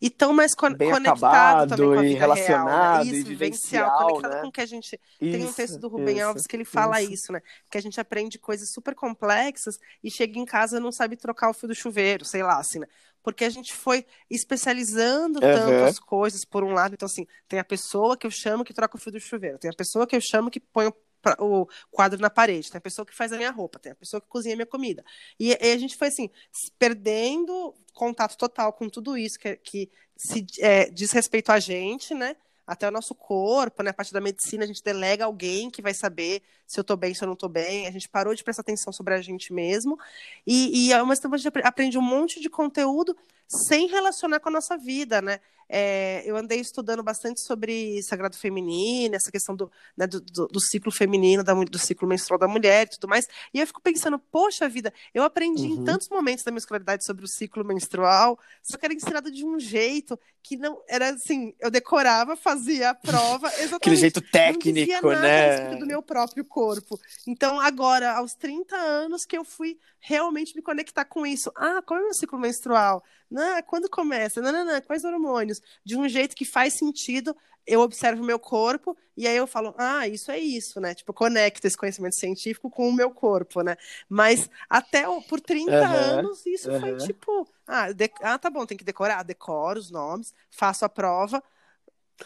e 0.00 0.10
tão 0.10 0.32
mais 0.32 0.54
con 0.54 0.72
Bem 0.72 0.90
conectado 0.90 1.24
acabado, 1.24 1.68
também 1.70 1.86
com 1.86 1.98
a 1.98 2.02
vida 2.02 2.18
relacionado, 2.18 2.68
real, 2.68 3.04
né? 3.04 3.10
Isso, 3.10 3.28
vivencial, 3.28 4.08
conectado 4.08 4.34
né? 4.34 4.40
com 4.42 4.48
o 4.48 4.52
que 4.52 4.60
a 4.60 4.66
gente... 4.66 5.00
Isso, 5.20 5.38
tem 5.38 5.44
um 5.44 5.52
texto 5.52 5.78
do 5.78 5.88
Rubem 5.88 6.16
isso, 6.16 6.26
Alves 6.26 6.46
que 6.46 6.56
ele 6.56 6.64
fala 6.64 7.00
isso. 7.00 7.12
isso. 7.12 7.32
né? 7.32 7.40
Que 7.70 7.78
a 7.78 7.80
gente 7.80 8.00
aprende 8.00 8.38
coisas 8.38 8.70
super 8.72 8.94
complexas 8.94 9.76
e 10.02 10.10
chega 10.10 10.38
em 10.38 10.44
casa 10.44 10.78
e 10.78 10.80
não 10.80 10.92
sabe 10.92 11.16
trocar 11.16 11.50
o 11.50 11.54
fio 11.54 11.68
do 11.68 11.74
chuveiro, 11.74 12.24
sei 12.24 12.42
lá, 12.42 12.58
assim, 12.58 12.78
né? 12.78 12.86
Porque 13.22 13.44
a 13.44 13.50
gente 13.50 13.72
foi 13.72 14.04
especializando 14.30 15.40
uhum. 15.42 15.54
tanto 15.54 15.84
as 15.84 15.98
coisas, 15.98 16.44
por 16.44 16.62
um 16.62 16.72
lado. 16.72 16.92
Então, 16.94 17.06
assim, 17.06 17.26
tem 17.48 17.58
a 17.58 17.64
pessoa 17.64 18.16
que 18.16 18.26
eu 18.26 18.30
chamo 18.30 18.64
que 18.64 18.74
troca 18.74 18.96
o 18.96 19.00
fio 19.00 19.12
do 19.12 19.18
chuveiro, 19.18 19.58
tem 19.58 19.70
a 19.70 19.74
pessoa 19.74 20.06
que 20.06 20.14
eu 20.14 20.20
chamo 20.20 20.50
que 20.50 20.60
põe 20.60 20.86
o 20.86 20.94
o 21.38 21.66
quadro 21.90 22.20
na 22.20 22.30
parede, 22.30 22.70
tem 22.70 22.78
a 22.78 22.82
pessoa 22.82 23.04
que 23.06 23.14
faz 23.14 23.32
a 23.32 23.36
minha 23.36 23.50
roupa, 23.50 23.78
tem 23.78 23.92
a 23.92 23.96
pessoa 23.96 24.20
que 24.20 24.28
cozinha 24.28 24.54
a 24.54 24.56
minha 24.56 24.66
comida. 24.66 25.04
E, 25.38 25.50
e 25.50 25.72
a 25.72 25.78
gente 25.78 25.96
foi 25.96 26.08
assim, 26.08 26.30
perdendo 26.78 27.74
contato 27.92 28.36
total 28.36 28.72
com 28.72 28.88
tudo 28.88 29.16
isso 29.16 29.38
que, 29.38 29.56
que 29.56 29.90
se 30.16 30.46
é, 30.60 30.90
diz 30.90 31.12
respeito 31.12 31.50
a 31.50 31.58
gente, 31.58 32.14
né? 32.14 32.36
até 32.66 32.88
o 32.88 32.90
nosso 32.90 33.14
corpo, 33.14 33.82
né? 33.82 33.90
A 33.90 33.94
parte 33.94 34.12
da 34.12 34.20
medicina, 34.20 34.64
a 34.64 34.66
gente 34.66 34.82
delega 34.82 35.24
alguém 35.24 35.70
que 35.70 35.82
vai 35.82 35.92
saber 35.92 36.42
se 36.66 36.80
eu 36.80 36.82
estou 36.82 36.96
bem, 36.96 37.12
se 37.14 37.22
eu 37.22 37.26
não 37.26 37.34
estou 37.34 37.48
bem. 37.48 37.86
A 37.86 37.90
gente 37.90 38.08
parou 38.08 38.34
de 38.34 38.42
prestar 38.42 38.62
atenção 38.62 38.92
sobre 38.92 39.14
a 39.14 39.20
gente 39.20 39.52
mesmo. 39.52 39.98
E, 40.46 40.88
e 40.88 40.92
ao 40.92 41.06
mesmo 41.06 41.22
tempo 41.22 41.34
a 41.34 41.38
gente 41.38 41.52
aprende 41.62 41.98
um 41.98 42.02
monte 42.02 42.40
de 42.40 42.48
conteúdo 42.48 43.16
sem 43.48 43.88
relacionar 43.88 44.40
com 44.40 44.48
a 44.48 44.52
nossa 44.52 44.76
vida, 44.76 45.20
né? 45.20 45.40
É, 45.68 46.22
eu 46.26 46.36
andei 46.36 46.60
estudando 46.60 47.02
bastante 47.02 47.40
sobre 47.40 48.02
sagrado 48.02 48.36
feminino, 48.36 49.14
essa 49.14 49.32
questão 49.32 49.56
do, 49.56 49.70
né, 49.96 50.06
do, 50.06 50.20
do, 50.20 50.46
do, 50.46 50.60
ciclo 50.60 50.92
feminino, 50.92 51.42
da, 51.42 51.54
do 51.54 51.78
ciclo 51.78 52.06
menstrual 52.06 52.38
da 52.38 52.46
mulher 52.46 52.86
e 52.86 52.90
tudo 52.90 53.08
mais. 53.08 53.26
E 53.52 53.60
eu 53.60 53.66
fico 53.66 53.80
pensando, 53.80 54.18
poxa 54.18 54.68
vida, 54.68 54.92
eu 55.12 55.22
aprendi 55.22 55.64
uhum. 55.64 55.80
em 55.80 55.84
tantos 55.84 56.08
momentos 56.08 56.44
da 56.44 56.50
minha 56.50 56.58
escolaridade 56.58 57.04
sobre 57.04 57.24
o 57.24 57.28
ciclo 57.28 57.64
menstrual, 57.64 58.38
só 58.62 58.76
que 58.76 58.84
era 58.84 58.94
ensinado 58.94 59.30
de 59.30 59.44
um 59.44 59.58
jeito 59.58 60.18
que 60.42 60.58
não 60.58 60.82
era 60.86 61.08
assim, 61.08 61.54
eu 61.58 61.70
decorava, 61.70 62.36
fazia 62.36 62.90
a 62.90 62.94
prova, 62.94 63.48
exatamente. 63.48 63.74
Aquele 63.74 63.96
jeito 63.96 64.20
técnico, 64.20 65.10
né? 65.12 65.76
do 65.76 65.86
meu 65.86 66.02
próprio 66.02 66.44
corpo. 66.44 67.00
Então, 67.26 67.58
agora, 67.58 68.12
aos 68.12 68.34
30 68.34 68.76
anos 68.76 69.24
que 69.24 69.36
eu 69.36 69.44
fui 69.44 69.78
realmente 69.98 70.54
me 70.54 70.60
conectar 70.60 71.06
com 71.06 71.26
isso. 71.26 71.50
Ah, 71.56 71.80
qual 71.84 71.98
é 71.98 72.02
o 72.02 72.04
meu 72.04 72.14
ciclo 72.14 72.38
menstrual? 72.38 73.02
Não, 73.34 73.60
quando 73.64 73.90
começa? 73.90 74.40
Não, 74.40 74.52
não, 74.52 74.64
não, 74.64 74.80
quais 74.80 75.04
hormônios? 75.04 75.60
De 75.84 75.96
um 75.96 76.08
jeito 76.08 76.36
que 76.36 76.44
faz 76.44 76.74
sentido, 76.74 77.36
eu 77.66 77.80
observo 77.80 78.22
o 78.22 78.24
meu 78.24 78.38
corpo 78.38 78.96
e 79.16 79.26
aí 79.26 79.36
eu 79.36 79.46
falo, 79.46 79.74
ah, 79.76 80.06
isso 80.06 80.30
é 80.30 80.38
isso, 80.38 80.80
né? 80.80 80.94
Tipo, 80.94 81.12
conecto 81.12 81.66
esse 81.66 81.76
conhecimento 81.76 82.14
científico 82.14 82.70
com 82.70 82.88
o 82.88 82.92
meu 82.92 83.10
corpo, 83.10 83.60
né? 83.62 83.76
Mas 84.08 84.48
até 84.70 85.02
por 85.28 85.40
30 85.40 85.72
uhum, 85.72 85.82
anos, 85.84 86.46
isso 86.46 86.70
uhum. 86.70 86.80
foi 86.80 86.96
tipo, 86.98 87.48
ah, 87.66 87.90
de... 87.90 88.08
ah, 88.22 88.38
tá 88.38 88.48
bom, 88.48 88.64
tem 88.64 88.78
que 88.78 88.84
decorar, 88.84 89.24
decoro 89.24 89.80
os 89.80 89.90
nomes, 89.90 90.32
faço 90.48 90.84
a 90.84 90.88
prova, 90.88 91.42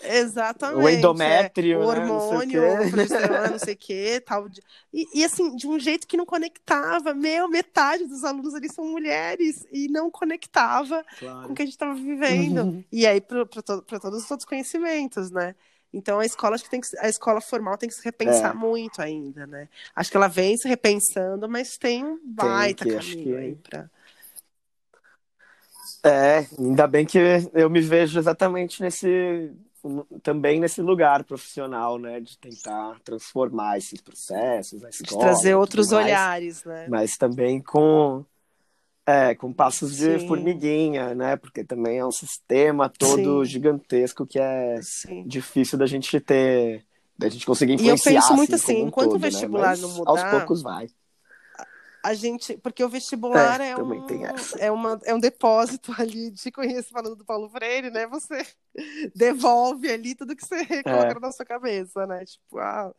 Exatamente. 0.02 0.84
O 0.84 0.88
endométrio, 0.88 1.80
é. 1.80 1.84
o 1.84 1.86
hormônio, 1.86 2.60
né? 2.60 2.80
o 3.46 3.50
não 3.50 3.58
sei 3.58 3.74
o 3.74 3.76
quê, 3.76 4.22
tal. 4.24 4.46
E, 4.92 5.20
e, 5.20 5.24
assim, 5.24 5.56
de 5.56 5.66
um 5.66 5.78
jeito 5.78 6.06
que 6.06 6.16
não 6.16 6.26
conectava. 6.26 7.14
Meu, 7.14 7.48
metade 7.48 8.06
dos 8.06 8.24
alunos 8.24 8.54
ali 8.54 8.72
são 8.72 8.84
mulheres 8.84 9.66
e 9.72 9.88
não 9.88 10.10
conectava 10.10 11.04
claro. 11.18 11.46
com 11.46 11.52
o 11.52 11.56
que 11.56 11.62
a 11.62 11.64
gente 11.64 11.74
estava 11.74 11.94
vivendo. 11.94 12.62
Uhum. 12.62 12.84
E 12.92 13.06
aí, 13.06 13.20
para 13.20 13.44
to 13.46 13.82
todos 13.82 14.24
os 14.24 14.30
outros 14.30 14.48
conhecimentos, 14.48 15.30
né? 15.30 15.54
Então 15.92 16.18
a 16.18 16.26
escola 16.26 16.54
acho 16.54 16.64
que 16.64 16.70
tem 16.70 16.82
que 16.82 16.88
a 16.98 17.08
escola 17.08 17.40
formal 17.40 17.78
tem 17.78 17.88
que 17.88 17.94
se 17.94 18.04
repensar 18.04 18.50
é. 18.50 18.54
muito 18.54 19.00
ainda, 19.00 19.46
né? 19.46 19.68
Acho 19.96 20.10
que 20.10 20.18
ela 20.18 20.28
vem 20.28 20.54
se 20.54 20.68
repensando, 20.68 21.48
mas 21.48 21.78
tem 21.78 22.04
um 22.04 22.20
baita 22.22 22.84
tem 22.84 22.98
que, 22.98 23.06
caminho 23.06 23.24
que... 23.24 23.36
aí 23.36 23.54
para 23.54 23.90
é, 26.04 26.46
ainda 26.58 26.86
bem 26.86 27.04
que 27.04 27.18
eu 27.52 27.68
me 27.68 27.80
vejo 27.80 28.18
exatamente 28.18 28.80
nesse 28.80 29.50
também 30.22 30.60
nesse 30.60 30.82
lugar 30.82 31.24
profissional, 31.24 31.98
né, 31.98 32.20
de 32.20 32.36
tentar 32.38 32.98
transformar 33.04 33.78
esses 33.78 34.00
processos, 34.00 34.84
a 34.84 34.88
escola, 34.88 35.08
de 35.08 35.18
trazer 35.18 35.54
outros 35.54 35.90
mais, 35.90 36.06
olhares, 36.06 36.64
né? 36.64 36.86
Mas 36.88 37.16
também 37.16 37.60
com 37.60 38.24
é, 39.06 39.34
com 39.34 39.52
passos 39.52 39.96
de 39.96 40.18
Sim. 40.18 40.26
formiguinha, 40.26 41.14
né? 41.14 41.36
Porque 41.36 41.64
também 41.64 41.98
é 41.98 42.04
um 42.04 42.12
sistema 42.12 42.90
todo 42.90 43.44
Sim. 43.44 43.50
gigantesco 43.50 44.26
que 44.26 44.38
é 44.38 44.80
Sim. 44.82 45.24
difícil 45.26 45.78
da 45.78 45.86
gente 45.86 46.20
ter, 46.20 46.84
da 47.16 47.28
gente 47.28 47.46
conseguir 47.46 47.72
influenciar. 47.72 48.12
E 48.12 48.16
eu 48.16 48.20
penso 48.20 48.34
muito 48.34 48.54
assim, 48.54 48.72
assim, 48.72 48.86
enquanto 48.86 49.10
todo, 49.12 49.16
o 49.16 49.20
vestibular 49.20 49.76
né? 49.76 49.82
não 49.82 49.88
mudar, 49.94 50.10
aos 50.10 50.24
poucos 50.24 50.62
vai 50.62 50.88
a 52.02 52.14
gente. 52.14 52.56
Porque 52.58 52.82
o 52.82 52.88
vestibular 52.88 53.60
é, 53.60 53.70
é 53.70 53.76
um, 53.76 54.06
é, 54.58 54.70
uma, 54.70 55.00
é 55.04 55.14
um 55.14 55.20
depósito 55.20 55.92
ali 55.98 56.30
de 56.30 56.50
conheço 56.50 56.90
falando 56.90 57.16
do 57.16 57.24
Paulo 57.24 57.48
Freire, 57.48 57.90
né? 57.90 58.06
Você 58.06 58.46
devolve 59.14 59.90
ali 59.90 60.14
tudo 60.14 60.36
que 60.36 60.46
você 60.46 60.66
é. 60.70 60.82
coloca 60.82 61.20
na 61.20 61.32
sua 61.32 61.44
cabeça, 61.44 62.06
né? 62.06 62.24
Tipo, 62.24 62.58
ah. 62.58 62.92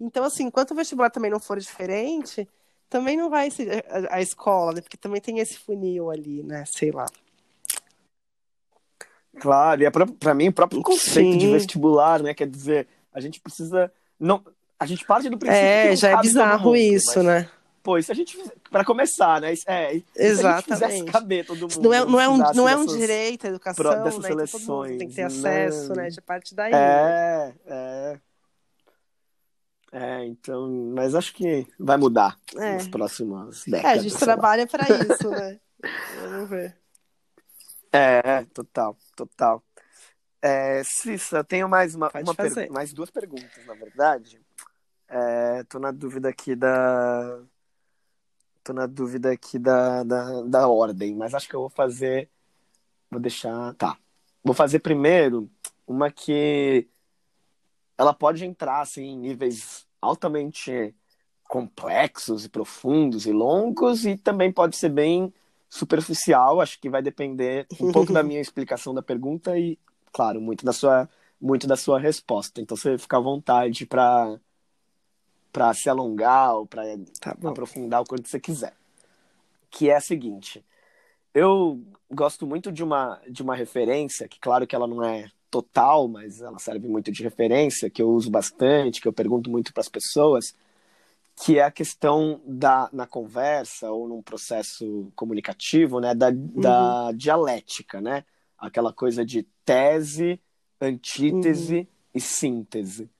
Então, 0.00 0.24
assim, 0.24 0.44
enquanto 0.44 0.70
o 0.70 0.74
vestibular 0.74 1.10
também 1.10 1.30
não 1.30 1.40
for 1.40 1.58
diferente, 1.58 2.48
também 2.88 3.16
não 3.16 3.28
vai 3.28 3.50
ser 3.50 3.84
a, 3.88 4.16
a 4.16 4.22
escola, 4.22 4.72
né? 4.72 4.80
Porque 4.80 4.96
também 4.96 5.20
tem 5.20 5.38
esse 5.38 5.58
funil 5.58 6.10
ali, 6.10 6.42
né? 6.42 6.64
Sei 6.66 6.90
lá. 6.90 7.06
Claro, 9.38 9.82
e 9.82 9.84
é 9.84 9.90
para 9.90 10.34
mim 10.34 10.48
o 10.48 10.52
próprio 10.52 10.82
conceito 10.82 11.32
Sim. 11.32 11.38
de 11.38 11.52
vestibular, 11.52 12.22
né? 12.22 12.34
Quer 12.34 12.48
dizer, 12.48 12.88
a 13.12 13.20
gente 13.20 13.40
precisa. 13.40 13.92
Não, 14.18 14.44
a 14.78 14.86
gente 14.86 15.04
parte 15.04 15.28
do 15.28 15.38
princípio. 15.38 15.64
É, 15.64 15.96
já 15.96 16.10
é 16.10 16.20
bizarro 16.20 16.70
mundo, 16.70 16.76
isso, 16.76 17.18
mas... 17.18 17.26
né? 17.26 17.50
Pô, 17.82 18.00
se 18.00 18.12
a 18.12 18.14
gente 18.14 18.38
para 18.70 18.84
começar, 18.84 19.40
né? 19.40 19.54
É, 19.66 20.02
Exatamente. 20.14 20.76
Se 20.76 20.84
a 20.84 20.90
gente 20.90 21.10
caber 21.10 21.46
todo 21.46 21.60
mundo. 21.62 21.80
Não 21.80 21.92
é, 21.94 22.04
não 22.04 22.20
é 22.20 22.28
um, 22.28 22.36
não 22.54 22.68
é 22.68 22.76
um 22.76 22.84
direito 22.84 23.46
à 23.46 23.50
educação, 23.50 23.84
pro, 23.84 24.04
dessas 24.04 24.20
né? 24.20 24.28
Seleções, 24.28 24.98
tem 24.98 25.08
que 25.08 25.14
ter 25.14 25.22
acesso, 25.22 25.94
né? 25.94 26.08
De 26.08 26.20
parte 26.20 26.54
daí. 26.54 26.72
É, 26.72 27.54
é. 27.66 28.20
É, 29.92 30.24
então, 30.24 30.70
mas 30.94 31.14
acho 31.14 31.34
que 31.34 31.66
vai 31.78 31.96
mudar 31.96 32.38
é. 32.54 32.74
nas 32.74 32.86
próximas 32.86 33.64
décadas. 33.64 33.96
É, 33.96 33.98
a 33.98 34.02
gente 34.02 34.18
trabalha 34.18 34.66
para 34.66 34.84
isso, 35.02 35.30
né? 35.30 35.58
Vamos 36.22 36.48
ver. 36.48 36.76
É, 37.92 38.44
total, 38.54 38.96
total. 39.16 39.64
É, 40.40 40.82
Cissa, 40.84 41.38
eu 41.38 41.44
tenho 41.44 41.68
mais 41.68 41.94
uma, 41.94 42.08
uma 42.08 42.34
mais 42.70 42.92
duas 42.92 43.10
perguntas, 43.10 43.66
na 43.66 43.74
verdade. 43.74 44.40
É, 45.08 45.64
tô 45.64 45.80
na 45.80 45.90
dúvida 45.90 46.28
aqui 46.28 46.54
da 46.54 47.42
tô 48.62 48.72
na 48.72 48.86
dúvida 48.86 49.32
aqui 49.32 49.58
da, 49.58 50.02
da, 50.02 50.42
da 50.42 50.68
ordem, 50.68 51.14
mas 51.14 51.34
acho 51.34 51.48
que 51.48 51.54
eu 51.54 51.60
vou 51.60 51.70
fazer. 51.70 52.28
Vou 53.10 53.20
deixar. 53.20 53.74
Tá. 53.74 53.96
Vou 54.42 54.54
fazer 54.54 54.78
primeiro 54.80 55.50
uma 55.86 56.10
que 56.10 56.88
ela 57.98 58.14
pode 58.14 58.44
entrar 58.44 58.80
assim, 58.80 59.02
em 59.02 59.18
níveis 59.18 59.86
altamente 60.00 60.94
complexos 61.48 62.44
e 62.44 62.48
profundos 62.48 63.26
e 63.26 63.32
longos, 63.32 64.06
e 64.06 64.16
também 64.16 64.52
pode 64.52 64.76
ser 64.76 64.88
bem 64.88 65.32
superficial. 65.68 66.60
Acho 66.60 66.80
que 66.80 66.88
vai 66.88 67.02
depender 67.02 67.66
um 67.80 67.90
pouco 67.92 68.12
da 68.12 68.22
minha 68.22 68.40
explicação 68.40 68.94
da 68.94 69.02
pergunta 69.02 69.58
e, 69.58 69.78
claro, 70.12 70.40
muito 70.40 70.64
da 70.64 70.72
sua, 70.72 71.08
muito 71.40 71.66
da 71.66 71.76
sua 71.76 71.98
resposta. 71.98 72.60
Então 72.60 72.76
você 72.76 72.96
fica 72.96 73.16
à 73.16 73.20
vontade 73.20 73.84
para 73.84 74.38
para 75.52 75.72
se 75.74 75.88
alongar 75.88 76.54
ou 76.54 76.66
para 76.66 76.82
tá 77.20 77.36
aprofundar 77.44 78.00
o 78.00 78.04
quanto 78.04 78.28
você 78.28 78.40
quiser. 78.40 78.74
Que 79.70 79.90
é 79.90 79.96
a 79.96 80.00
seguinte: 80.00 80.64
eu 81.34 81.80
gosto 82.10 82.46
muito 82.46 82.72
de 82.72 82.82
uma, 82.82 83.20
de 83.28 83.42
uma 83.42 83.54
referência, 83.54 84.28
que 84.28 84.38
claro 84.40 84.66
que 84.66 84.74
ela 84.74 84.86
não 84.86 85.02
é 85.02 85.30
total, 85.50 86.08
mas 86.08 86.40
ela 86.40 86.58
serve 86.58 86.86
muito 86.86 87.10
de 87.10 87.22
referência, 87.22 87.90
que 87.90 88.00
eu 88.00 88.08
uso 88.10 88.30
bastante, 88.30 89.00
que 89.00 89.08
eu 89.08 89.12
pergunto 89.12 89.50
muito 89.50 89.72
para 89.72 89.80
as 89.80 89.88
pessoas, 89.88 90.54
que 91.36 91.58
é 91.58 91.64
a 91.64 91.70
questão 91.70 92.40
da 92.46 92.88
na 92.92 93.06
conversa 93.06 93.90
ou 93.90 94.06
num 94.08 94.22
processo 94.22 95.10
comunicativo, 95.16 96.00
né, 96.00 96.14
da, 96.14 96.28
uhum. 96.28 96.60
da 96.60 97.12
dialética, 97.12 98.00
né? 98.00 98.24
Aquela 98.58 98.92
coisa 98.92 99.24
de 99.24 99.42
tese, 99.64 100.40
antítese 100.80 101.78
uhum. 101.78 101.86
e 102.14 102.20
síntese 102.20 103.10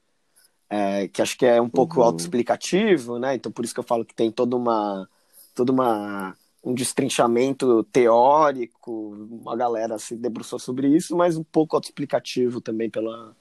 é, 0.70 1.08
que 1.08 1.20
acho 1.20 1.36
que 1.36 1.44
é 1.44 1.60
um 1.60 1.68
pouco 1.68 1.98
uhum. 1.98 2.06
autoexplicativo, 2.06 3.18
né? 3.18 3.34
Então 3.34 3.50
por 3.50 3.64
isso 3.64 3.74
que 3.74 3.80
eu 3.80 3.84
falo 3.84 4.04
que 4.04 4.14
tem 4.14 4.30
toda 4.30 4.56
uma 4.56 5.08
toda 5.54 5.72
uma 5.72 6.36
um 6.62 6.74
destrinchamento 6.74 7.82
teórico, 7.84 9.16
uma 9.30 9.56
galera 9.56 9.98
se 9.98 10.14
debruçou 10.14 10.58
sobre 10.58 10.88
isso, 10.88 11.16
mas 11.16 11.36
um 11.36 11.42
pouco 11.42 11.74
autoexplicativo 11.74 12.60
também 12.60 12.88
pela 12.88 13.34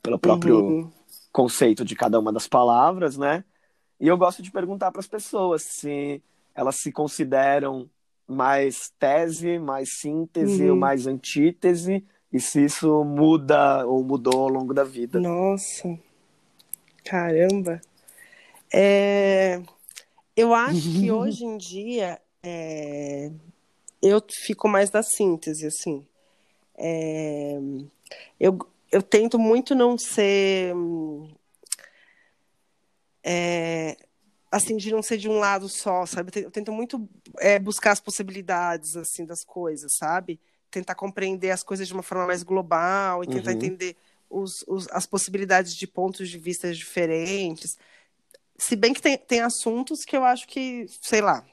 pelo 0.00 0.18
próprio 0.18 0.60
uhum. 0.60 0.90
conceito 1.32 1.84
de 1.84 1.96
cada 1.96 2.20
uma 2.20 2.32
das 2.32 2.46
palavras, 2.46 3.18
né? 3.18 3.42
E 4.00 4.06
eu 4.06 4.16
gosto 4.16 4.40
de 4.40 4.52
perguntar 4.52 4.92
para 4.92 5.00
as 5.00 5.08
pessoas 5.08 5.62
se 5.62 6.22
elas 6.54 6.76
se 6.76 6.92
consideram 6.92 7.90
mais 8.28 8.92
tese, 8.98 9.58
mais 9.58 9.98
síntese 9.98 10.64
uhum. 10.64 10.72
ou 10.72 10.76
mais 10.76 11.06
antítese, 11.06 12.04
e 12.32 12.38
se 12.38 12.64
isso 12.64 13.02
muda 13.02 13.84
ou 13.86 14.04
mudou 14.04 14.42
ao 14.42 14.48
longo 14.48 14.74
da 14.74 14.84
vida. 14.84 15.18
Nossa. 15.18 15.98
Caramba. 17.08 17.80
É, 18.72 19.62
eu 20.36 20.52
acho 20.52 20.82
que 21.00 21.10
hoje 21.10 21.42
em 21.44 21.56
dia 21.56 22.20
é, 22.42 23.30
eu 24.02 24.22
fico 24.30 24.68
mais 24.68 24.90
da 24.90 25.02
síntese, 25.02 25.66
assim. 25.66 26.06
É, 26.76 27.58
eu, 28.38 28.58
eu 28.92 29.02
tento 29.02 29.38
muito 29.38 29.74
não 29.74 29.96
ser. 29.96 30.74
É, 33.24 33.96
assim, 34.50 34.76
de 34.76 34.90
não 34.90 35.02
ser 35.02 35.16
de 35.16 35.30
um 35.30 35.38
lado 35.38 35.66
só, 35.66 36.04
sabe? 36.04 36.30
Eu 36.36 36.50
tento 36.50 36.72
muito 36.72 37.08
é, 37.38 37.58
buscar 37.58 37.92
as 37.92 38.00
possibilidades, 38.00 38.96
assim, 38.96 39.24
das 39.24 39.44
coisas, 39.44 39.94
sabe? 39.94 40.38
Tentar 40.70 40.94
compreender 40.94 41.50
as 41.52 41.62
coisas 41.62 41.88
de 41.88 41.94
uma 41.94 42.02
forma 42.02 42.26
mais 42.26 42.42
global 42.42 43.24
e 43.24 43.26
tentar 43.26 43.52
uhum. 43.52 43.56
entender 43.56 43.96
os, 44.30 44.64
os, 44.66 44.88
as 44.90 45.06
possibilidades 45.06 45.74
de 45.74 45.86
pontos 45.86 46.28
de 46.28 46.38
vista 46.38 46.72
diferentes. 46.72 47.76
Se 48.58 48.76
bem 48.76 48.92
que 48.92 49.02
tem, 49.02 49.16
tem 49.16 49.40
assuntos 49.40 50.04
que 50.04 50.16
eu 50.16 50.24
acho 50.24 50.46
que, 50.46 50.86
sei 51.02 51.20
lá, 51.20 51.44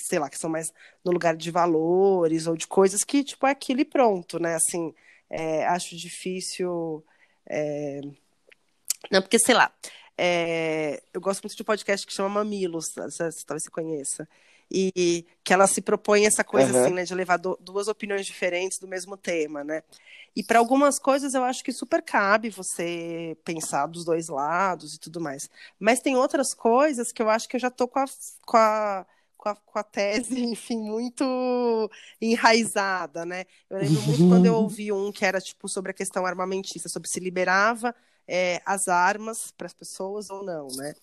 sei 0.00 0.18
lá, 0.18 0.28
que 0.30 0.38
são 0.38 0.50
mais 0.50 0.72
no 1.04 1.12
lugar 1.12 1.36
de 1.36 1.50
valores 1.50 2.46
ou 2.46 2.56
de 2.56 2.66
coisas 2.66 3.02
que, 3.04 3.24
tipo, 3.24 3.46
é 3.46 3.50
aquilo 3.50 3.80
e 3.80 3.84
pronto, 3.84 4.38
né? 4.38 4.54
Assim, 4.54 4.94
é, 5.30 5.66
acho 5.66 5.96
difícil 5.96 7.04
É... 7.46 8.00
Não, 9.10 9.22
porque, 9.22 9.38
sei 9.38 9.54
lá, 9.54 9.72
é... 10.16 11.02
eu 11.14 11.20
gosto 11.20 11.42
muito 11.42 11.56
de 11.56 11.62
um 11.62 11.64
podcast 11.64 12.06
que 12.06 12.12
chama 12.12 12.28
Mamilos, 12.28 12.86
talvez 12.94 13.64
você 13.64 13.70
conheça 13.70 14.28
e 14.70 15.26
que 15.42 15.52
ela 15.52 15.66
se 15.66 15.80
propõe 15.80 16.26
essa 16.26 16.44
coisa 16.44 16.72
uhum. 16.72 16.84
assim, 16.84 16.94
né, 16.94 17.04
de 17.04 17.14
levar 17.14 17.38
do, 17.38 17.58
duas 17.60 17.88
opiniões 17.88 18.26
diferentes 18.26 18.78
do 18.78 18.86
mesmo 18.88 19.16
tema, 19.16 19.64
né? 19.64 19.82
E 20.36 20.42
para 20.42 20.58
algumas 20.58 20.98
coisas 20.98 21.34
eu 21.34 21.42
acho 21.42 21.64
que 21.64 21.72
super 21.72 22.02
cabe 22.02 22.50
você 22.50 23.36
pensar 23.44 23.86
dos 23.86 24.04
dois 24.04 24.28
lados 24.28 24.94
e 24.94 25.00
tudo 25.00 25.20
mais. 25.20 25.50
Mas 25.78 26.00
tem 26.00 26.16
outras 26.16 26.54
coisas 26.54 27.10
que 27.10 27.22
eu 27.22 27.28
acho 27.28 27.48
que 27.48 27.56
eu 27.56 27.60
já 27.60 27.70
tô 27.70 27.88
com 27.88 27.98
a, 27.98 28.04
com 28.46 28.56
a 28.56 29.06
com 29.38 29.48
a, 29.48 29.54
com 29.54 29.78
a, 29.78 29.82
tese, 29.84 30.38
enfim, 30.44 30.78
muito 30.78 31.90
enraizada, 32.20 33.24
né? 33.24 33.44
Eu 33.70 33.78
lembro 33.78 34.02
muito 34.02 34.28
quando 34.28 34.46
eu 34.46 34.54
ouvi 34.56 34.90
um 34.92 35.12
que 35.12 35.24
era, 35.24 35.40
tipo, 35.40 35.68
sobre 35.68 35.92
a 35.92 35.94
questão 35.94 36.26
armamentista, 36.26 36.88
sobre 36.88 37.08
se 37.08 37.20
liberava 37.20 37.94
é, 38.26 38.60
as 38.66 38.88
armas 38.88 39.50
para 39.56 39.66
as 39.66 39.72
pessoas 39.72 40.28
ou 40.28 40.44
não, 40.44 40.66
né? 40.76 40.94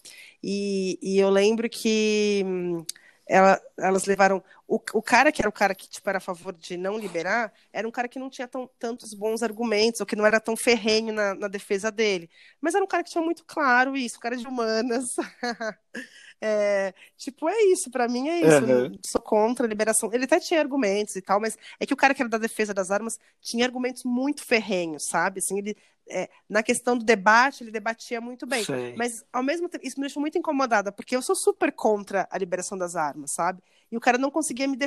E, 0.43 0.99
e 1.01 1.17
eu 1.17 1.29
lembro 1.29 1.69
que 1.69 2.43
hum, 2.45 2.85
ela, 3.27 3.59
elas 3.77 4.05
levaram. 4.05 4.43
O, 4.67 4.75
o 4.93 5.01
cara 5.01 5.31
que 5.31 5.41
era 5.41 5.49
o 5.49 5.51
cara 5.51 5.73
que 5.73 5.89
tipo, 5.89 6.07
era 6.07 6.17
a 6.17 6.21
favor 6.21 6.53
de 6.53 6.77
não 6.77 6.97
liberar 6.97 7.51
era 7.71 7.87
um 7.87 7.91
cara 7.91 8.07
que 8.07 8.19
não 8.19 8.29
tinha 8.29 8.47
tão, 8.47 8.69
tantos 8.79 9.13
bons 9.13 9.43
argumentos, 9.43 9.99
ou 9.99 10.05
que 10.05 10.15
não 10.15 10.25
era 10.25 10.39
tão 10.39 10.55
ferrenho 10.55 11.13
na, 11.13 11.33
na 11.33 11.47
defesa 11.47 11.91
dele. 11.91 12.29
Mas 12.61 12.75
era 12.75 12.83
um 12.83 12.87
cara 12.87 13.03
que 13.03 13.11
tinha 13.11 13.23
muito 13.23 13.43
claro 13.45 13.95
isso, 13.97 14.19
cara 14.19 14.37
de 14.37 14.47
humanas. 14.47 15.15
É, 16.41 16.93
tipo, 17.17 17.47
é 17.47 17.59
isso, 17.71 17.89
para 17.89 18.07
mim 18.07 18.27
é 18.27 18.39
isso. 18.41 18.65
Uhum. 18.65 18.99
Sou 19.05 19.21
contra 19.21 19.65
a 19.65 19.69
liberação. 19.69 20.11
Ele 20.13 20.25
até 20.25 20.39
tinha 20.39 20.59
argumentos 20.59 21.15
e 21.15 21.21
tal, 21.21 21.39
mas 21.39 21.57
é 21.79 21.85
que 21.85 21.93
o 21.93 21.97
cara 21.97 22.13
que 22.13 22.21
era 22.21 22.29
da 22.29 22.37
defesa 22.37 22.73
das 22.73 22.91
armas 22.91 23.17
tinha 23.41 23.65
argumentos 23.65 24.03
muito 24.03 24.43
ferrenhos, 24.43 25.07
sabe? 25.07 25.39
Assim, 25.39 25.57
ele 25.57 25.75
é, 26.09 26.29
na 26.49 26.61
questão 26.61 26.97
do 26.97 27.03
debate, 27.03 27.63
ele 27.63 27.71
debatia 27.71 28.21
muito 28.21 28.45
bem. 28.45 28.63
Sei. 28.63 28.95
Mas, 28.95 29.23
ao 29.31 29.43
mesmo 29.43 29.67
tempo, 29.67 29.85
isso 29.85 29.99
me 29.99 30.05
deixou 30.05 30.21
muito 30.21 30.37
incomodada, 30.37 30.91
porque 30.91 31.15
eu 31.15 31.21
sou 31.21 31.35
super 31.35 31.71
contra 31.71 32.27
a 32.29 32.37
liberação 32.37 32.77
das 32.77 32.95
armas, 32.95 33.33
sabe? 33.33 33.61
E 33.91 33.97
o 33.97 33.99
cara 33.99 34.17
não 34.17 34.31
conseguia 34.31 34.67
me, 34.67 34.77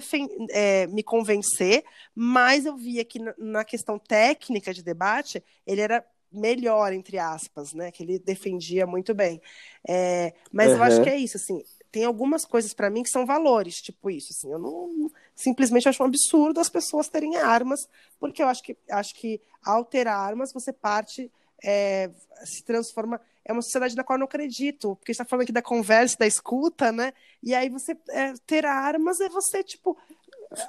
é, 0.50 0.86
me 0.88 1.02
convencer, 1.02 1.84
mas 2.14 2.66
eu 2.66 2.76
via 2.76 3.04
que 3.04 3.20
na 3.38 3.64
questão 3.64 3.98
técnica 3.98 4.72
de 4.72 4.82
debate, 4.82 5.42
ele 5.66 5.80
era 5.80 6.04
melhor, 6.30 6.92
entre 6.92 7.18
aspas, 7.18 7.72
né? 7.72 7.90
Que 7.90 8.02
ele 8.02 8.18
defendia 8.18 8.86
muito 8.86 9.14
bem. 9.14 9.40
É, 9.88 10.34
mas 10.52 10.68
uhum. 10.68 10.76
eu 10.76 10.82
acho 10.82 11.02
que 11.02 11.08
é 11.08 11.16
isso, 11.16 11.36
assim. 11.36 11.62
Tem 11.90 12.04
algumas 12.04 12.44
coisas 12.44 12.74
para 12.74 12.90
mim 12.90 13.02
que 13.02 13.10
são 13.10 13.24
valores, 13.24 13.80
tipo 13.80 14.10
isso, 14.10 14.32
assim. 14.32 14.50
Eu 14.52 14.58
não 14.58 15.10
simplesmente 15.34 15.88
acho 15.88 16.02
um 16.02 16.06
absurdo 16.06 16.60
as 16.60 16.68
pessoas 16.68 17.08
terem 17.08 17.36
armas, 17.36 17.88
porque 18.18 18.42
eu 18.42 18.48
acho 18.48 18.62
que 18.62 18.76
acho 18.90 19.14
que 19.14 19.40
ao 19.64 19.84
ter 19.84 20.06
armas 20.06 20.52
você 20.52 20.72
parte 20.72 21.30
é, 21.62 22.10
se 22.44 22.62
transforma 22.62 23.20
é 23.44 23.52
uma 23.52 23.62
sociedade 23.62 23.96
na 23.96 24.04
qual 24.04 24.16
eu 24.16 24.20
não 24.20 24.26
acredito, 24.26 24.94
porque 24.96 25.10
está 25.10 25.24
falando 25.24 25.44
aqui 25.44 25.52
da 25.52 25.62
conversa, 25.62 26.18
da 26.18 26.26
escuta, 26.26 26.92
né? 26.92 27.14
E 27.42 27.54
aí 27.54 27.70
você 27.70 27.96
é, 28.10 28.34
ter 28.46 28.66
armas 28.66 29.20
é 29.20 29.28
você 29.30 29.64
tipo 29.64 29.96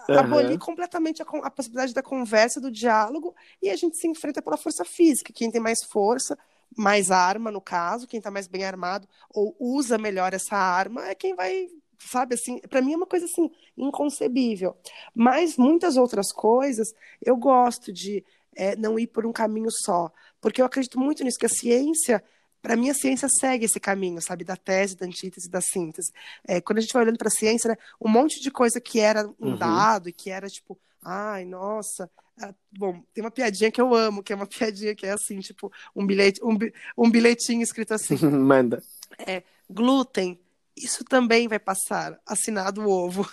uhum. 0.07 0.19
abolir 0.19 0.57
completamente 0.57 1.21
a, 1.21 1.25
a, 1.25 1.51
possibilidade 1.51 1.93
da 1.93 2.01
conversa, 2.01 2.61
do 2.61 2.71
diálogo, 2.71 3.35
e 3.61 3.69
a 3.69 3.75
gente 3.75 3.97
se 3.97 4.07
enfrenta 4.07 4.41
pela 4.41 4.57
força 4.57 4.85
física. 4.85 5.33
Quem 5.33 5.51
tem 5.51 5.61
mais 5.61 5.83
força, 5.83 6.37
mais 6.77 7.11
arma, 7.11 7.51
no 7.51 7.61
caso, 7.61 8.07
quem 8.07 8.19
está 8.19 8.31
mais 8.31 8.47
bem 8.47 8.63
armado 8.63 9.07
ou 9.29 9.55
usa 9.59 9.97
melhor 9.97 10.33
essa 10.33 10.55
arma, 10.55 11.07
é 11.07 11.15
quem 11.15 11.35
vai 11.35 11.67
sabe 11.99 12.35
assim, 12.35 12.59
para 12.59 12.81
mim 12.81 12.93
é 12.93 12.97
uma 12.97 13.05
coisa 13.05 13.25
assim 13.25 13.51
inconcebível. 13.77 14.75
Mas 15.13 15.57
muitas 15.57 15.97
outras 15.97 16.31
coisas 16.31 16.93
eu 17.21 17.35
gosto 17.35 17.91
de 17.91 18.23
é, 18.55 18.75
não 18.75 18.97
ir 18.97 19.07
por 19.07 19.25
um 19.25 19.33
caminho 19.33 19.69
só, 19.69 20.11
porque 20.39 20.61
eu 20.61 20.65
acredito 20.65 20.99
muito 20.99 21.23
nisso 21.23 21.37
que 21.37 21.45
a 21.45 21.49
ciência 21.49 22.23
para 22.61 22.75
mim, 22.75 22.89
a 22.89 22.93
ciência 22.93 23.27
segue 23.29 23.65
esse 23.65 23.79
caminho, 23.79 24.21
sabe? 24.21 24.43
Da 24.43 24.55
tese, 24.55 24.95
da 24.95 25.05
antítese, 25.05 25.49
da 25.49 25.61
síntese. 25.61 26.11
É, 26.45 26.59
quando 26.59 26.79
a 26.79 26.81
gente 26.81 26.91
vai 26.91 27.03
olhando 27.03 27.17
para 27.17 27.29
a 27.29 27.31
ciência, 27.31 27.69
né, 27.69 27.77
um 28.01 28.09
monte 28.09 28.41
de 28.41 28.51
coisa 28.51 28.81
que 28.81 28.99
era 28.99 29.25
um 29.39 29.51
uhum. 29.51 29.57
dado 29.57 30.09
e 30.09 30.13
que 30.13 30.29
era 30.29 30.47
tipo, 30.47 30.77
ai, 31.01 31.45
nossa. 31.45 32.09
Ah, 32.41 32.53
bom, 32.71 33.03
tem 33.13 33.23
uma 33.23 33.31
piadinha 33.31 33.71
que 33.71 33.81
eu 33.81 33.93
amo, 33.93 34.23
que 34.23 34.31
é 34.31 34.35
uma 34.35 34.47
piadinha 34.47 34.95
que 34.95 35.05
é 35.05 35.11
assim, 35.11 35.39
tipo, 35.39 35.71
um, 35.95 36.05
bilhete, 36.05 36.39
um, 36.43 36.57
um 36.97 37.11
bilhetinho 37.11 37.61
escrito 37.61 37.93
assim. 37.93 38.15
Manda. 38.25 38.81
É, 39.17 39.43
glúten, 39.69 40.39
isso 40.75 41.03
também 41.03 41.47
vai 41.47 41.59
passar, 41.59 42.19
assinado 42.25 42.81
o 42.81 42.89
ovo. 42.89 43.29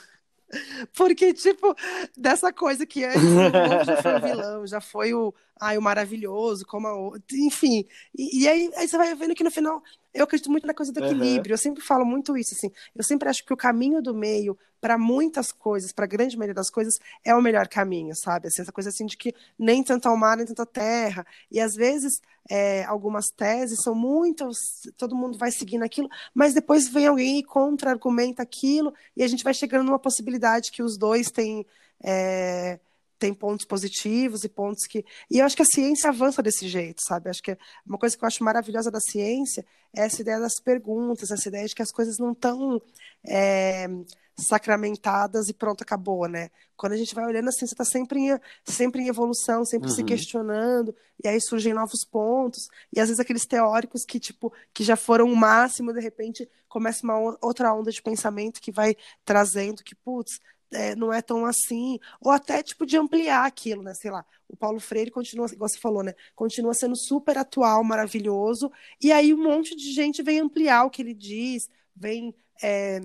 Porque, 0.97 1.33
tipo, 1.35 1.75
dessa 2.17 2.53
coisa 2.53 2.87
que 2.87 3.05
antes 3.05 3.23
o 3.23 3.85
já 3.85 4.03
foi 4.03 4.15
o 4.15 4.21
vilão, 4.21 4.67
já 4.67 4.81
foi 4.81 5.15
o, 5.15 5.35
ai, 5.61 5.77
o 5.77 5.83
maravilhoso, 5.83 6.65
como 6.67 6.87
a 6.87 7.19
enfim. 7.33 7.85
E, 8.17 8.43
e 8.43 8.49
aí, 8.49 8.71
aí, 8.77 8.89
você 8.89 8.97
vai 8.97 9.15
vendo 9.15 9.35
que 9.35 9.45
no 9.45 9.51
final, 9.51 9.83
eu 10.17 10.25
acredito 10.25 10.51
muito 10.51 10.67
na 10.67 10.75
coisa 10.75 10.93
do 10.93 11.05
equilíbrio. 11.05 11.53
Uhum. 11.53 11.55
Eu 11.55 11.59
sempre 11.59 11.83
falo 11.83 12.05
muito 12.05 12.37
isso, 12.37 12.55
assim. 12.55 12.71
Eu 12.95 13.05
sempre 13.05 13.29
acho 13.29 13.45
que 13.45 13.53
o 13.53 13.57
caminho 13.57 14.03
do 14.03 14.14
meio, 14.14 14.59
para 14.81 14.97
muitas 14.97 15.53
coisas, 15.53 15.93
para 15.93 16.05
a 16.05 16.09
grande 16.09 16.37
maioria 16.37 16.55
das 16.55 16.71
coisas, 16.71 16.99
é 17.25 17.35
o 17.35 17.43
melhor 17.43 17.69
caminho, 17.69 18.14
sabe? 18.14 18.49
Assim, 18.49 18.62
essa 18.62 18.73
coisa 18.73 18.89
assim 18.91 19.07
de 19.07 19.17
que 19.17 19.35
nem 19.59 19.83
tanto 19.83 20.09
ao 20.09 20.17
mar, 20.17 20.37
nem 20.37 20.47
tanto 20.47 20.62
à 20.62 20.67
terra. 20.67 21.27
E 21.51 21.61
às 21.61 21.75
vezes, 21.75 22.21
é, 22.49 22.85
algumas 22.85 23.27
teses 23.29 23.81
são 23.83 23.95
muitas, 23.95 24.83
todo 24.97 25.17
mundo 25.17 25.37
vai 25.37 25.51
seguindo 25.51 25.83
aquilo, 25.83 26.09
mas 26.35 26.55
depois 26.55 26.89
vem 26.89 27.07
alguém 27.07 27.39
e 27.39 27.45
contra-argumenta 27.45 28.43
aquilo, 28.43 28.95
e 29.17 29.23
a 29.23 29.29
gente 29.29 29.45
vai 29.45 29.55
chegando 29.55 29.85
numa 29.85 29.99
possibilidade 29.99 30.71
que 30.71 30.83
os 30.83 30.97
dois 30.97 31.31
têm. 31.31 31.67
É, 32.03 32.79
tem 33.19 33.33
pontos 33.33 33.64
positivos 33.64 34.45
e 34.45 34.49
pontos 34.49 34.87
que. 34.87 35.05
E 35.31 35.39
eu 35.39 35.47
acho 35.47 35.57
que 35.57 35.62
a 35.62 35.67
ciência 35.67 36.11
avança 36.11 36.43
desse 36.43 36.69
jeito, 36.69 37.03
sabe? 37.07 37.31
Acho 37.31 37.43
que 37.43 37.57
uma 37.87 37.99
coisa 37.99 38.17
que 38.17 38.25
eu 38.25 38.27
acho 38.27 38.45
maravilhosa 38.45 38.91
da 38.91 39.01
ciência 39.01 39.64
é 39.95 40.03
essa 40.03 40.21
ideia 40.21 40.39
das 40.39 40.61
perguntas, 40.61 41.31
essa 41.31 41.49
ideia 41.49 41.67
de 41.67 41.75
que 41.75 41.83
as 41.83 41.91
coisas 41.91 42.19
não 42.19 42.33
estão 42.33 42.81
é, 43.27 43.89
sacramentadas 44.37 45.49
e 45.49 45.55
pronto, 45.55 45.83
acabou, 45.83 46.29
né? 46.29 46.51
Quando 46.77 46.93
a 46.93 46.97
gente 46.97 47.14
vai 47.14 47.25
olhando 47.25 47.49
assim, 47.49 47.67
você 47.67 47.73
está 47.73 47.85
sempre 47.85 48.21
em, 48.21 48.39
sempre 48.64 49.03
em 49.03 49.09
evolução, 49.09 49.64
sempre 49.64 49.89
uhum. 49.89 49.95
se 49.95 50.05
questionando, 50.05 50.95
e 51.23 51.27
aí 51.27 51.41
surgem 51.41 51.73
novos 51.73 52.05
pontos, 52.05 52.69
e 52.95 53.01
às 53.01 53.09
vezes 53.09 53.19
aqueles 53.19 53.47
teóricos 53.47 54.05
que, 54.05 54.21
tipo, 54.21 54.53
que 54.75 54.85
já 54.85 54.95
foram 54.97 55.33
o 55.33 55.37
máximo, 55.37 55.93
de 55.93 56.01
repente 56.01 56.49
começa 56.69 57.03
uma 57.03 57.19
outra 57.41 57.73
onda 57.73 57.91
de 57.91 58.03
pensamento 58.03 58.61
que 58.61 58.71
vai 58.71 58.95
trazendo 59.25 59.83
que, 59.83 59.95
putz, 59.95 60.39
é, 60.73 60.95
não 60.97 61.12
é 61.12 61.23
tão 61.23 61.47
assim, 61.47 61.99
ou 62.21 62.31
até 62.31 62.62
tipo 62.62 62.87
de 62.87 62.97
ampliar 62.97 63.47
aquilo, 63.47 63.83
né? 63.83 63.95
Sei 63.95 64.11
lá, 64.11 64.25
o 64.49 64.57
Paulo 64.57 64.81
Freire 64.81 65.11
continua, 65.11 65.47
igual 65.53 65.69
você 65.69 65.79
falou, 65.79 66.03
né? 66.03 66.14
Continua 66.35 66.75
sendo 66.75 66.97
super 66.97 67.39
atual, 67.39 67.83
maravilhoso, 67.85 68.71
e 69.03 69.12
aí 69.12 69.33
um 69.33 69.43
monte 69.43 69.75
de 69.77 69.93
gente 69.93 70.23
vem 70.23 70.41
ampliar 70.41 70.85
o 70.85 70.91
que 70.91 71.03
ele 71.03 71.14
diz, 71.14 71.69
vem 71.95 72.35
é, 72.62 73.01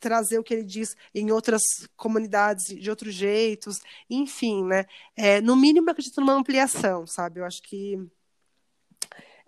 trazer 0.00 0.38
o 0.38 0.44
que 0.44 0.54
ele 0.54 0.64
diz 0.64 0.96
em 1.14 1.30
outras 1.30 1.62
comunidades 1.96 2.66
de 2.66 2.90
outros 2.90 3.14
jeitos, 3.14 3.80
enfim, 4.08 4.64
né? 4.64 4.86
É, 5.16 5.40
no 5.40 5.56
mínimo, 5.56 5.88
eu 5.88 5.92
acredito 5.92 6.20
numa 6.20 6.34
ampliação, 6.34 7.06
sabe? 7.06 7.40
Eu 7.40 7.44
acho 7.44 7.62
que 7.62 7.98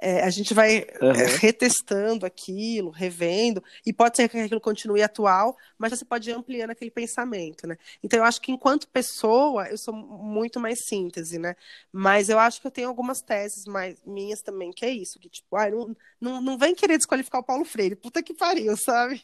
é, 0.00 0.22
a 0.22 0.30
gente 0.30 0.54
vai 0.54 0.86
uhum. 1.00 1.36
retestando 1.38 2.24
aquilo, 2.24 2.90
revendo, 2.90 3.62
e 3.84 3.92
pode 3.92 4.16
ser 4.16 4.28
que 4.28 4.38
aquilo 4.38 4.60
continue 4.60 5.02
atual, 5.02 5.56
mas 5.78 5.90
você 5.90 6.04
pode 6.04 6.30
ir 6.30 6.32
ampliando 6.32 6.70
aquele 6.70 6.90
pensamento, 6.90 7.66
né? 7.66 7.76
Então 8.02 8.18
eu 8.18 8.24
acho 8.24 8.40
que 8.40 8.50
enquanto 8.50 8.88
pessoa, 8.88 9.68
eu 9.68 9.76
sou 9.76 9.94
muito 9.94 10.58
mais 10.58 10.78
síntese, 10.86 11.38
né? 11.38 11.54
Mas 11.92 12.28
eu 12.28 12.38
acho 12.38 12.60
que 12.60 12.66
eu 12.66 12.70
tenho 12.70 12.88
algumas 12.88 13.20
teses 13.20 13.64
mais 13.66 13.98
minhas 14.04 14.40
também, 14.40 14.72
que 14.72 14.84
é 14.84 14.90
isso, 14.90 15.18
que 15.18 15.28
tipo, 15.28 15.54
ah, 15.56 15.70
não, 15.70 15.96
não, 16.20 16.40
não 16.40 16.58
vem 16.58 16.74
querer 16.74 16.96
desqualificar 16.96 17.40
o 17.40 17.44
Paulo 17.44 17.64
Freire, 17.64 17.94
puta 17.94 18.22
que 18.22 18.32
pariu, 18.32 18.74
sabe? 18.76 19.22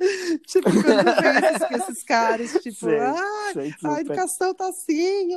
tipo, 0.46 0.70
quando 0.70 1.22
vem 1.22 1.50
esses, 1.50 1.88
esses 1.88 2.04
caras, 2.04 2.50
tipo, 2.62 2.86
sei, 2.86 2.98
ah, 2.98 3.52
sei 3.52 3.74
a 3.84 4.00
educação 4.00 4.54
tá 4.54 4.68
assim, 4.68 5.28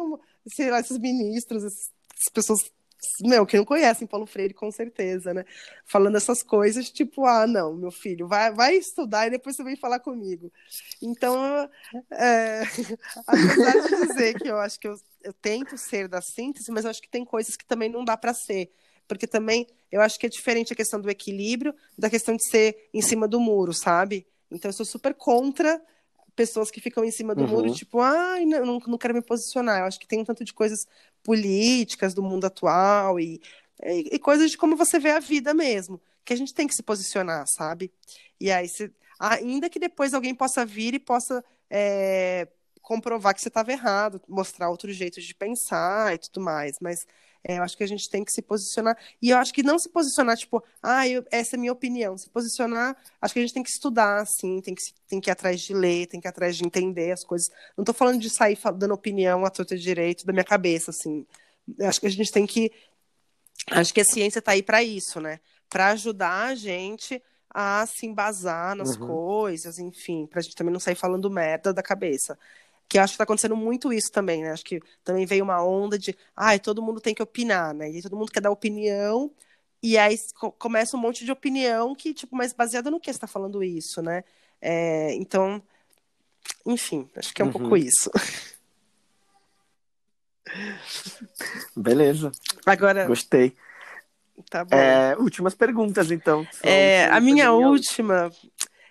sei 0.47 0.71
lá, 0.71 0.79
esses 0.79 0.97
ministros, 0.97 1.63
essas 1.63 2.33
pessoas 2.33 2.59
meu, 3.21 3.45
que 3.45 3.57
não 3.57 3.65
conhecem 3.65 4.07
Paulo 4.07 4.25
Freire, 4.25 4.53
com 4.53 4.71
certeza, 4.71 5.33
né? 5.33 5.45
Falando 5.85 6.17
essas 6.17 6.43
coisas, 6.43 6.89
tipo, 6.89 7.25
ah, 7.25 7.45
não, 7.45 7.75
meu 7.75 7.91
filho, 7.91 8.27
vai, 8.27 8.51
vai 8.51 8.75
estudar 8.75 9.27
e 9.27 9.31
depois 9.31 9.55
você 9.55 9.63
vem 9.63 9.75
falar 9.75 9.99
comigo. 9.99 10.51
Então, 11.01 11.69
é, 12.11 12.61
apesar 13.27 13.73
de 13.73 14.07
dizer 14.07 14.33
que 14.39 14.47
eu 14.47 14.57
acho 14.57 14.79
que 14.79 14.87
eu, 14.87 14.95
eu 15.23 15.33
tento 15.33 15.77
ser 15.77 16.07
da 16.07 16.21
síntese, 16.21 16.71
mas 16.71 16.85
eu 16.85 16.91
acho 16.91 17.01
que 17.01 17.09
tem 17.09 17.25
coisas 17.25 17.55
que 17.55 17.65
também 17.65 17.89
não 17.89 18.03
dá 18.03 18.17
para 18.17 18.33
ser. 18.33 18.71
Porque 19.07 19.25
também 19.25 19.67
eu 19.91 20.01
acho 20.01 20.19
que 20.19 20.25
é 20.25 20.29
diferente 20.29 20.73
a 20.73 20.75
questão 20.75 20.99
do 20.99 21.09
equilíbrio 21.09 21.73
da 21.97 22.09
questão 22.09 22.35
de 22.35 22.45
ser 22.49 22.89
em 22.93 23.01
cima 23.01 23.27
do 23.27 23.39
muro, 23.39 23.73
sabe? 23.73 24.27
Então 24.51 24.69
eu 24.69 24.73
sou 24.73 24.85
super 24.85 25.13
contra 25.13 25.81
pessoas 26.37 26.69
que 26.69 26.79
ficam 26.79 27.03
em 27.03 27.09
cima 27.09 27.33
do 27.33 27.41
uhum. 27.41 27.49
muro, 27.49 27.73
tipo, 27.73 27.99
ai, 27.99 28.43
ah, 28.43 28.45
não, 28.45 28.79
não 28.79 28.97
quero 28.97 29.15
me 29.15 29.23
posicionar. 29.23 29.79
Eu 29.79 29.85
acho 29.85 29.99
que 29.99 30.07
tem 30.07 30.19
um 30.19 30.23
tanto 30.23 30.45
de 30.45 30.53
coisas 30.53 30.87
políticas 31.23 32.13
do 32.13 32.21
mundo 32.21 32.45
atual 32.45 33.19
e, 33.19 33.41
e, 33.83 34.09
e, 34.13 34.19
coisas 34.19 34.51
de 34.51 34.57
como 34.57 34.77
você 34.77 34.99
vê 34.99 35.09
a 35.09 35.19
vida 35.19 35.51
mesmo, 35.51 35.99
que 36.23 36.31
a 36.31 36.35
gente 36.35 36.53
tem 36.53 36.67
que 36.67 36.75
se 36.75 36.83
posicionar, 36.83 37.45
sabe? 37.47 37.91
E 38.39 38.51
aí, 38.51 38.69
se, 38.69 38.93
ainda 39.19 39.67
que 39.67 39.79
depois 39.79 40.13
alguém 40.13 40.35
possa 40.35 40.63
vir 40.63 40.93
e 40.93 40.99
possa 40.99 41.43
é, 41.71 42.47
comprovar 42.83 43.33
que 43.33 43.41
você 43.41 43.47
estava 43.47 43.71
errado, 43.71 44.21
mostrar 44.27 44.69
outros 44.69 44.95
jeitos 44.95 45.23
de 45.23 45.33
pensar 45.33 46.13
e 46.13 46.19
tudo 46.19 46.39
mais, 46.39 46.77
mas 46.79 47.07
É, 47.47 47.59
eu 47.59 47.63
acho 47.63 47.77
que 47.77 47.83
a 47.83 47.87
gente 47.87 48.09
tem 48.09 48.25
que 48.25 48.31
se 48.33 48.41
posicionar. 48.41 48.97
E 49.21 49.29
eu 49.29 49.37
acho 49.37 49.53
que 49.53 49.63
não 49.63 49.79
se 49.79 49.87
posicionar, 49.87 50.35
tipo, 50.35 50.61
ah, 50.83 51.07
eu, 51.07 51.25
essa 51.31 51.55
é 51.55 51.57
a 51.57 51.59
minha 51.59 51.71
opinião. 51.71 52.17
Se 52.17 52.29
posicionar, 52.29 52.97
acho 53.21 53.33
que 53.33 53.39
a 53.39 53.41
gente 53.41 53.53
tem 53.53 53.63
que 53.63 53.69
estudar, 53.69 54.19
assim, 54.19 54.59
tem 54.59 54.75
que, 54.75 54.81
tem 55.07 55.21
que 55.21 55.29
ir 55.29 55.31
atrás 55.31 55.61
de 55.61 55.73
ler, 55.73 56.07
tem 56.07 56.19
que 56.19 56.27
ir 56.27 56.29
atrás 56.29 56.57
de 56.57 56.65
entender 56.65 57.13
as 57.13 57.23
coisas. 57.23 57.47
Não 57.77 57.83
estou 57.83 57.95
falando 57.95 58.19
de 58.19 58.29
sair 58.29 58.57
dando 58.75 58.93
opinião 58.93 59.45
a 59.45 59.49
torta 59.49 59.77
direito 59.77 60.25
da 60.25 60.33
minha 60.33 60.43
cabeça, 60.43 60.91
assim. 60.91 61.25
Eu 61.79 61.87
acho 61.87 62.01
que 62.01 62.07
a 62.07 62.11
gente 62.11 62.33
tem 62.33 62.45
que. 62.45 62.69
Acho 63.71 63.93
que 63.93 64.01
a 64.01 64.05
ciência 64.05 64.39
está 64.39 64.51
aí 64.51 64.61
para 64.61 64.83
isso, 64.83 65.21
né? 65.21 65.39
Para 65.69 65.87
ajudar 65.91 66.47
a 66.47 66.55
gente 66.55 67.23
a 67.49 67.85
se 67.85 68.05
embasar 68.05 68.75
nas 68.75 68.97
uhum. 68.97 69.07
coisas, 69.07 69.79
enfim, 69.79 70.27
para 70.27 70.39
a 70.39 70.43
gente 70.43 70.55
também 70.55 70.73
não 70.73 70.81
sair 70.81 70.95
falando 70.95 71.31
merda 71.31 71.73
da 71.73 71.81
cabeça 71.81 72.37
que 72.89 72.97
acho 72.97 73.11
que 73.11 73.15
está 73.15 73.23
acontecendo 73.23 73.55
muito 73.55 73.91
isso 73.91 74.11
também, 74.11 74.43
né? 74.43 74.51
Acho 74.51 74.63
que 74.63 74.79
também 75.03 75.25
veio 75.25 75.43
uma 75.43 75.63
onda 75.63 75.97
de, 75.97 76.15
ai, 76.35 76.59
todo 76.59 76.81
mundo 76.81 77.01
tem 77.01 77.13
que 77.13 77.23
opinar, 77.23 77.73
né? 77.73 77.89
E 77.89 78.01
todo 78.01 78.15
mundo 78.15 78.31
quer 78.31 78.41
dar 78.41 78.51
opinião, 78.51 79.31
e 79.81 79.97
aí 79.97 80.17
começa 80.57 80.97
um 80.97 80.99
monte 80.99 81.23
de 81.23 81.31
opinião 81.31 81.93
que, 81.93 82.13
tipo, 82.13 82.35
mas 82.35 82.53
baseada 82.53 82.89
no 82.89 82.99
que 82.99 83.05
você 83.05 83.17
está 83.17 83.27
falando 83.27 83.63
isso, 83.63 84.01
né? 84.01 84.23
É, 84.61 85.13
então, 85.15 85.61
enfim, 86.65 87.09
acho 87.15 87.33
que 87.33 87.41
é 87.41 87.45
um 87.45 87.49
uhum. 87.49 87.53
pouco 87.53 87.77
isso. 87.77 88.09
Beleza. 91.75 92.31
Agora. 92.65 93.05
Gostei. 93.05 93.53
Tá 94.49 94.63
bom. 94.63 94.75
É, 94.75 95.15
últimas 95.17 95.55
perguntas, 95.55 96.11
então. 96.11 96.47
É, 96.63 97.05
a 97.05 97.19
minha 97.19 97.51
última. 97.51 98.31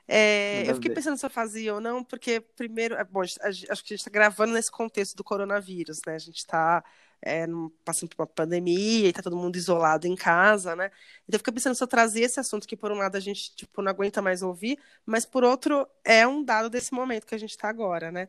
É, 0.08 0.68
eu 0.70 0.74
fiquei 0.76 0.92
pensando 0.92 1.16
se 1.16 1.26
eu 1.26 1.30
fazia 1.30 1.74
ou 1.74 1.80
não, 1.80 2.04
porque 2.04 2.40
primeiro, 2.40 2.94
é, 2.94 3.04
bom, 3.04 3.22
acho 3.22 3.38
que 3.38 3.70
a 3.70 3.74
gente 3.74 3.94
está 3.94 4.10
gravando 4.10 4.52
nesse 4.52 4.70
contexto 4.70 5.16
do 5.16 5.24
coronavírus, 5.24 6.00
né? 6.06 6.14
A 6.14 6.18
gente 6.18 6.36
está 6.36 6.84
é, 7.22 7.46
passando 7.84 8.10
por 8.10 8.22
uma 8.22 8.26
pandemia 8.26 9.06
e 9.06 9.08
está 9.08 9.22
todo 9.22 9.36
mundo 9.36 9.56
isolado 9.56 10.06
em 10.06 10.14
casa, 10.14 10.76
né? 10.76 10.90
Então 11.26 11.36
eu 11.36 11.38
fiquei 11.38 11.54
pensando 11.54 11.74
se 11.74 11.82
eu 11.82 11.88
trazia 11.88 12.24
esse 12.24 12.38
assunto 12.38 12.68
que 12.68 12.76
por 12.76 12.92
um 12.92 12.96
lado 12.96 13.16
a 13.16 13.20
gente 13.20 13.54
tipo 13.56 13.82
não 13.82 13.90
aguenta 13.90 14.22
mais 14.22 14.42
ouvir, 14.42 14.78
mas 15.04 15.26
por 15.26 15.42
outro 15.42 15.86
é 16.04 16.26
um 16.26 16.42
dado 16.42 16.70
desse 16.70 16.92
momento 16.92 17.26
que 17.26 17.34
a 17.34 17.38
gente 17.38 17.50
está 17.50 17.68
agora, 17.68 18.12
né? 18.12 18.28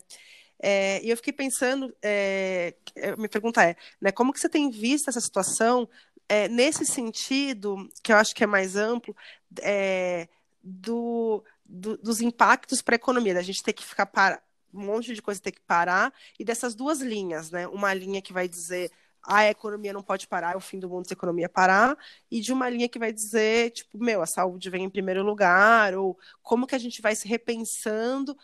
É, 0.60 1.04
e 1.04 1.10
eu 1.12 1.18
fiquei 1.18 1.34
pensando, 1.34 1.96
é, 2.02 2.74
minha 3.16 3.30
pergunta 3.30 3.64
é, 3.64 3.76
né, 4.02 4.12
como 4.12 4.34
que 4.34 4.40
você 4.40 4.50
tem 4.50 4.72
visto 4.72 5.08
essa 5.10 5.22
situação 5.22 5.88
é, 6.28 6.48
nesse 6.48 6.86
sentido, 6.86 7.88
que 8.04 8.12
eu 8.12 8.18
acho 8.18 8.34
que 8.34 8.44
é 8.44 8.48
mais 8.48 8.76
amplo, 8.76 9.16
é, 9.62 10.28
do 10.64 11.44
do, 11.68 11.98
dos 11.98 12.22
impactos 12.22 12.82
para 12.82 12.96
a 12.96 12.98
economia, 12.98 13.34
da 13.34 13.42
gente 13.42 13.64
ter 13.64 13.74
que 13.74 13.84
ficar 13.84 14.06
para 14.06 14.42
um 14.74 14.86
monte 14.86 15.14
de 15.14 15.22
coisa 15.22 15.42
ter 15.42 15.52
que 15.52 15.62
parar, 15.62 16.14
e 16.40 16.46
dessas 16.46 16.76
duas 16.76 17.00
linhas, 17.00 17.52
né? 17.52 17.68
Uma 17.68 17.94
linha 17.94 18.22
que 18.22 18.34
vai 18.34 18.48
dizer 18.48 18.92
ah, 19.28 19.40
a 19.40 19.50
economia 19.50 19.92
não 19.92 20.02
pode 20.02 20.26
parar, 20.26 20.54
é 20.54 20.58
o 20.58 20.62
fim 20.62 20.80
do 20.80 20.90
mundo 20.90 21.06
se 21.06 21.14
a 21.14 21.16
economia 21.16 21.50
parar, 21.50 21.98
e 22.32 22.40
de 22.40 22.54
uma 22.54 22.70
linha 22.70 22.88
que 22.88 22.98
vai 22.98 23.12
dizer, 23.12 23.72
tipo, 23.72 23.98
meu, 23.98 24.22
a 24.22 24.26
saúde 24.26 24.70
vem 24.70 24.86
em 24.86 24.90
primeiro 24.90 25.22
lugar, 25.22 25.94
ou 25.96 26.18
como 26.42 26.66
que 26.66 26.76
a 26.76 26.80
gente 26.80 27.02
vai 27.02 27.14
se 27.14 27.28
repensando 27.28 28.38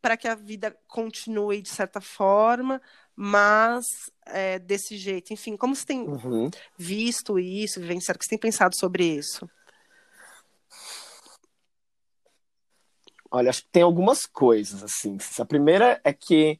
para 0.00 0.16
que 0.16 0.28
a 0.28 0.36
vida 0.36 0.76
continue 0.86 1.60
de 1.60 1.68
certa 1.68 2.00
forma, 2.00 2.80
mas 3.16 3.84
é, 4.26 4.60
desse 4.60 4.96
jeito. 4.96 5.32
Enfim, 5.32 5.56
como 5.56 5.74
você 5.74 5.84
tem 5.84 6.02
uhum. 6.02 6.48
visto 6.76 7.36
isso, 7.36 7.80
vivenciado, 7.80 8.16
o 8.16 8.18
que 8.20 8.24
você 8.24 8.30
tem 8.30 8.38
pensado 8.38 8.76
sobre 8.78 9.04
isso? 9.04 9.50
Olha, 13.30 13.50
acho 13.50 13.62
que 13.62 13.68
tem 13.70 13.82
algumas 13.82 14.26
coisas, 14.26 14.82
assim. 14.82 15.18
A 15.38 15.44
primeira 15.44 16.00
é 16.02 16.12
que 16.12 16.58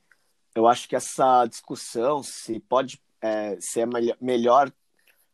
eu 0.55 0.66
acho 0.66 0.89
que 0.89 0.97
essa 0.97 1.47
discussão 1.47 2.23
se 2.23 2.61
pode 2.61 3.01
é, 3.21 3.57
se 3.61 3.81
é 3.81 3.87
melhor 4.21 4.71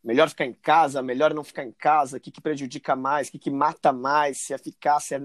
melhor 0.02 0.28
ficar 0.28 0.44
em 0.44 0.52
casa, 0.52 1.02
melhor 1.02 1.32
não 1.32 1.42
ficar 1.42 1.64
em 1.64 1.72
casa, 1.72 2.18
o 2.18 2.20
que, 2.20 2.30
que 2.30 2.40
prejudica 2.40 2.94
mais, 2.94 3.28
o 3.28 3.32
que, 3.32 3.38
que 3.38 3.50
mata 3.50 3.90
mais, 3.90 4.42
se 4.42 4.52
é 4.52 4.58
ficar, 4.58 5.00
se 5.00 5.14
é, 5.14 5.22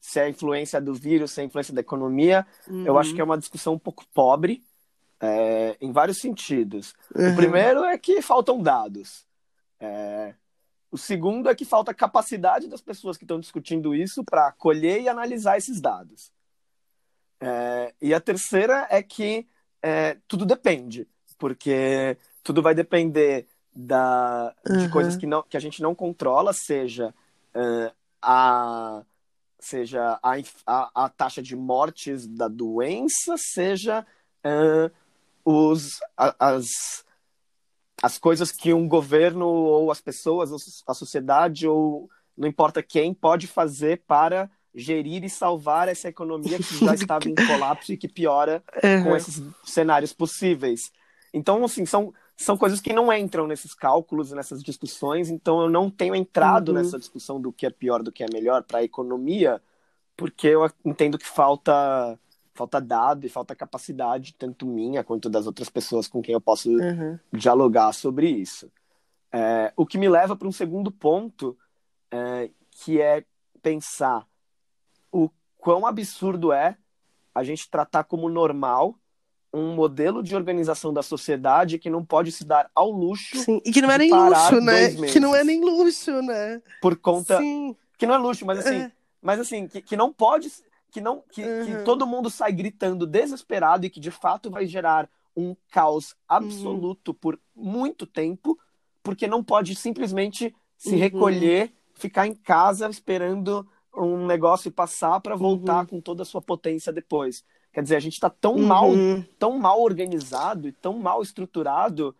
se 0.00 0.18
é 0.18 0.24
a 0.24 0.28
influência 0.28 0.80
do 0.80 0.92
vírus, 0.92 1.30
se 1.30 1.40
é 1.40 1.44
a 1.44 1.46
influência 1.46 1.72
da 1.72 1.80
economia, 1.80 2.44
uhum. 2.66 2.84
eu 2.84 2.98
acho 2.98 3.14
que 3.14 3.20
é 3.20 3.24
uma 3.24 3.38
discussão 3.38 3.74
um 3.74 3.78
pouco 3.78 4.04
pobre, 4.12 4.64
é, 5.20 5.76
em 5.80 5.92
vários 5.92 6.18
sentidos. 6.18 6.92
Uhum. 7.14 7.32
O 7.32 7.36
primeiro 7.36 7.84
é 7.84 7.96
que 7.96 8.20
faltam 8.20 8.60
dados. 8.60 9.24
É, 9.78 10.34
o 10.90 10.98
segundo 10.98 11.48
é 11.48 11.54
que 11.54 11.64
falta 11.64 11.94
capacidade 11.94 12.68
das 12.68 12.80
pessoas 12.80 13.16
que 13.16 13.24
estão 13.24 13.38
discutindo 13.38 13.94
isso 13.94 14.24
para 14.24 14.50
colher 14.52 15.00
e 15.00 15.08
analisar 15.08 15.56
esses 15.56 15.80
dados. 15.80 16.32
É, 17.40 17.94
e 18.02 18.12
a 18.12 18.20
terceira 18.20 18.86
é 18.90 19.02
que 19.02 19.46
é, 19.82 20.18
tudo 20.26 20.44
depende, 20.44 21.06
porque 21.38 22.18
tudo 22.42 22.60
vai 22.60 22.74
depender 22.74 23.46
da, 23.74 24.54
de 24.66 24.84
uhum. 24.84 24.90
coisas 24.90 25.16
que, 25.16 25.26
não, 25.26 25.42
que 25.42 25.56
a 25.56 25.60
gente 25.60 25.80
não 25.80 25.94
controla, 25.94 26.52
seja 26.52 27.14
uh, 27.54 27.94
a 28.20 29.02
seja 29.62 30.18
a, 30.22 30.36
a, 30.66 31.04
a, 31.04 31.08
taxa 31.10 31.42
de 31.42 31.54
mortes 31.54 32.26
da 32.26 32.48
doença, 32.48 33.36
seja 33.36 34.06
uh, 34.42 34.90
os, 35.44 36.00
a, 36.16 36.34
as, 36.38 36.66
as 38.02 38.18
coisas 38.18 38.50
que 38.50 38.72
um 38.72 38.88
governo 38.88 39.46
ou 39.46 39.90
as 39.90 40.00
pessoas, 40.00 40.50
a 40.86 40.94
sociedade 40.94 41.66
ou 41.66 42.08
não 42.36 42.48
importa 42.48 42.82
quem 42.82 43.12
pode 43.12 43.46
fazer 43.46 44.02
para 44.06 44.50
gerir 44.74 45.24
e 45.24 45.30
salvar 45.30 45.88
essa 45.88 46.08
economia 46.08 46.58
que 46.58 46.84
já 46.84 46.94
estava 46.94 47.28
em 47.28 47.34
colapso 47.34 47.92
e 47.92 47.96
que 47.96 48.08
piora 48.08 48.62
uhum. 48.82 49.04
com 49.04 49.16
esses 49.16 49.42
cenários 49.64 50.12
possíveis. 50.12 50.92
Então, 51.34 51.62
assim, 51.64 51.84
são, 51.84 52.14
são 52.36 52.56
coisas 52.56 52.80
que 52.80 52.92
não 52.92 53.12
entram 53.12 53.46
nesses 53.46 53.74
cálculos, 53.74 54.32
nessas 54.32 54.62
discussões, 54.62 55.28
então 55.28 55.60
eu 55.60 55.68
não 55.68 55.90
tenho 55.90 56.14
entrado 56.14 56.70
uhum. 56.70 56.76
nessa 56.76 56.98
discussão 56.98 57.40
do 57.40 57.52
que 57.52 57.66
é 57.66 57.70
pior, 57.70 58.02
do 58.02 58.12
que 58.12 58.24
é 58.24 58.26
melhor 58.32 58.62
para 58.62 58.78
a 58.78 58.84
economia, 58.84 59.60
porque 60.16 60.48
eu 60.48 60.70
entendo 60.84 61.18
que 61.18 61.26
falta 61.26 62.18
falta 62.60 62.78
dado 62.78 63.24
e 63.24 63.30
falta 63.30 63.56
capacidade, 63.56 64.34
tanto 64.34 64.66
minha 64.66 65.02
quanto 65.02 65.30
das 65.30 65.46
outras 65.46 65.70
pessoas 65.70 66.06
com 66.06 66.20
quem 66.20 66.34
eu 66.34 66.40
posso 66.40 66.68
uhum. 66.68 67.18
dialogar 67.32 67.92
sobre 67.94 68.28
isso. 68.28 68.70
É, 69.32 69.72
o 69.74 69.86
que 69.86 69.96
me 69.96 70.10
leva 70.10 70.36
para 70.36 70.46
um 70.46 70.52
segundo 70.52 70.90
ponto, 70.90 71.56
é, 72.10 72.50
que 72.70 73.00
é 73.00 73.24
pensar 73.62 74.26
o 75.10 75.30
quão 75.56 75.86
absurdo 75.86 76.52
é 76.52 76.76
a 77.34 77.42
gente 77.42 77.70
tratar 77.70 78.04
como 78.04 78.28
normal 78.28 78.94
um 79.52 79.74
modelo 79.74 80.22
de 80.22 80.36
organização 80.36 80.92
da 80.92 81.02
sociedade 81.02 81.78
que 81.78 81.88
não 81.88 82.04
pode 82.04 82.30
se 82.30 82.44
dar 82.44 82.70
ao 82.74 82.90
luxo. 82.90 83.38
Sim, 83.38 83.62
e 83.64 83.72
que 83.72 83.80
não 83.80 83.90
é 83.90 83.96
nem 83.96 84.12
luxo, 84.12 84.60
né? 84.60 84.94
Que 85.10 85.18
não 85.18 85.34
é 85.34 85.42
nem 85.42 85.60
luxo, 85.60 86.20
né? 86.20 86.60
Por 86.82 86.94
conta. 86.96 87.38
Sim. 87.38 87.74
Que 87.96 88.06
não 88.06 88.14
é 88.14 88.18
luxo, 88.18 88.44
mas 88.44 88.58
assim. 88.58 88.82
É. 88.82 88.92
Mas 89.22 89.40
assim, 89.40 89.66
que, 89.66 89.80
que 89.80 89.96
não 89.96 90.12
pode 90.12 90.50
que 90.90 91.00
não 91.00 91.22
que, 91.30 91.42
uhum. 91.42 91.66
que, 91.66 91.84
todo 91.84 92.06
mundo 92.06 92.28
sai 92.28 92.52
gritando 92.52 93.06
desesperado 93.06 93.86
e 93.86 93.90
que 93.90 94.00
de 94.00 94.10
fato 94.10 94.50
vai 94.50 94.66
gerar 94.66 95.08
um 95.36 95.56
caos 95.70 96.14
absoluto 96.28 97.08
uhum. 97.08 97.14
por 97.14 97.40
muito 97.54 98.06
tempo, 98.06 98.58
porque 99.02 99.26
não 99.26 99.42
pode 99.42 99.74
simplesmente 99.74 100.54
se 100.76 100.94
uhum. 100.94 100.98
recolher, 100.98 101.72
ficar 101.94 102.26
em 102.26 102.34
casa 102.34 102.88
esperando 102.88 103.66
um 103.94 104.26
negócio 104.26 104.70
passar 104.70 105.20
para 105.20 105.34
voltar 105.34 105.80
uhum. 105.80 105.86
com 105.86 106.00
toda 106.00 106.22
a 106.22 106.26
sua 106.26 106.40
potência 106.40 106.92
depois. 106.92 107.44
Quer 107.72 107.82
dizer, 107.82 107.96
a 107.96 108.00
gente 108.00 108.14
está 108.14 108.28
tão 108.28 108.58
mal, 108.58 108.90
uhum. 108.90 109.24
tão 109.38 109.58
mal 109.58 109.80
organizado 109.80 110.68
e 110.68 110.72
tão 110.72 110.98
mal 110.98 111.22
estruturado 111.22 112.14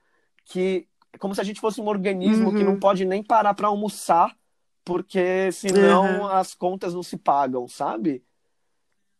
que 0.45 0.87
é 1.13 1.19
como 1.19 1.35
se 1.35 1.41
a 1.41 1.45
gente 1.45 1.61
fosse 1.61 1.81
um 1.81 1.89
organismo 1.89 2.53
que 2.53 2.63
não 2.63 2.75
uhum. 2.75 2.81
pode 2.81 3.05
nem 3.05 3.23
parar 3.23 3.55
para 3.55 3.69
almoçar, 3.69 4.37
porque 4.85 5.51
senão 5.53 6.29
as 6.29 6.55
contas 6.55 6.95
não 6.95 7.03
se 7.03 7.17
pagam, 7.17 7.67
sabe? 7.67 8.23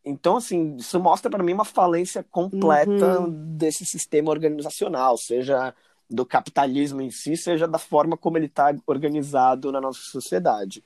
Então, 0.05 0.39
assim, 0.39 0.77
isso 0.77 0.99
mostra 0.99 1.31
para 1.31 1.43
mim 1.43 1.53
uma 1.53 1.65
falência 1.65 2.25
completa 2.31 3.21
uhum. 3.21 3.57
desse 3.57 3.85
sistema 3.85 4.31
organizacional, 4.31 5.17
seja 5.17 5.75
do 6.09 6.27
capitalismo 6.27 7.01
em 7.01 7.11
si, 7.11 7.37
seja 7.37 7.69
da 7.69 7.79
forma 7.79 8.17
como 8.17 8.37
ele 8.37 8.47
está 8.47 8.75
organizado 8.87 9.71
na 9.71 9.81
nossa 9.81 10.01
sociedade. 10.01 10.83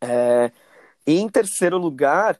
É, 0.00 0.50
e 1.06 1.18
em 1.18 1.28
terceiro 1.28 1.78
lugar, 1.78 2.38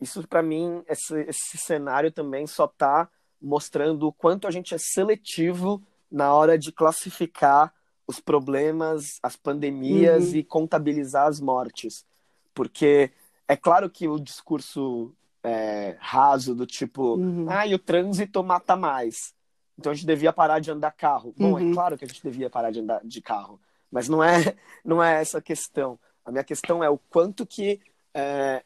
isso 0.00 0.26
para 0.26 0.42
mim, 0.42 0.82
esse, 0.88 1.20
esse 1.22 1.58
cenário 1.58 2.10
também 2.10 2.46
só 2.46 2.64
está 2.64 3.08
mostrando 3.40 4.06
o 4.06 4.12
quanto 4.12 4.46
a 4.46 4.50
gente 4.50 4.74
é 4.74 4.78
seletivo 4.78 5.82
na 6.10 6.32
hora 6.32 6.58
de 6.58 6.70
classificar 6.70 7.74
os 8.06 8.20
problemas, 8.20 9.18
as 9.22 9.36
pandemias 9.36 10.28
uhum. 10.28 10.36
e 10.36 10.44
contabilizar 10.44 11.26
as 11.26 11.40
mortes. 11.40 12.06
Porque 12.54 13.10
é 13.48 13.56
claro 13.56 13.90
que 13.90 14.08
o 14.08 14.18
discurso 14.18 15.14
é, 15.42 15.96
raso 15.98 16.54
do 16.54 16.66
tipo, 16.66 17.16
uhum. 17.16 17.46
ah, 17.48 17.66
e 17.66 17.74
o 17.74 17.78
trânsito 17.78 18.42
mata 18.42 18.76
mais. 18.76 19.34
Então 19.78 19.92
a 19.92 19.94
gente 19.94 20.06
devia 20.06 20.32
parar 20.32 20.58
de 20.58 20.70
andar 20.70 20.92
carro. 20.92 21.34
Bom, 21.36 21.58
é 21.58 21.62
uhum. 21.62 21.70
é 21.70 21.74
claro 21.74 21.98
que 21.98 22.04
a 22.04 22.08
gente 22.08 22.22
devia 22.22 22.48
parar 22.48 22.70
de 22.70 22.80
andar 22.80 23.00
de 23.04 23.20
carro, 23.20 23.60
mas 23.90 24.08
não 24.08 24.22
é, 24.22 24.34
não 24.84 25.02
é 25.02 25.20
essa 25.20 25.38
a 25.38 25.42
questão. 25.42 25.98
A 26.24 26.30
minha 26.30 26.44
questão 26.44 26.82
é 26.82 26.88
o 26.88 26.98
quanto 26.98 27.44
que 27.44 27.80
é, 28.14 28.62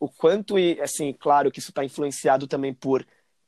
o 0.00 0.08
quanto 0.08 0.58
e 0.58 0.80
assim, 0.80 1.12
claro 1.12 1.50
que 1.50 1.58
isso 1.58 1.70
está 1.70 1.84
influenciado 1.84 2.46
também 2.46 2.74
por 2.74 3.06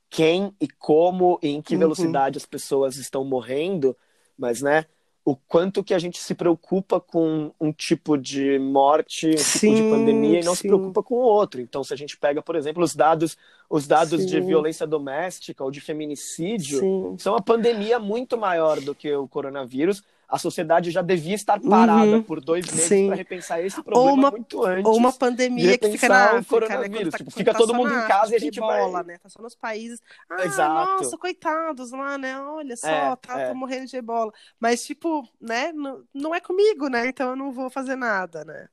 quem 0.09 0.55
e 0.59 0.67
como 0.67 1.39
e 1.43 1.49
em 1.49 1.61
que 1.61 1.75
uhum. 1.75 1.81
velocidade 1.81 2.37
as 2.37 2.45
pessoas 2.45 2.95
estão 2.95 3.23
morrendo, 3.23 3.95
mas, 4.37 4.61
né, 4.61 4.85
o 5.29 5.35
quanto 5.47 5.83
que 5.83 5.93
a 5.93 5.99
gente 5.99 6.17
se 6.17 6.33
preocupa 6.33 6.99
com 6.99 7.51
um 7.61 7.71
tipo 7.71 8.17
de 8.17 8.57
morte, 8.57 9.29
um 9.29 9.37
sim, 9.37 9.75
tipo 9.75 9.83
de 9.83 9.89
pandemia 9.91 10.39
e 10.39 10.43
não 10.43 10.55
sim. 10.55 10.61
se 10.61 10.67
preocupa 10.67 11.03
com 11.03 11.13
o 11.13 11.21
outro. 11.21 11.61
Então, 11.61 11.83
se 11.83 11.93
a 11.93 11.95
gente 11.95 12.17
pega, 12.17 12.41
por 12.41 12.55
exemplo, 12.55 12.83
os 12.83 12.95
dados, 12.95 13.37
os 13.69 13.85
dados 13.85 14.25
de 14.25 14.41
violência 14.41 14.87
doméstica 14.87 15.63
ou 15.63 15.69
de 15.69 15.81
feminicídio, 15.81 16.79
sim. 16.79 17.15
são 17.19 17.33
uma 17.33 17.43
pandemia 17.43 17.99
muito 17.99 18.39
maior 18.39 18.81
do 18.81 18.95
que 18.95 19.13
o 19.13 19.27
coronavírus, 19.27 20.01
a 20.29 20.37
sociedade 20.37 20.91
já 20.91 21.01
devia 21.01 21.33
estar 21.33 21.59
parada 21.59 22.11
uhum. 22.11 22.21
por 22.23 22.39
dois 22.39 22.63
meses 22.71 23.07
para 23.07 23.15
repensar 23.15 23.61
esse 23.61 23.81
problema 23.81 24.13
uma, 24.13 24.31
muito 24.31 24.63
antes. 24.63 24.85
Ou 24.85 24.95
uma 24.95 25.11
pandemia 25.11 25.75
que 25.75 25.89
fica 25.89 26.07
na 26.07 26.37
África, 26.37 26.87
né? 26.87 27.05
Tá, 27.09 27.17
tipo, 27.17 27.31
fica 27.31 27.51
tá 27.51 27.57
todo 27.57 27.73
mundo 27.73 27.91
em 27.91 28.07
casa 28.07 28.33
e 28.33 28.35
a 28.35 28.39
gente 28.39 28.59
bola, 28.59 28.91
vai... 28.91 29.03
né? 29.05 29.17
Tá 29.17 29.27
só 29.27 29.41
nos 29.41 29.55
países. 29.55 29.99
Ah, 30.29 30.45
Exato. 30.45 31.03
nossa, 31.03 31.17
coitados 31.17 31.91
lá, 31.91 32.15
né? 32.19 32.39
Olha 32.39 32.77
só, 32.77 32.87
é, 32.87 33.15
tá, 33.15 33.39
é. 33.39 33.47
tô 33.47 33.55
morrendo 33.55 33.87
de 33.87 33.97
ebola. 33.97 34.31
Mas, 34.59 34.85
tipo, 34.85 35.27
né? 35.41 35.71
Não, 35.73 36.03
não 36.13 36.35
é 36.35 36.39
comigo, 36.39 36.87
né? 36.89 37.07
Então 37.07 37.31
eu 37.31 37.35
não 37.35 37.51
vou 37.51 37.71
fazer 37.71 37.95
nada, 37.95 38.45
né? 38.45 38.69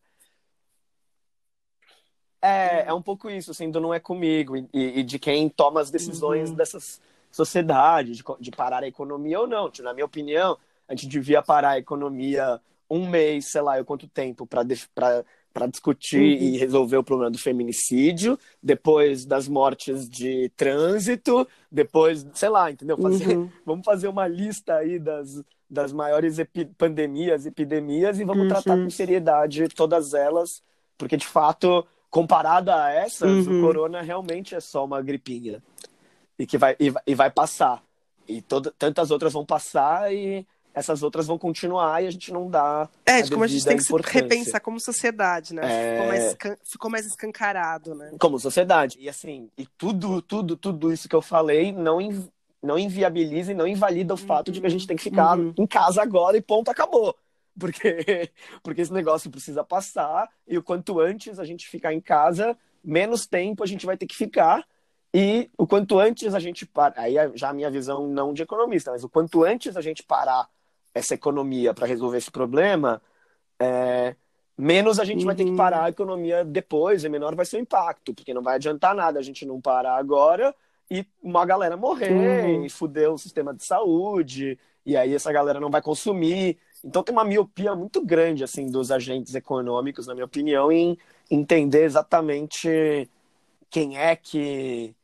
É, 2.42 2.88
é 2.88 2.92
um 2.92 3.00
pouco 3.00 3.30
isso, 3.30 3.50
assim, 3.50 3.70
do 3.70 3.80
não 3.80 3.94
é 3.94 3.98
comigo 3.98 4.58
e, 4.58 4.68
e 4.74 5.02
de 5.02 5.18
quem 5.18 5.48
toma 5.48 5.80
as 5.80 5.90
decisões 5.90 6.50
uhum. 6.50 6.56
dessas 6.56 7.00
sociedades, 7.30 8.18
de, 8.18 8.24
de 8.38 8.50
parar 8.50 8.82
a 8.82 8.88
economia 8.88 9.40
ou 9.40 9.46
não. 9.46 9.70
Tipo, 9.70 9.88
na 9.88 9.94
minha 9.94 10.04
opinião, 10.04 10.58
a 10.88 10.94
gente 10.94 11.08
devia 11.08 11.42
parar 11.42 11.70
a 11.70 11.78
economia 11.78 12.60
um 12.88 13.08
mês, 13.08 13.46
sei 13.46 13.60
lá, 13.60 13.82
quanto 13.84 14.06
tempo, 14.06 14.46
para 14.46 14.62
discutir 15.66 16.20
uhum. 16.20 16.44
e 16.44 16.56
resolver 16.56 16.96
o 16.96 17.04
problema 17.04 17.30
do 17.30 17.38
feminicídio, 17.38 18.38
depois 18.62 19.24
das 19.24 19.48
mortes 19.48 20.08
de 20.08 20.50
trânsito, 20.56 21.46
depois, 21.70 22.26
sei 22.34 22.48
lá, 22.48 22.70
entendeu? 22.70 22.96
Fazer, 22.96 23.36
uhum. 23.36 23.50
Vamos 23.66 23.84
fazer 23.84 24.08
uma 24.08 24.28
lista 24.28 24.76
aí 24.76 24.98
das, 24.98 25.42
das 25.68 25.92
maiores 25.92 26.38
epi 26.38 26.64
pandemias, 26.64 27.46
epidemias, 27.46 28.20
e 28.20 28.24
vamos 28.24 28.44
uhum. 28.44 28.48
tratar 28.48 28.76
com 28.76 28.90
seriedade 28.90 29.68
todas 29.68 30.14
elas, 30.14 30.62
porque 30.96 31.16
de 31.16 31.26
fato, 31.26 31.84
comparada 32.08 32.84
a 32.84 32.90
essas, 32.90 33.46
o 33.46 33.50
uhum. 33.50 33.60
corona 33.62 34.00
realmente 34.02 34.54
é 34.54 34.60
só 34.60 34.84
uma 34.84 35.02
gripinha. 35.02 35.62
E 36.38 36.46
que 36.46 36.58
vai, 36.58 36.76
e, 36.78 36.92
e 37.06 37.14
vai 37.14 37.30
passar. 37.30 37.82
E 38.28 38.42
toda, 38.42 38.72
tantas 38.78 39.10
outras 39.10 39.32
vão 39.32 39.44
passar 39.44 40.12
e 40.12 40.46
essas 40.76 41.02
outras 41.02 41.26
vão 41.26 41.38
continuar 41.38 42.04
e 42.04 42.06
a 42.06 42.10
gente 42.10 42.30
não 42.30 42.50
dá. 42.50 42.86
É, 43.06 43.22
de 43.22 43.30
como 43.30 43.44
a 43.44 43.46
gente 43.46 43.64
tem 43.64 43.78
que 43.78 43.82
se 43.82 43.92
repensar 44.04 44.60
como 44.60 44.78
sociedade, 44.78 45.54
né? 45.54 45.62
É... 45.64 45.92
Ficou, 45.92 46.06
mais, 46.06 46.36
ficou 46.62 46.90
mais 46.90 47.06
escancarado, 47.06 47.94
né? 47.94 48.12
Como 48.20 48.38
sociedade. 48.38 48.98
E 49.00 49.08
assim, 49.08 49.50
e 49.56 49.66
tudo, 49.78 50.20
tudo, 50.20 50.54
tudo 50.54 50.92
isso 50.92 51.08
que 51.08 51.16
eu 51.16 51.22
falei 51.22 51.72
não, 51.72 51.98
não 52.62 52.78
inviabiliza 52.78 53.52
e 53.52 53.54
não 53.54 53.66
invalida 53.66 54.12
o 54.12 54.18
fato 54.18 54.52
de 54.52 54.60
que 54.60 54.66
a 54.66 54.70
gente 54.70 54.86
tem 54.86 54.98
que 54.98 55.02
ficar 55.02 55.38
uhum. 55.38 55.54
em 55.56 55.66
casa 55.66 56.02
agora 56.02 56.36
e 56.36 56.42
ponto, 56.42 56.70
acabou. 56.70 57.16
Porque, 57.58 58.30
porque 58.62 58.82
esse 58.82 58.92
negócio 58.92 59.30
precisa 59.30 59.64
passar 59.64 60.28
e 60.46 60.58
o 60.58 60.62
quanto 60.62 61.00
antes 61.00 61.38
a 61.38 61.44
gente 61.44 61.66
ficar 61.66 61.94
em 61.94 62.02
casa, 62.02 62.54
menos 62.84 63.26
tempo 63.26 63.64
a 63.64 63.66
gente 63.66 63.86
vai 63.86 63.96
ter 63.96 64.06
que 64.06 64.14
ficar. 64.14 64.62
E 65.14 65.50
o 65.56 65.66
quanto 65.66 65.98
antes 65.98 66.34
a 66.34 66.38
gente 66.38 66.66
parar, 66.66 67.00
aí 67.00 67.16
é 67.16 67.30
já 67.34 67.48
a 67.48 67.54
minha 67.54 67.70
visão 67.70 68.06
não 68.06 68.34
de 68.34 68.42
economista, 68.42 68.90
mas 68.90 69.02
o 69.02 69.08
quanto 69.08 69.42
antes 69.42 69.74
a 69.74 69.80
gente 69.80 70.02
parar 70.02 70.46
essa 70.96 71.14
economia 71.14 71.74
para 71.74 71.86
resolver 71.86 72.16
esse 72.16 72.30
problema, 72.30 73.02
é, 73.60 74.16
menos 74.56 74.98
a 74.98 75.04
gente 75.04 75.20
uhum. 75.20 75.26
vai 75.26 75.34
ter 75.34 75.44
que 75.44 75.50
uhum. 75.50 75.56
parar 75.56 75.84
a 75.84 75.90
economia 75.90 76.42
depois 76.42 77.04
e 77.04 77.08
menor 77.10 77.34
vai 77.34 77.44
ser 77.44 77.58
o 77.58 77.60
impacto, 77.60 78.14
porque 78.14 78.32
não 78.32 78.42
vai 78.42 78.54
adiantar 78.54 78.94
nada 78.94 79.18
a 79.18 79.22
gente 79.22 79.44
não 79.44 79.60
parar 79.60 79.96
agora 79.98 80.54
e 80.90 81.04
uma 81.22 81.44
galera 81.44 81.76
morrer 81.76 82.12
uhum. 82.12 82.64
e 82.64 82.70
fuder 82.70 83.12
o 83.12 83.18
sistema 83.18 83.52
de 83.52 83.62
saúde, 83.62 84.58
e 84.86 84.96
aí 84.96 85.14
essa 85.14 85.30
galera 85.30 85.60
não 85.60 85.70
vai 85.70 85.82
consumir. 85.82 86.56
Então 86.82 87.02
tem 87.02 87.14
uma 87.14 87.24
miopia 87.24 87.74
muito 87.74 88.02
grande 88.02 88.42
assim 88.42 88.70
dos 88.70 88.90
agentes 88.90 89.34
econômicos, 89.34 90.06
na 90.06 90.14
minha 90.14 90.24
opinião, 90.24 90.72
em 90.72 90.96
entender 91.30 91.84
exatamente 91.84 93.06
quem 93.68 93.98
é 93.98 94.16
que 94.16 94.94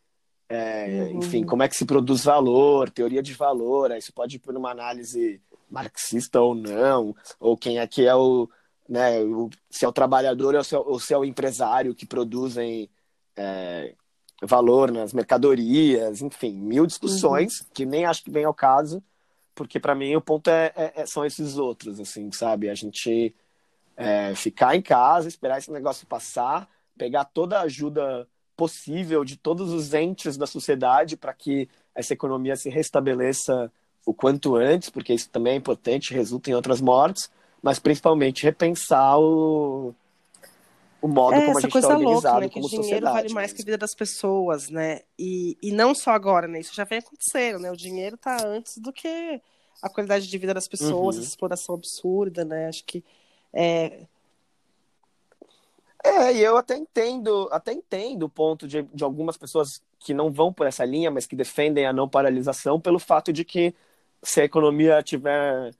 é, 0.48 0.86
uhum. 0.86 1.18
enfim, 1.18 1.44
como 1.44 1.62
é 1.62 1.68
que 1.68 1.76
se 1.76 1.84
produz 1.84 2.24
valor, 2.24 2.88
teoria 2.88 3.22
de 3.22 3.34
valor, 3.34 3.92
aí 3.92 3.98
isso 3.98 4.12
pode 4.12 4.36
ir 4.36 4.38
por 4.38 4.56
uma 4.56 4.70
análise 4.70 5.38
marxista 5.72 6.40
ou 6.40 6.54
não, 6.54 7.16
ou 7.40 7.56
quem 7.56 7.78
é 7.78 7.86
que 7.86 8.06
é 8.06 8.14
o, 8.14 8.48
né, 8.88 9.20
o, 9.22 9.48
se 9.70 9.84
é 9.84 9.88
o 9.88 9.92
trabalhador 9.92 10.54
ou 10.54 10.62
se 10.62 10.74
é, 10.74 10.78
ou 10.78 11.00
se 11.00 11.14
é 11.14 11.18
o 11.18 11.24
empresário 11.24 11.94
que 11.94 12.04
produzem 12.04 12.90
é, 13.34 13.94
valor 14.42 14.90
nas 14.92 15.12
mercadorias, 15.14 16.20
enfim, 16.20 16.52
mil 16.52 16.86
discussões 16.86 17.60
uhum. 17.60 17.66
que 17.72 17.86
nem 17.86 18.04
acho 18.04 18.22
que 18.22 18.30
vem 18.30 18.44
ao 18.44 18.52
caso, 18.52 19.02
porque 19.54 19.80
para 19.80 19.94
mim 19.94 20.14
o 20.14 20.20
ponto 20.20 20.48
é, 20.48 20.72
é, 20.76 20.92
é, 20.96 21.06
são 21.06 21.24
esses 21.24 21.56
outros, 21.56 21.98
assim, 21.98 22.30
sabe? 22.32 22.68
A 22.68 22.74
gente 22.74 23.34
é, 23.96 24.34
ficar 24.34 24.76
em 24.76 24.82
casa, 24.82 25.28
esperar 25.28 25.58
esse 25.58 25.70
negócio 25.70 26.06
passar, 26.06 26.68
pegar 26.98 27.24
toda 27.24 27.58
a 27.58 27.62
ajuda 27.62 28.28
possível 28.54 29.24
de 29.24 29.36
todos 29.36 29.72
os 29.72 29.94
entes 29.94 30.36
da 30.36 30.46
sociedade 30.46 31.16
para 31.16 31.32
que 31.32 31.68
essa 31.94 32.12
economia 32.12 32.56
se 32.56 32.68
restabeleça 32.68 33.72
o 34.04 34.12
quanto 34.12 34.56
antes, 34.56 34.90
porque 34.90 35.14
isso 35.14 35.28
também 35.30 35.54
é 35.54 35.56
importante, 35.56 36.14
resulta 36.14 36.50
em 36.50 36.54
outras 36.54 36.80
mortes, 36.80 37.30
mas 37.62 37.78
principalmente 37.78 38.42
repensar 38.42 39.18
o, 39.18 39.94
o 41.00 41.08
modo 41.08 41.34
é, 41.34 41.44
como 41.44 41.58
a 41.58 41.60
gente 41.60 41.76
está 41.76 41.88
organizado 41.88 42.40
louca, 42.40 42.40
né? 42.40 42.48
como 42.48 42.68
que 42.68 42.78
o 42.78 42.82
dinheiro 42.82 43.06
vale 43.06 43.32
mais 43.32 43.52
que 43.52 43.62
a 43.62 43.64
vida 43.64 43.78
das 43.78 43.94
pessoas, 43.94 44.68
né? 44.68 45.00
E, 45.18 45.56
e 45.62 45.72
não 45.72 45.94
só 45.94 46.10
agora, 46.10 46.48
né? 46.48 46.60
Isso 46.60 46.74
já 46.74 46.84
vem 46.84 46.98
acontecendo, 46.98 47.58
né? 47.60 47.70
O 47.70 47.76
dinheiro 47.76 48.16
está 48.16 48.44
antes 48.44 48.78
do 48.78 48.92
que 48.92 49.40
a 49.80 49.88
qualidade 49.88 50.28
de 50.28 50.38
vida 50.38 50.54
das 50.54 50.68
pessoas, 50.68 51.16
uhum. 51.16 51.22
essa 51.22 51.30
exploração 51.30 51.74
absurda, 51.74 52.44
né? 52.44 52.68
Acho 52.68 52.84
que 52.84 53.04
é... 53.52 54.06
É, 56.04 56.32
e 56.34 56.40
eu 56.40 56.56
até 56.56 56.76
entendo, 56.76 57.48
até 57.52 57.72
entendo 57.72 58.24
o 58.24 58.28
ponto 58.28 58.66
de, 58.66 58.82
de 58.82 59.04
algumas 59.04 59.36
pessoas 59.36 59.80
que 60.00 60.12
não 60.12 60.32
vão 60.32 60.52
por 60.52 60.66
essa 60.66 60.84
linha, 60.84 61.12
mas 61.12 61.26
que 61.26 61.36
defendem 61.36 61.86
a 61.86 61.92
não 61.92 62.08
paralisação 62.08 62.80
pelo 62.80 62.98
fato 62.98 63.32
de 63.32 63.44
que 63.44 63.72
se 64.22 64.40
a 64.40 64.44
economia 64.44 65.02
tiver 65.02 65.72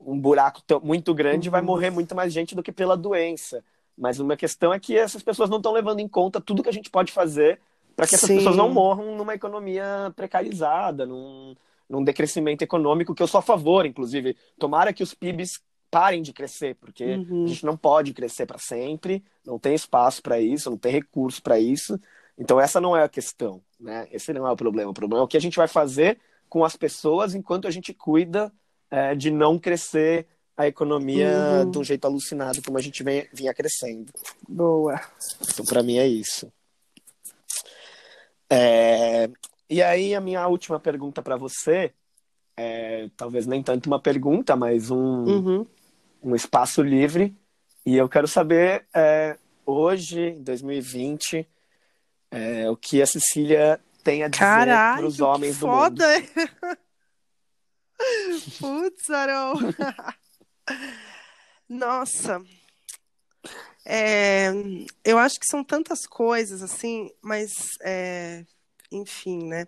um 0.00 0.18
buraco 0.18 0.62
muito 0.82 1.14
grande, 1.14 1.48
uhum. 1.48 1.52
vai 1.52 1.62
morrer 1.62 1.90
muito 1.90 2.14
mais 2.14 2.32
gente 2.32 2.54
do 2.54 2.62
que 2.62 2.72
pela 2.72 2.96
doença. 2.96 3.62
Mas 3.96 4.18
uma 4.18 4.36
questão 4.36 4.72
é 4.72 4.80
que 4.80 4.96
essas 4.96 5.22
pessoas 5.22 5.50
não 5.50 5.58
estão 5.58 5.72
levando 5.72 6.00
em 6.00 6.08
conta 6.08 6.40
tudo 6.40 6.62
que 6.62 6.68
a 6.68 6.72
gente 6.72 6.90
pode 6.90 7.12
fazer 7.12 7.60
para 7.94 8.06
que 8.06 8.14
essas 8.14 8.26
Sim. 8.26 8.36
pessoas 8.36 8.56
não 8.56 8.70
morram 8.70 9.16
numa 9.16 9.34
economia 9.34 10.12
precarizada, 10.16 11.04
num, 11.04 11.54
num 11.88 12.02
decrescimento 12.02 12.62
econômico, 12.62 13.14
que 13.14 13.22
eu 13.22 13.26
sou 13.26 13.38
a 13.38 13.42
favor, 13.42 13.84
inclusive. 13.84 14.36
Tomara 14.58 14.92
que 14.92 15.02
os 15.02 15.14
PIBs 15.14 15.60
parem 15.90 16.22
de 16.22 16.32
crescer, 16.32 16.74
porque 16.76 17.04
uhum. 17.04 17.44
a 17.44 17.48
gente 17.48 17.66
não 17.66 17.76
pode 17.76 18.14
crescer 18.14 18.46
para 18.46 18.58
sempre, 18.58 19.22
não 19.44 19.58
tem 19.58 19.74
espaço 19.74 20.22
para 20.22 20.40
isso, 20.40 20.70
não 20.70 20.78
tem 20.78 20.90
recurso 20.90 21.42
para 21.42 21.60
isso. 21.60 22.00
Então 22.38 22.58
essa 22.58 22.80
não 22.80 22.96
é 22.96 23.02
a 23.02 23.08
questão, 23.08 23.60
né? 23.78 24.08
Esse 24.10 24.32
não 24.32 24.46
é 24.46 24.50
o 24.50 24.56
problema. 24.56 24.90
O 24.90 24.94
problema 24.94 25.22
é 25.22 25.24
o 25.24 25.28
que 25.28 25.36
a 25.36 25.40
gente 25.40 25.56
vai 25.56 25.68
fazer 25.68 26.18
com 26.52 26.66
as 26.66 26.76
pessoas 26.76 27.34
enquanto 27.34 27.66
a 27.66 27.70
gente 27.70 27.94
cuida 27.94 28.52
é, 28.90 29.14
de 29.14 29.30
não 29.30 29.58
crescer 29.58 30.26
a 30.54 30.66
economia 30.66 31.30
uhum. 31.64 31.70
de 31.70 31.78
um 31.78 31.82
jeito 31.82 32.04
alucinado 32.04 32.60
como 32.62 32.76
a 32.76 32.80
gente 32.82 33.02
vem, 33.02 33.26
vinha 33.32 33.54
crescendo. 33.54 34.12
Boa. 34.46 35.00
Então, 35.50 35.64
para 35.64 35.82
mim, 35.82 35.96
é 35.96 36.06
isso. 36.06 36.52
É... 38.50 39.30
E 39.70 39.82
aí, 39.82 40.14
a 40.14 40.20
minha 40.20 40.46
última 40.46 40.78
pergunta 40.78 41.22
para 41.22 41.38
você, 41.38 41.94
é, 42.54 43.08
talvez 43.16 43.46
nem 43.46 43.62
tanto 43.62 43.86
uma 43.86 43.98
pergunta, 43.98 44.54
mas 44.54 44.90
um, 44.90 45.24
uhum. 45.24 45.66
um 46.22 46.34
espaço 46.34 46.82
livre. 46.82 47.34
E 47.86 47.96
eu 47.96 48.10
quero 48.10 48.28
saber, 48.28 48.84
é, 48.94 49.38
hoje, 49.64 50.20
em 50.20 50.42
2020, 50.42 51.48
é, 52.30 52.68
o 52.68 52.76
que 52.76 53.00
a 53.00 53.06
Cecília 53.06 53.80
tem 54.02 54.22
a 54.22 54.28
dizer 54.28 54.44
para 54.44 55.06
os 55.06 55.20
homens 55.20 55.58
do 55.58 55.66
foda. 55.66 56.20
mundo. 56.20 56.78
Putz, 58.58 59.10
Arão. 59.10 59.54
Nossa. 61.68 62.42
É, 63.84 64.50
eu 65.04 65.18
acho 65.18 65.40
que 65.40 65.46
são 65.46 65.64
tantas 65.64 66.06
coisas, 66.06 66.62
assim, 66.62 67.10
mas, 67.20 67.76
é, 67.82 68.44
enfim, 68.90 69.46
né? 69.46 69.66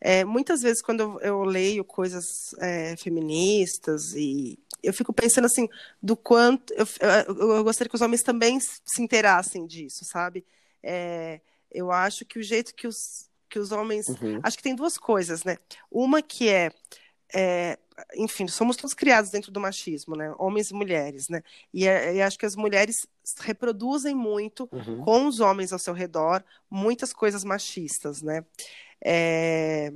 É, 0.00 0.24
muitas 0.24 0.62
vezes, 0.62 0.82
quando 0.82 1.00
eu, 1.00 1.20
eu 1.20 1.44
leio 1.44 1.84
coisas 1.84 2.54
é, 2.58 2.96
feministas, 2.96 4.12
e 4.14 4.58
eu 4.82 4.92
fico 4.92 5.12
pensando, 5.12 5.46
assim, 5.46 5.68
do 6.02 6.16
quanto. 6.16 6.72
Eu, 6.74 6.86
eu, 7.00 7.56
eu, 7.56 7.64
gostaria 7.64 7.88
que 7.88 7.96
os 7.96 8.02
homens 8.02 8.22
também 8.22 8.58
se 8.60 9.02
inteirassem 9.02 9.66
disso, 9.66 10.04
sabe? 10.04 10.44
É, 10.82 11.40
eu 11.70 11.90
acho 11.90 12.24
que 12.24 12.38
o 12.38 12.42
jeito 12.42 12.74
que 12.74 12.86
os, 12.86 13.25
que 13.48 13.58
os 13.58 13.72
homens. 13.72 14.08
Uhum. 14.08 14.40
Acho 14.42 14.56
que 14.56 14.62
tem 14.62 14.74
duas 14.74 14.98
coisas, 14.98 15.44
né? 15.44 15.56
Uma 15.90 16.22
que 16.22 16.48
é, 16.48 16.70
é, 17.34 17.78
enfim, 18.16 18.46
somos 18.46 18.76
todos 18.76 18.94
criados 18.94 19.30
dentro 19.30 19.50
do 19.50 19.60
machismo, 19.60 20.16
né? 20.16 20.32
Homens 20.38 20.70
e 20.70 20.74
mulheres, 20.74 21.28
né? 21.28 21.42
E, 21.72 21.86
é, 21.86 22.14
e 22.14 22.22
acho 22.22 22.38
que 22.38 22.46
as 22.46 22.56
mulheres 22.56 23.06
reproduzem 23.40 24.14
muito 24.14 24.68
uhum. 24.72 25.02
com 25.02 25.26
os 25.26 25.40
homens 25.40 25.72
ao 25.72 25.78
seu 25.78 25.94
redor 25.94 26.44
muitas 26.70 27.12
coisas 27.12 27.44
machistas, 27.44 28.22
né? 28.22 28.44
É... 29.04 29.92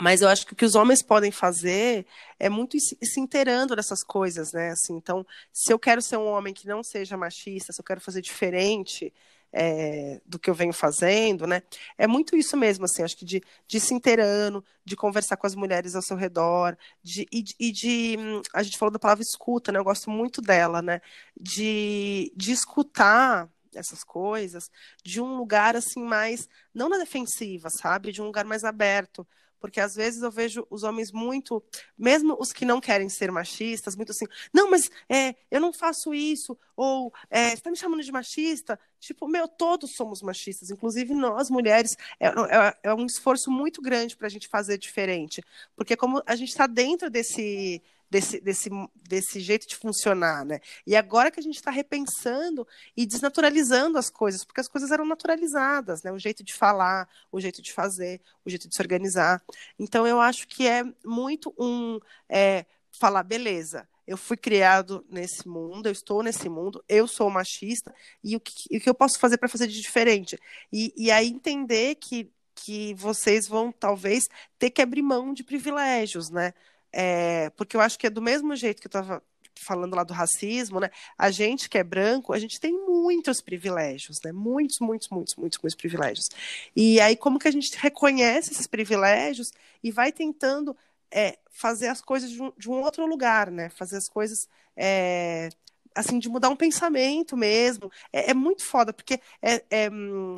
Mas 0.00 0.20
eu 0.20 0.28
acho 0.28 0.46
que 0.46 0.52
o 0.52 0.56
que 0.56 0.66
os 0.66 0.74
homens 0.74 1.02
podem 1.02 1.30
fazer 1.30 2.04
é 2.38 2.48
muito 2.50 2.76
ir 2.76 2.80
se 2.80 3.20
inteirando 3.20 3.74
dessas 3.74 4.04
coisas, 4.04 4.52
né? 4.52 4.70
Assim, 4.70 4.94
então, 4.94 5.26
se 5.50 5.72
eu 5.72 5.78
quero 5.78 6.02
ser 6.02 6.18
um 6.18 6.26
homem 6.26 6.52
que 6.52 6.68
não 6.68 6.82
seja 6.82 7.16
machista, 7.16 7.72
se 7.72 7.80
eu 7.80 7.84
quero 7.84 8.00
fazer 8.00 8.20
diferente, 8.20 9.12
é, 9.52 10.20
do 10.26 10.38
que 10.38 10.50
eu 10.50 10.54
venho 10.54 10.72
fazendo, 10.72 11.46
né? 11.46 11.62
É 11.96 12.06
muito 12.06 12.36
isso 12.36 12.56
mesmo, 12.56 12.84
assim, 12.84 13.02
acho 13.02 13.16
que 13.16 13.24
de, 13.24 13.42
de 13.66 13.80
se 13.80 13.94
inteirando, 13.94 14.64
de 14.84 14.96
conversar 14.96 15.36
com 15.36 15.46
as 15.46 15.54
mulheres 15.54 15.94
ao 15.94 16.02
seu 16.02 16.16
redor, 16.16 16.76
de, 17.02 17.26
e, 17.32 17.44
e 17.58 17.72
de. 17.72 18.16
A 18.54 18.62
gente 18.62 18.78
falou 18.78 18.92
da 18.92 18.98
palavra 18.98 19.22
escuta, 19.22 19.72
né? 19.72 19.78
Eu 19.78 19.84
gosto 19.84 20.10
muito 20.10 20.40
dela, 20.42 20.82
né? 20.82 21.00
De, 21.38 22.32
de 22.36 22.52
escutar 22.52 23.48
essas 23.74 24.02
coisas 24.02 24.70
de 25.04 25.20
um 25.20 25.36
lugar 25.36 25.76
assim 25.76 26.02
mais 26.02 26.48
não 26.74 26.88
na 26.88 26.98
defensiva, 26.98 27.70
sabe? 27.70 28.12
De 28.12 28.20
um 28.22 28.26
lugar 28.26 28.44
mais 28.44 28.64
aberto, 28.64 29.26
porque 29.60 29.80
às 29.80 29.94
vezes 29.94 30.22
eu 30.22 30.30
vejo 30.30 30.66
os 30.70 30.82
homens 30.82 31.12
muito, 31.12 31.62
mesmo 31.96 32.36
os 32.38 32.52
que 32.52 32.64
não 32.64 32.80
querem 32.80 33.08
ser 33.08 33.30
machistas, 33.30 33.96
muito 33.96 34.12
assim, 34.12 34.26
não, 34.52 34.70
mas 34.70 34.90
é, 35.08 35.34
eu 35.50 35.60
não 35.60 35.72
faço 35.72 36.14
isso, 36.14 36.58
ou 36.76 37.12
é, 37.30 37.48
você 37.48 37.54
está 37.54 37.70
me 37.70 37.76
chamando 37.76 38.02
de 38.02 38.12
machista? 38.12 38.78
Tipo, 39.00 39.28
meu, 39.28 39.46
todos 39.46 39.94
somos 39.94 40.22
machistas, 40.22 40.70
inclusive 40.70 41.14
nós 41.14 41.50
mulheres, 41.50 41.96
é, 42.18 42.28
é, 42.28 42.78
é 42.84 42.94
um 42.94 43.06
esforço 43.06 43.50
muito 43.50 43.80
grande 43.80 44.16
para 44.16 44.26
a 44.26 44.30
gente 44.30 44.48
fazer 44.48 44.78
diferente, 44.78 45.42
porque 45.76 45.96
como 45.96 46.22
a 46.26 46.36
gente 46.36 46.50
está 46.50 46.66
dentro 46.66 47.10
desse 47.10 47.82
desse, 48.10 48.40
desse, 48.40 48.70
desse 49.08 49.40
jeito 49.40 49.66
de 49.66 49.76
funcionar, 49.76 50.44
né? 50.44 50.60
E 50.86 50.96
agora 50.96 51.30
que 51.30 51.40
a 51.40 51.42
gente 51.42 51.56
está 51.56 51.70
repensando 51.70 52.66
e 52.96 53.06
desnaturalizando 53.06 53.98
as 53.98 54.10
coisas, 54.10 54.44
porque 54.44 54.60
as 54.60 54.68
coisas 54.68 54.90
eram 54.90 55.04
naturalizadas, 55.04 56.02
né? 56.02 56.12
O 56.12 56.18
jeito 56.18 56.42
de 56.42 56.54
falar, 56.54 57.08
o 57.30 57.40
jeito 57.40 57.60
de 57.60 57.72
fazer, 57.72 58.20
o 58.44 58.50
jeito 58.50 58.68
de 58.68 58.74
se 58.74 58.82
organizar. 58.82 59.42
Então, 59.78 60.06
eu 60.06 60.20
acho 60.20 60.46
que 60.48 60.66
é 60.66 60.82
muito 61.04 61.54
um 61.58 61.98
é, 62.28 62.64
falar, 62.90 63.22
beleza, 63.22 63.88
eu 64.06 64.16
fui 64.16 64.36
criado 64.36 65.04
nesse 65.10 65.46
mundo, 65.46 65.86
eu 65.86 65.92
estou 65.92 66.22
nesse 66.22 66.48
mundo, 66.48 66.82
eu 66.88 67.06
sou 67.06 67.28
machista, 67.28 67.94
e 68.24 68.34
o 68.36 68.40
que, 68.40 68.76
o 68.76 68.80
que 68.80 68.88
eu 68.88 68.94
posso 68.94 69.18
fazer 69.18 69.36
para 69.36 69.48
fazer 69.48 69.66
de 69.66 69.80
diferente? 69.80 70.38
E, 70.72 70.92
e 70.96 71.10
aí 71.10 71.28
entender 71.28 71.94
que, 71.96 72.30
que 72.54 72.94
vocês 72.94 73.46
vão, 73.46 73.70
talvez, 73.70 74.28
ter 74.58 74.70
que 74.70 74.80
abrir 74.80 75.02
mão 75.02 75.34
de 75.34 75.44
privilégios, 75.44 76.30
né? 76.30 76.54
É, 76.92 77.50
porque 77.50 77.76
eu 77.76 77.80
acho 77.80 77.98
que 77.98 78.06
é 78.06 78.10
do 78.10 78.22
mesmo 78.22 78.54
jeito 78.56 78.80
que 78.80 78.86
eu 78.86 79.00
estava 79.00 79.22
falando 79.58 79.94
lá 79.94 80.04
do 80.04 80.14
racismo, 80.14 80.80
né? 80.80 80.90
A 81.16 81.30
gente 81.30 81.68
que 81.68 81.78
é 81.78 81.84
branco, 81.84 82.32
a 82.32 82.38
gente 82.38 82.60
tem 82.60 82.72
muitos 82.72 83.40
privilégios, 83.40 84.18
né? 84.24 84.32
Muitos, 84.32 84.78
muitos, 84.80 85.08
muitos, 85.08 85.34
muitos, 85.36 85.58
muitos 85.58 85.74
privilégios. 85.74 86.28
E 86.74 87.00
aí, 87.00 87.16
como 87.16 87.38
que 87.38 87.48
a 87.48 87.50
gente 87.50 87.76
reconhece 87.76 88.52
esses 88.52 88.66
privilégios 88.66 89.50
e 89.82 89.90
vai 89.90 90.12
tentando 90.12 90.76
é, 91.10 91.38
fazer 91.50 91.88
as 91.88 92.00
coisas 92.00 92.30
de 92.30 92.42
um, 92.42 92.52
de 92.56 92.70
um, 92.70 92.82
outro 92.82 93.06
lugar, 93.06 93.50
né? 93.50 93.68
Fazer 93.70 93.96
as 93.96 94.08
coisas. 94.08 94.48
É, 94.76 95.48
assim, 95.94 96.18
de 96.18 96.28
mudar 96.28 96.48
um 96.48 96.56
pensamento 96.56 97.36
mesmo. 97.36 97.90
É, 98.12 98.30
é 98.30 98.34
muito 98.34 98.64
foda, 98.64 98.92
porque 98.92 99.20
é, 99.42 99.64
é 99.70 99.90
hum, 99.90 100.36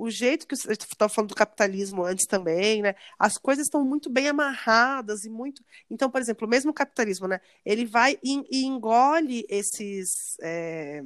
o 0.00 0.10
jeito 0.10 0.46
que 0.46 0.56
você 0.56 0.72
estava 0.72 1.12
falando 1.12 1.28
do 1.28 1.34
capitalismo 1.34 2.02
antes 2.04 2.26
também, 2.26 2.80
né? 2.80 2.94
As 3.18 3.36
coisas 3.36 3.66
estão 3.66 3.84
muito 3.84 4.08
bem 4.08 4.28
amarradas 4.28 5.26
e 5.26 5.30
muito. 5.30 5.62
Então, 5.90 6.10
por 6.10 6.20
exemplo, 6.22 6.48
mesmo 6.48 6.70
o 6.70 6.74
capitalismo, 6.74 7.28
né? 7.28 7.38
Ele 7.66 7.84
vai 7.84 8.18
e, 8.22 8.42
e 8.50 8.64
engole 8.64 9.44
esses. 9.48 10.38
É 10.40 11.02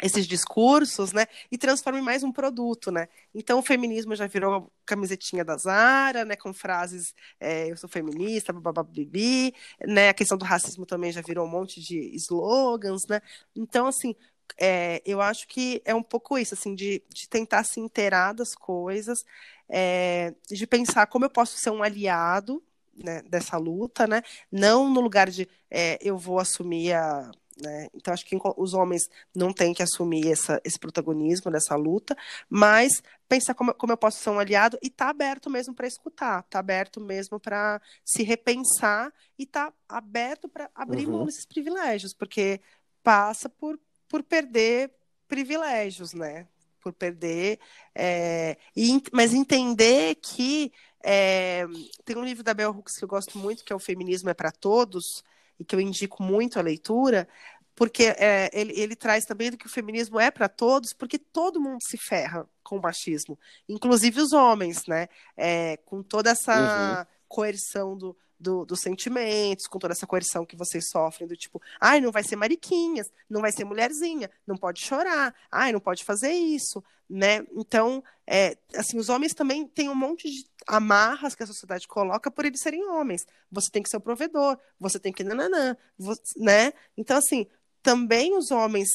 esses 0.00 0.28
discursos, 0.28 1.12
né, 1.12 1.26
e 1.50 1.58
transforma 1.58 1.98
em 1.98 2.02
mais 2.02 2.22
um 2.22 2.30
produto, 2.30 2.92
né. 2.92 3.08
Então 3.34 3.58
o 3.58 3.62
feminismo 3.62 4.14
já 4.14 4.28
virou 4.28 4.70
camisetinha 4.86 5.44
da 5.44 5.56
Zara, 5.56 6.24
né, 6.24 6.36
com 6.36 6.52
frases 6.54 7.12
é, 7.40 7.68
eu 7.68 7.76
sou 7.76 7.88
feminista, 7.88 8.52
bababibi, 8.52 9.52
né, 9.84 10.10
a 10.10 10.14
questão 10.14 10.38
do 10.38 10.44
racismo 10.44 10.86
também 10.86 11.10
já 11.10 11.20
virou 11.20 11.44
um 11.44 11.50
monte 11.50 11.80
de 11.80 12.14
slogans, 12.14 13.08
né. 13.08 13.20
Então 13.56 13.88
assim 13.88 14.14
é, 14.56 15.02
eu 15.04 15.20
acho 15.20 15.46
que 15.46 15.82
é 15.84 15.94
um 15.94 16.02
pouco 16.02 16.38
isso, 16.38 16.54
assim, 16.54 16.74
de, 16.74 17.02
de 17.08 17.28
tentar 17.28 17.64
se 17.64 17.80
inteirar 17.80 18.32
das 18.32 18.54
coisas, 18.54 19.24
é, 19.68 20.34
de 20.48 20.66
pensar 20.66 21.06
como 21.06 21.24
eu 21.24 21.30
posso 21.30 21.58
ser 21.58 21.70
um 21.70 21.82
aliado 21.82 22.62
né, 22.96 23.22
dessa 23.22 23.56
luta, 23.56 24.06
né? 24.06 24.22
Não 24.50 24.88
no 24.90 25.00
lugar 25.00 25.30
de 25.30 25.48
é, 25.70 25.98
eu 26.00 26.16
vou 26.16 26.38
assumir 26.38 26.92
a. 26.92 27.30
Né? 27.60 27.88
Então, 27.92 28.14
acho 28.14 28.24
que 28.24 28.38
os 28.56 28.72
homens 28.72 29.10
não 29.34 29.52
têm 29.52 29.74
que 29.74 29.82
assumir 29.82 30.30
essa, 30.30 30.60
esse 30.64 30.78
protagonismo 30.78 31.50
dessa 31.50 31.74
luta, 31.74 32.16
mas 32.48 33.02
pensar 33.28 33.52
como, 33.52 33.74
como 33.74 33.92
eu 33.92 33.96
posso 33.96 34.20
ser 34.20 34.30
um 34.30 34.38
aliado 34.38 34.78
e 34.80 34.88
tá 34.88 35.08
aberto 35.08 35.50
mesmo 35.50 35.74
para 35.74 35.88
escutar, 35.88 36.44
tá 36.44 36.60
aberto 36.60 37.00
mesmo 37.00 37.40
para 37.40 37.82
se 38.04 38.22
repensar 38.22 39.12
e 39.36 39.44
tá 39.44 39.72
aberto 39.88 40.48
para 40.48 40.70
abrir 40.72 41.06
uhum. 41.06 41.18
mão 41.18 41.26
desses 41.26 41.44
privilégios, 41.44 42.14
porque 42.14 42.60
passa 43.02 43.48
por 43.48 43.76
por 44.08 44.22
perder 44.22 44.90
privilégios, 45.26 46.12
né? 46.14 46.46
Por 46.80 46.92
perder. 46.92 47.58
É, 47.94 48.56
e, 48.74 49.02
mas 49.12 49.34
entender 49.34 50.16
que 50.16 50.72
é, 51.02 51.66
tem 52.04 52.16
um 52.16 52.24
livro 52.24 52.42
da 52.42 52.54
Bell 52.54 52.70
Hooks 52.70 52.96
que 52.96 53.04
eu 53.04 53.08
gosto 53.08 53.38
muito, 53.38 53.64
que 53.64 53.72
é 53.72 53.76
O 53.76 53.80
Feminismo 53.80 54.30
é 54.30 54.34
para 54.34 54.50
Todos, 54.50 55.22
e 55.58 55.64
que 55.64 55.74
eu 55.74 55.80
indico 55.80 56.22
muito 56.22 56.58
a 56.58 56.62
leitura, 56.62 57.28
porque 57.74 58.04
é, 58.16 58.50
ele, 58.52 58.72
ele, 58.78 58.96
traz 58.96 59.24
também 59.24 59.50
do 59.50 59.56
que 59.56 59.66
o 59.66 59.70
feminismo 59.70 60.18
é 60.18 60.30
para 60.30 60.48
todos, 60.48 60.92
porque 60.92 61.18
todo 61.18 61.60
mundo 61.60 61.78
se 61.80 61.96
ferra 61.96 62.48
com 62.62 62.76
o 62.76 62.82
machismo, 62.82 63.38
inclusive 63.68 64.20
os 64.20 64.32
homens, 64.32 64.86
né? 64.86 65.08
É, 65.36 65.76
com 65.78 66.02
toda 66.02 66.30
essa 66.30 67.00
uhum. 67.00 67.16
coerção 67.28 67.96
do, 67.96 68.16
do, 68.38 68.64
dos 68.64 68.80
sentimentos, 68.80 69.66
com 69.66 69.78
toda 69.78 69.92
essa 69.92 70.06
coerção 70.06 70.46
que 70.46 70.56
vocês 70.56 70.88
sofrem, 70.90 71.28
do 71.28 71.36
tipo, 71.36 71.60
ai, 71.80 72.00
não 72.00 72.12
vai 72.12 72.22
ser 72.22 72.36
mariquinhas, 72.36 73.08
não 73.28 73.40
vai 73.40 73.52
ser 73.52 73.64
mulherzinha, 73.64 74.30
não 74.46 74.56
pode 74.56 74.80
chorar, 74.80 75.34
ai, 75.50 75.72
não 75.72 75.80
pode 75.80 76.04
fazer 76.04 76.30
isso, 76.32 76.82
né? 77.08 77.44
Então, 77.52 78.02
é, 78.26 78.56
assim, 78.74 78.98
os 78.98 79.08
homens 79.08 79.32
também 79.34 79.66
têm 79.66 79.88
um 79.88 79.94
monte 79.94 80.30
de 80.30 80.44
amarras 80.66 81.34
que 81.34 81.42
a 81.42 81.46
sociedade 81.46 81.88
coloca 81.88 82.30
por 82.30 82.44
eles 82.44 82.60
serem 82.60 82.86
homens. 82.86 83.26
Você 83.50 83.70
tem 83.70 83.82
que 83.82 83.88
ser 83.88 83.96
o 83.96 84.00
provedor, 84.00 84.58
você 84.78 84.98
tem 84.98 85.12
que 85.12 85.24
nananã, 85.24 85.76
você, 85.96 86.22
né? 86.36 86.72
Então, 86.96 87.16
assim, 87.16 87.46
também 87.82 88.36
os 88.36 88.50
homens 88.50 88.88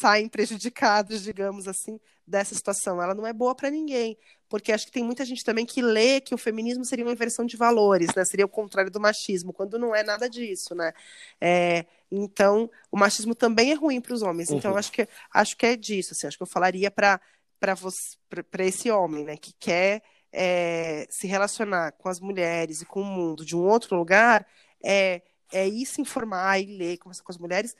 saem 0.00 0.28
prejudicados, 0.28 1.22
digamos 1.22 1.68
assim, 1.68 2.00
dessa 2.26 2.54
situação. 2.54 3.02
Ela 3.02 3.14
não 3.14 3.26
é 3.26 3.32
boa 3.32 3.54
para 3.54 3.70
ninguém, 3.70 4.16
porque 4.52 4.70
acho 4.70 4.84
que 4.84 4.92
tem 4.92 5.02
muita 5.02 5.24
gente 5.24 5.42
também 5.42 5.64
que 5.64 5.80
lê 5.80 6.20
que 6.20 6.34
o 6.34 6.38
feminismo 6.38 6.84
seria 6.84 7.06
uma 7.06 7.12
inversão 7.12 7.46
de 7.46 7.56
valores, 7.56 8.14
né? 8.14 8.22
Seria 8.22 8.44
o 8.44 8.48
contrário 8.50 8.90
do 8.90 9.00
machismo, 9.00 9.50
quando 9.50 9.78
não 9.78 9.94
é 9.94 10.02
nada 10.02 10.28
disso, 10.28 10.74
né? 10.74 10.92
É, 11.40 11.86
então, 12.10 12.70
o 12.90 12.98
machismo 12.98 13.34
também 13.34 13.70
é 13.70 13.74
ruim 13.74 13.98
para 13.98 14.12
os 14.12 14.20
homens. 14.20 14.50
Então, 14.50 14.56
uhum. 14.56 14.58
Então, 14.58 14.76
acho 14.76 14.92
que 14.92 15.08
acho 15.32 15.56
que 15.56 15.64
é 15.64 15.74
disso. 15.74 16.12
Assim, 16.12 16.26
acho 16.26 16.36
que 16.36 16.42
eu 16.42 16.46
falaria 16.46 16.90
para 16.90 17.18
para 17.58 18.64
esse 18.66 18.90
homem, 18.90 19.24
né, 19.24 19.38
que 19.38 19.54
quer 19.58 20.02
é, 20.30 21.06
se 21.08 21.26
relacionar 21.26 21.92
com 21.92 22.10
as 22.10 22.20
mulheres 22.20 22.82
e 22.82 22.84
com 22.84 23.00
o 23.00 23.04
mundo 23.04 23.46
de 23.46 23.56
um 23.56 23.64
outro 23.64 23.96
lugar, 23.96 24.46
é, 24.84 25.22
é 25.50 25.66
ir 25.66 25.86
se 25.86 26.02
informar 26.02 26.60
e 26.60 26.76
ler, 26.76 26.98
conversar 26.98 27.22
com 27.22 27.32
as 27.32 27.38
mulheres, 27.38 27.74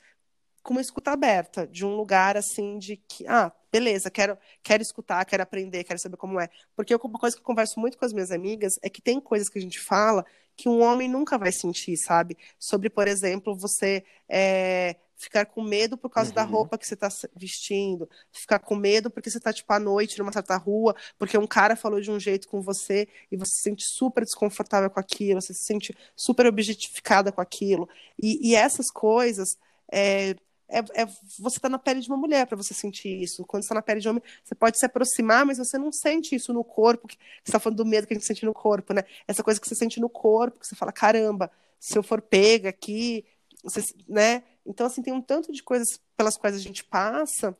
com 0.63 0.73
uma 0.73 0.81
escuta 0.81 1.11
aberta, 1.11 1.67
de 1.67 1.85
um 1.85 1.95
lugar 1.95 2.35
assim 2.35 2.79
de 2.79 2.97
que, 2.97 3.27
ah, 3.27 3.51
beleza, 3.73 4.11
quero, 4.11 4.37
quero 4.61 4.83
escutar, 4.83 5.25
quero 5.25 5.41
aprender, 5.41 5.83
quero 5.83 5.97
saber 5.97 6.15
como 6.15 6.39
é. 6.39 6.47
Porque 6.75 6.93
uma 6.93 7.17
coisa 7.19 7.35
que 7.35 7.41
eu 7.41 7.45
converso 7.45 7.79
muito 7.79 7.97
com 7.97 8.05
as 8.05 8.13
minhas 8.13 8.29
amigas 8.29 8.77
é 8.83 8.89
que 8.89 9.01
tem 9.01 9.19
coisas 9.19 9.49
que 9.49 9.57
a 9.57 9.61
gente 9.61 9.79
fala 9.79 10.23
que 10.55 10.69
um 10.69 10.79
homem 10.83 11.09
nunca 11.09 11.35
vai 11.35 11.51
sentir, 11.51 11.97
sabe? 11.97 12.37
Sobre, 12.59 12.87
por 12.87 13.07
exemplo, 13.07 13.55
você 13.55 14.03
é, 14.29 14.95
ficar 15.15 15.47
com 15.47 15.63
medo 15.63 15.97
por 15.97 16.11
causa 16.11 16.29
uhum. 16.29 16.35
da 16.35 16.43
roupa 16.43 16.77
que 16.77 16.85
você 16.85 16.93
está 16.93 17.09
vestindo, 17.35 18.07
ficar 18.31 18.59
com 18.59 18.75
medo 18.75 19.09
porque 19.09 19.31
você 19.31 19.39
está, 19.39 19.51
tipo, 19.51 19.73
à 19.73 19.79
noite 19.79 20.19
numa 20.19 20.31
certa 20.31 20.55
rua, 20.55 20.95
porque 21.17 21.35
um 21.35 21.47
cara 21.47 21.75
falou 21.75 21.99
de 21.99 22.11
um 22.11 22.19
jeito 22.19 22.47
com 22.47 22.61
você 22.61 23.07
e 23.31 23.35
você 23.35 23.53
se 23.53 23.61
sente 23.63 23.83
super 23.83 24.23
desconfortável 24.23 24.91
com 24.91 24.99
aquilo, 24.99 25.41
você 25.41 25.51
se 25.51 25.63
sente 25.63 25.97
super 26.15 26.45
objetificada 26.45 27.31
com 27.31 27.41
aquilo. 27.41 27.89
E, 28.21 28.51
e 28.51 28.55
essas 28.55 28.91
coisas. 28.91 29.57
É, 29.91 30.35
é, 30.73 31.03
é 31.03 31.05
você 31.39 31.57
está 31.57 31.69
na 31.69 31.77
pele 31.77 32.01
de 32.01 32.07
uma 32.07 32.17
mulher 32.17 32.47
para 32.47 32.57
você 32.57 32.73
sentir 32.73 33.21
isso. 33.21 33.45
Quando 33.45 33.63
está 33.63 33.75
na 33.75 33.81
pele 33.81 34.01
de 34.01 34.09
homem, 34.09 34.23
você 34.43 34.55
pode 34.55 34.79
se 34.79 34.85
aproximar, 34.85 35.45
mas 35.45 35.57
você 35.57 35.77
não 35.77 35.91
sente 35.91 36.35
isso 36.35 36.51
no 36.51 36.63
corpo. 36.63 37.07
Que, 37.07 37.15
você 37.15 37.49
está 37.49 37.59
falando 37.59 37.77
do 37.77 37.85
medo 37.85 38.07
que 38.07 38.13
a 38.13 38.17
gente 38.17 38.25
sente 38.25 38.45
no 38.45 38.53
corpo, 38.53 38.93
né? 38.93 39.03
Essa 39.27 39.43
coisa 39.43 39.61
que 39.61 39.67
você 39.67 39.75
sente 39.75 39.99
no 39.99 40.09
corpo, 40.09 40.59
que 40.59 40.67
você 40.67 40.75
fala, 40.75 40.91
caramba, 40.91 41.51
se 41.79 41.97
eu 41.97 42.03
for 42.03 42.21
pega 42.21 42.69
aqui, 42.69 43.23
você, 43.63 43.81
né? 44.07 44.43
Então, 44.65 44.87
assim, 44.87 45.01
tem 45.01 45.13
um 45.13 45.21
tanto 45.21 45.51
de 45.51 45.61
coisas 45.61 45.99
pelas 46.17 46.37
quais 46.37 46.55
a 46.55 46.59
gente 46.59 46.83
passa 46.83 47.55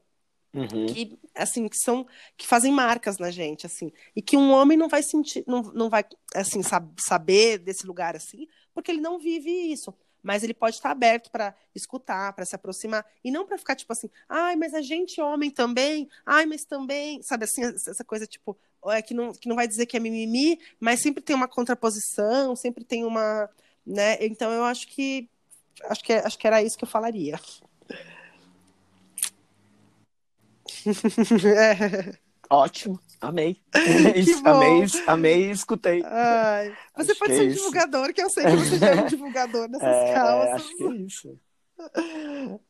Uhum. 0.56 0.86
que 0.86 1.18
assim 1.34 1.68
que 1.68 1.76
são 1.76 2.06
que 2.38 2.46
fazem 2.46 2.72
marcas 2.72 3.18
na 3.18 3.32
gente 3.32 3.66
assim 3.66 3.92
e 4.16 4.22
que 4.22 4.38
um 4.38 4.52
homem 4.52 4.78
não 4.78 4.88
vai 4.88 5.02
sentir 5.02 5.44
não, 5.48 5.64
não 5.64 5.90
vai 5.90 6.06
assim 6.36 6.62
sab 6.62 6.94
saber 7.00 7.58
desse 7.58 7.88
lugar 7.88 8.16
assim 8.16 8.48
porque 8.72 8.92
ele 8.92 9.02
não 9.02 9.18
vive 9.18 9.50
isso 9.50 9.92
mas 10.24 10.42
ele 10.42 10.54
pode 10.54 10.78
estar 10.78 10.90
aberto 10.90 11.30
para 11.30 11.54
escutar, 11.76 12.32
para 12.34 12.46
se 12.46 12.56
aproximar, 12.56 13.06
e 13.24 13.30
não 13.30 13.46
para 13.46 13.58
ficar 13.58 13.76
tipo 13.76 13.92
assim, 13.92 14.10
ai, 14.28 14.56
mas 14.56 14.74
a 14.74 14.82
gente 14.82 15.20
homem 15.20 15.52
também, 15.52 16.10
ai, 16.26 16.46
mas 16.46 16.64
também, 16.64 17.22
sabe 17.22 17.44
assim, 17.44 17.62
essa 17.64 18.04
coisa 18.06 18.26
tipo, 18.26 18.58
é, 18.88 19.02
que, 19.02 19.14
não, 19.14 19.34
que 19.34 19.50
não 19.50 19.56
vai 19.56 19.68
dizer 19.68 19.86
que 19.86 19.98
é 19.98 20.00
mimimi, 20.00 20.58
mas 20.80 21.02
sempre 21.02 21.22
tem 21.22 21.36
uma 21.36 21.48
contraposição, 21.48 22.56
sempre 22.56 22.86
tem 22.86 23.04
uma, 23.04 23.50
né, 23.86 24.18
então 24.26 24.52
eu 24.52 24.64
acho 24.64 24.88
que, 24.88 25.30
acho 25.84 26.04
que, 26.04 26.14
acho 26.14 26.38
que 26.38 26.48
era 26.48 26.64
isso 26.64 26.78
que 26.78 26.86
eu 26.86 26.90
falaria. 26.90 27.38
é. 31.56 32.18
Ótimo, 32.50 33.00
amei. 33.28 33.58
amei, 34.46 34.86
amei, 35.08 35.52
escutei. 35.52 36.04
Ai, 36.04 36.76
você 36.96 37.12
acho 37.12 37.20
pode 37.20 37.36
ser 37.36 37.46
é 37.46 37.50
um 37.50 37.54
divulgador, 37.54 38.14
que 38.14 38.22
eu 38.22 38.30
sei 38.30 38.44
que 38.44 38.56
você 38.56 38.78
já 38.78 38.90
é 38.90 39.02
um 39.02 39.06
divulgador 39.08 39.68
dessas 39.68 39.88
é, 39.88 40.14
causas. 40.14 40.54
Acho 40.54 40.78
que 40.78 40.84
é 40.84 40.96
isso. 40.96 41.40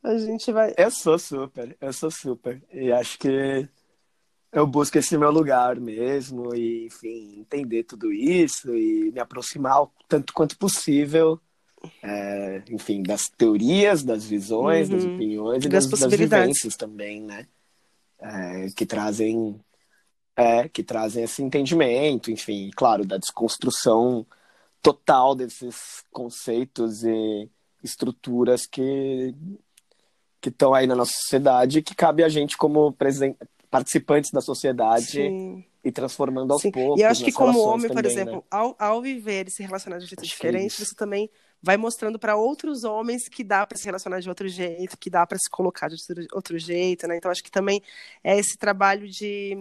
A 0.03 0.17
gente 0.17 0.51
vai. 0.51 0.73
Eu 0.77 0.89
sou 0.89 1.19
super, 1.19 1.75
eu 1.79 1.93
sou 1.93 2.09
super. 2.09 2.63
E 2.71 2.91
acho 2.91 3.19
que 3.19 3.67
eu 4.51 4.65
busco 4.65 4.97
esse 4.97 5.17
meu 5.17 5.31
lugar 5.31 5.79
mesmo, 5.79 6.55
e, 6.55 6.85
enfim, 6.85 7.39
entender 7.39 7.83
tudo 7.83 8.11
isso 8.13 8.75
e 8.75 9.11
me 9.11 9.19
aproximar 9.19 9.87
tanto 10.07 10.31
quanto 10.33 10.57
possível, 10.57 11.39
é, 12.01 12.61
enfim, 12.69 13.03
das 13.03 13.27
teorias, 13.29 14.03
das 14.03 14.23
visões, 14.23 14.89
uhum. 14.89 14.95
das 14.95 15.05
opiniões 15.05 15.65
e 15.65 15.69
das, 15.69 15.87
das, 15.87 15.99
das 15.99 16.13
vivências 16.13 16.75
também, 16.75 17.21
né? 17.21 17.47
é, 18.23 18.67
que 18.75 18.85
trazem 18.85 19.59
é, 20.35 20.67
que 20.67 20.83
trazem 20.83 21.23
esse 21.23 21.43
entendimento, 21.43 22.31
enfim, 22.31 22.71
claro, 22.75 23.05
da 23.05 23.17
desconstrução 23.17 24.25
total 24.81 25.35
desses 25.35 26.03
conceitos 26.11 27.03
e 27.03 27.49
estruturas 27.83 28.65
que 28.65 29.33
que 30.41 30.49
estão 30.49 30.73
aí 30.73 30.85
na 30.85 30.95
nossa 30.95 31.13
sociedade 31.13 31.81
que 31.81 31.95
cabe 31.95 32.21
a 32.21 32.27
gente 32.27 32.57
como 32.57 32.93
participantes 33.71 34.29
da 34.29 34.41
sociedade 34.41 35.05
Sim. 35.05 35.63
e 35.81 35.89
transformando 35.89 36.51
aos 36.51 36.61
Sim. 36.61 36.69
poucos. 36.69 36.99
E 36.99 37.03
eu 37.03 37.09
acho 37.09 37.23
que 37.23 37.31
como 37.31 37.61
homem, 37.61 37.87
também, 37.87 38.03
por 38.03 38.05
exemplo, 38.05 38.35
né? 38.35 38.43
ao, 38.51 38.75
ao 38.77 39.01
viver 39.01 39.47
e 39.47 39.51
se 39.51 39.63
relacionar 39.63 39.99
de 39.99 40.03
um 40.03 40.07
jeito 40.07 40.23
diferente, 40.23 40.85
você 40.85 40.93
também 40.95 41.29
vai 41.61 41.77
mostrando 41.77 42.19
para 42.19 42.35
outros 42.35 42.83
homens 42.83 43.29
que 43.29 43.41
dá 43.41 43.65
para 43.65 43.77
se 43.77 43.85
relacionar 43.85 44.19
de 44.19 44.27
outro 44.27 44.49
jeito, 44.49 44.97
que 44.97 45.09
dá 45.09 45.25
para 45.25 45.37
se 45.37 45.49
colocar 45.49 45.87
de 45.87 45.95
outro 46.33 46.59
jeito, 46.59 47.07
né? 47.07 47.15
Então 47.15 47.31
acho 47.31 47.43
que 47.43 47.49
também 47.49 47.81
é 48.21 48.37
esse 48.37 48.57
trabalho 48.57 49.07
de, 49.07 49.55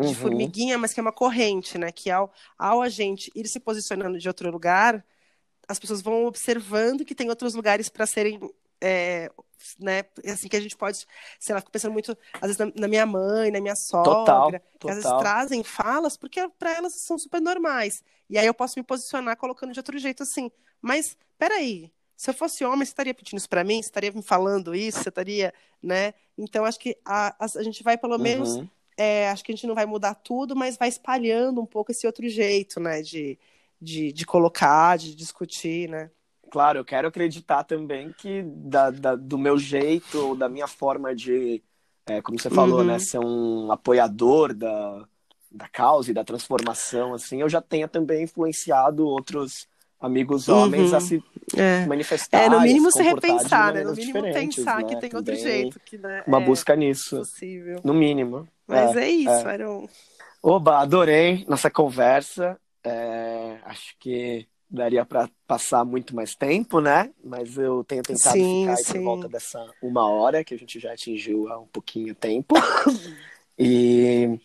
de 0.00 0.08
uhum. 0.08 0.14
formiguinha, 0.14 0.78
mas 0.78 0.92
que 0.92 1.00
é 1.00 1.02
uma 1.02 1.12
corrente, 1.12 1.78
né? 1.78 1.92
Que 1.92 2.10
ao, 2.10 2.32
ao 2.58 2.82
a 2.82 2.88
gente 2.88 3.30
ir 3.34 3.46
se 3.46 3.60
posicionando 3.60 4.18
de 4.18 4.28
outro 4.28 4.50
lugar, 4.50 5.04
as 5.68 5.78
pessoas 5.78 6.02
vão 6.02 6.26
observando 6.26 7.04
que 7.04 7.14
tem 7.14 7.28
outros 7.28 7.54
lugares 7.54 7.88
para 7.88 8.06
serem 8.06 8.40
é, 8.80 9.30
né, 9.78 10.04
assim 10.26 10.48
que 10.48 10.56
a 10.56 10.60
gente 10.60 10.76
pode, 10.76 11.06
sei 11.38 11.54
lá, 11.54 11.60
fico 11.60 11.70
pensando 11.70 11.92
muito, 11.92 12.16
às 12.34 12.40
vezes, 12.40 12.58
na, 12.58 12.72
na 12.74 12.88
minha 12.88 13.04
mãe, 13.04 13.50
na 13.50 13.60
minha 13.60 13.76
sogra, 13.76 14.12
total, 14.12 14.50
que 14.50 14.58
total. 14.78 14.90
às 14.90 15.02
vezes 15.02 15.18
trazem 15.18 15.62
falas, 15.62 16.16
porque 16.16 16.48
para 16.58 16.74
elas 16.74 16.94
são 16.94 17.18
super 17.18 17.40
normais. 17.40 18.02
E 18.28 18.38
aí 18.38 18.46
eu 18.46 18.54
posso 18.54 18.78
me 18.78 18.82
posicionar 18.82 19.36
colocando 19.36 19.72
de 19.72 19.78
outro 19.78 19.98
jeito 19.98 20.22
assim. 20.22 20.50
Mas, 20.80 21.16
peraí, 21.38 21.92
se 22.16 22.30
eu 22.30 22.34
fosse 22.34 22.64
homem, 22.64 22.84
você 22.84 22.92
estaria 22.92 23.14
pedindo 23.14 23.38
isso 23.38 23.48
para 23.48 23.64
mim? 23.64 23.82
Você 23.82 23.88
estaria 23.88 24.12
me 24.12 24.22
falando 24.22 24.74
isso? 24.74 25.02
Você 25.02 25.08
estaria, 25.08 25.52
né? 25.82 26.14
Então, 26.38 26.64
acho 26.64 26.78
que 26.78 26.96
a, 27.04 27.34
a, 27.38 27.46
a 27.58 27.62
gente 27.62 27.82
vai, 27.82 27.98
pelo 27.98 28.16
uhum. 28.56 28.68
É, 29.00 29.30
acho 29.30 29.42
que 29.42 29.50
a 29.50 29.54
gente 29.54 29.66
não 29.66 29.74
vai 29.74 29.86
mudar 29.86 30.14
tudo, 30.14 30.54
mas 30.54 30.76
vai 30.76 30.90
espalhando 30.90 31.58
um 31.58 31.64
pouco 31.64 31.90
esse 31.90 32.06
outro 32.06 32.28
jeito, 32.28 32.78
né? 32.78 33.00
De, 33.00 33.38
de, 33.80 34.12
de 34.12 34.26
colocar, 34.26 34.98
de 34.98 35.14
discutir, 35.14 35.88
né? 35.88 36.10
Claro, 36.50 36.80
eu 36.80 36.84
quero 36.84 37.08
acreditar 37.08 37.64
também 37.64 38.12
que 38.12 38.42
da, 38.42 38.90
da 38.90 39.16
do 39.16 39.38
meu 39.38 39.56
jeito, 39.56 40.34
da 40.36 40.50
minha 40.50 40.66
forma 40.66 41.14
de, 41.14 41.62
é, 42.04 42.20
como 42.20 42.38
você 42.38 42.50
falou, 42.50 42.84
né, 42.84 42.92
uhum. 42.92 42.98
né, 42.98 42.98
ser 42.98 43.20
um 43.20 43.72
apoiador 43.72 44.52
da, 44.52 45.08
da 45.50 45.68
causa 45.68 46.10
e 46.10 46.14
da 46.14 46.24
transformação, 46.24 47.14
assim, 47.14 47.40
eu 47.40 47.48
já 47.48 47.62
tenha 47.62 47.88
também 47.88 48.24
influenciado 48.24 49.06
outros 49.06 49.66
amigos 49.98 50.48
homens 50.48 50.90
uhum. 50.90 50.96
a 50.96 51.00
se 51.00 51.24
é. 51.56 51.86
manifestar. 51.86 52.38
É, 52.42 52.48
no 52.48 52.60
mínimo 52.60 52.90
se 52.90 53.02
repensar, 53.02 53.74
né? 53.74 53.84
No 53.84 53.94
mínimo 53.94 54.22
pensar 54.22 54.78
né? 54.78 54.84
que 54.84 54.96
tem 54.96 55.10
outro 55.14 55.36
jeito. 55.36 55.78
Que, 55.80 55.98
né? 55.98 56.24
Uma 56.26 56.40
é 56.40 56.44
busca 56.44 56.74
nisso. 56.74 57.18
Possível. 57.18 57.80
No 57.84 57.92
mínimo. 57.92 58.48
Mas 58.70 58.96
é, 58.96 59.04
é 59.04 59.10
isso, 59.10 59.30
é. 59.30 59.52
Aaron. 59.52 59.88
Oba, 60.42 60.78
adorei 60.78 61.44
nossa 61.48 61.70
conversa. 61.70 62.58
É, 62.82 63.58
acho 63.64 63.94
que 63.98 64.48
daria 64.70 65.04
para 65.04 65.28
passar 65.46 65.84
muito 65.84 66.14
mais 66.14 66.34
tempo, 66.34 66.80
né? 66.80 67.10
Mas 67.22 67.58
eu 67.58 67.82
tenho 67.84 68.02
tentado 68.02 68.32
sim, 68.32 68.62
ficar 68.62 68.76
sim. 68.76 68.92
por 68.92 69.02
volta 69.02 69.28
dessa 69.28 69.66
uma 69.82 70.08
hora 70.08 70.44
que 70.44 70.54
a 70.54 70.58
gente 70.58 70.78
já 70.78 70.92
atingiu 70.92 71.52
há 71.52 71.58
um 71.58 71.66
pouquinho 71.66 72.14
tempo. 72.14 72.54
e, 73.58 74.38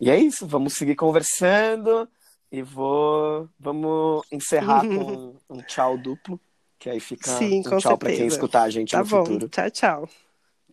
e 0.00 0.10
é 0.10 0.18
isso, 0.18 0.46
vamos 0.46 0.74
seguir 0.74 0.96
conversando 0.96 2.08
e 2.50 2.60
vou 2.60 3.48
vamos 3.58 4.26
encerrar 4.32 4.80
com 4.80 5.36
um 5.48 5.62
tchau 5.62 5.96
duplo, 5.96 6.40
que 6.78 6.90
aí 6.90 6.98
fica 6.98 7.30
sim, 7.30 7.60
um 7.60 7.78
tchau 7.78 7.96
para 7.96 8.12
quem 8.12 8.26
escutar 8.26 8.62
a 8.62 8.70
gente 8.70 8.90
tá 8.90 8.98
no 8.98 9.04
bom. 9.04 9.24
futuro. 9.24 9.48
Tchau, 9.48 9.70
tchau. 9.70 10.08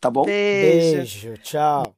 Tá 0.02 0.10
bom? 0.10 0.24
Beijo. 0.26 0.98
Beijo, 0.98 1.38
tchau. 1.38 1.96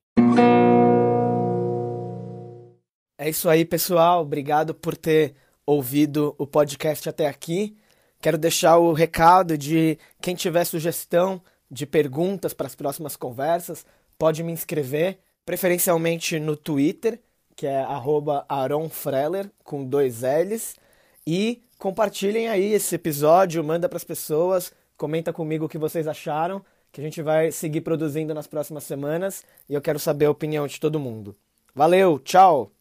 É 3.18 3.30
isso 3.30 3.50
aí, 3.50 3.66
pessoal. 3.66 4.22
Obrigado 4.22 4.74
por 4.76 4.96
ter 4.96 5.36
ouvido 5.66 6.36
o 6.38 6.46
podcast 6.46 7.10
até 7.10 7.28
aqui. 7.28 7.76
Quero 8.22 8.38
deixar 8.38 8.78
o 8.78 8.94
recado 8.94 9.58
de 9.58 9.98
quem 10.22 10.36
tiver 10.36 10.66
sugestão 10.66 11.42
de 11.70 11.86
perguntas 11.86 12.54
para 12.54 12.68
as 12.68 12.76
próximas 12.76 13.16
conversas, 13.16 13.86
pode 14.18 14.42
me 14.42 14.52
inscrever, 14.52 15.20
preferencialmente 15.46 16.40
no 16.40 16.56
Twitter, 16.56 17.20
que 17.56 17.68
é 17.68 17.86
@aronfreller 18.48 19.52
com 19.64 19.84
dois 19.84 20.22
L's, 20.22 20.76
e 21.26 21.62
compartilhem 21.78 22.48
aí 22.48 22.72
esse 22.74 22.96
episódio, 22.96 23.64
manda 23.64 23.90
para 23.90 23.98
as 23.98 24.04
pessoas, 24.04 24.72
comenta 24.96 25.34
comigo 25.34 25.66
o 25.66 25.70
que 25.70 25.78
vocês 25.78 26.08
acharam, 26.08 26.64
que 26.92 27.02
a 27.02 27.04
gente 27.04 27.22
vai 27.22 27.52
seguir 27.52 27.82
produzindo 27.82 28.34
nas 28.34 28.48
próximas 28.48 28.86
semanas 28.86 29.44
e 29.68 29.74
eu 29.74 29.82
quero 29.82 30.00
saber 30.00 30.26
a 30.26 30.32
opinião 30.32 30.66
de 30.68 30.80
todo 30.80 31.00
mundo. 31.00 31.36
Valeu, 31.76 32.18
tchau. 32.20 32.77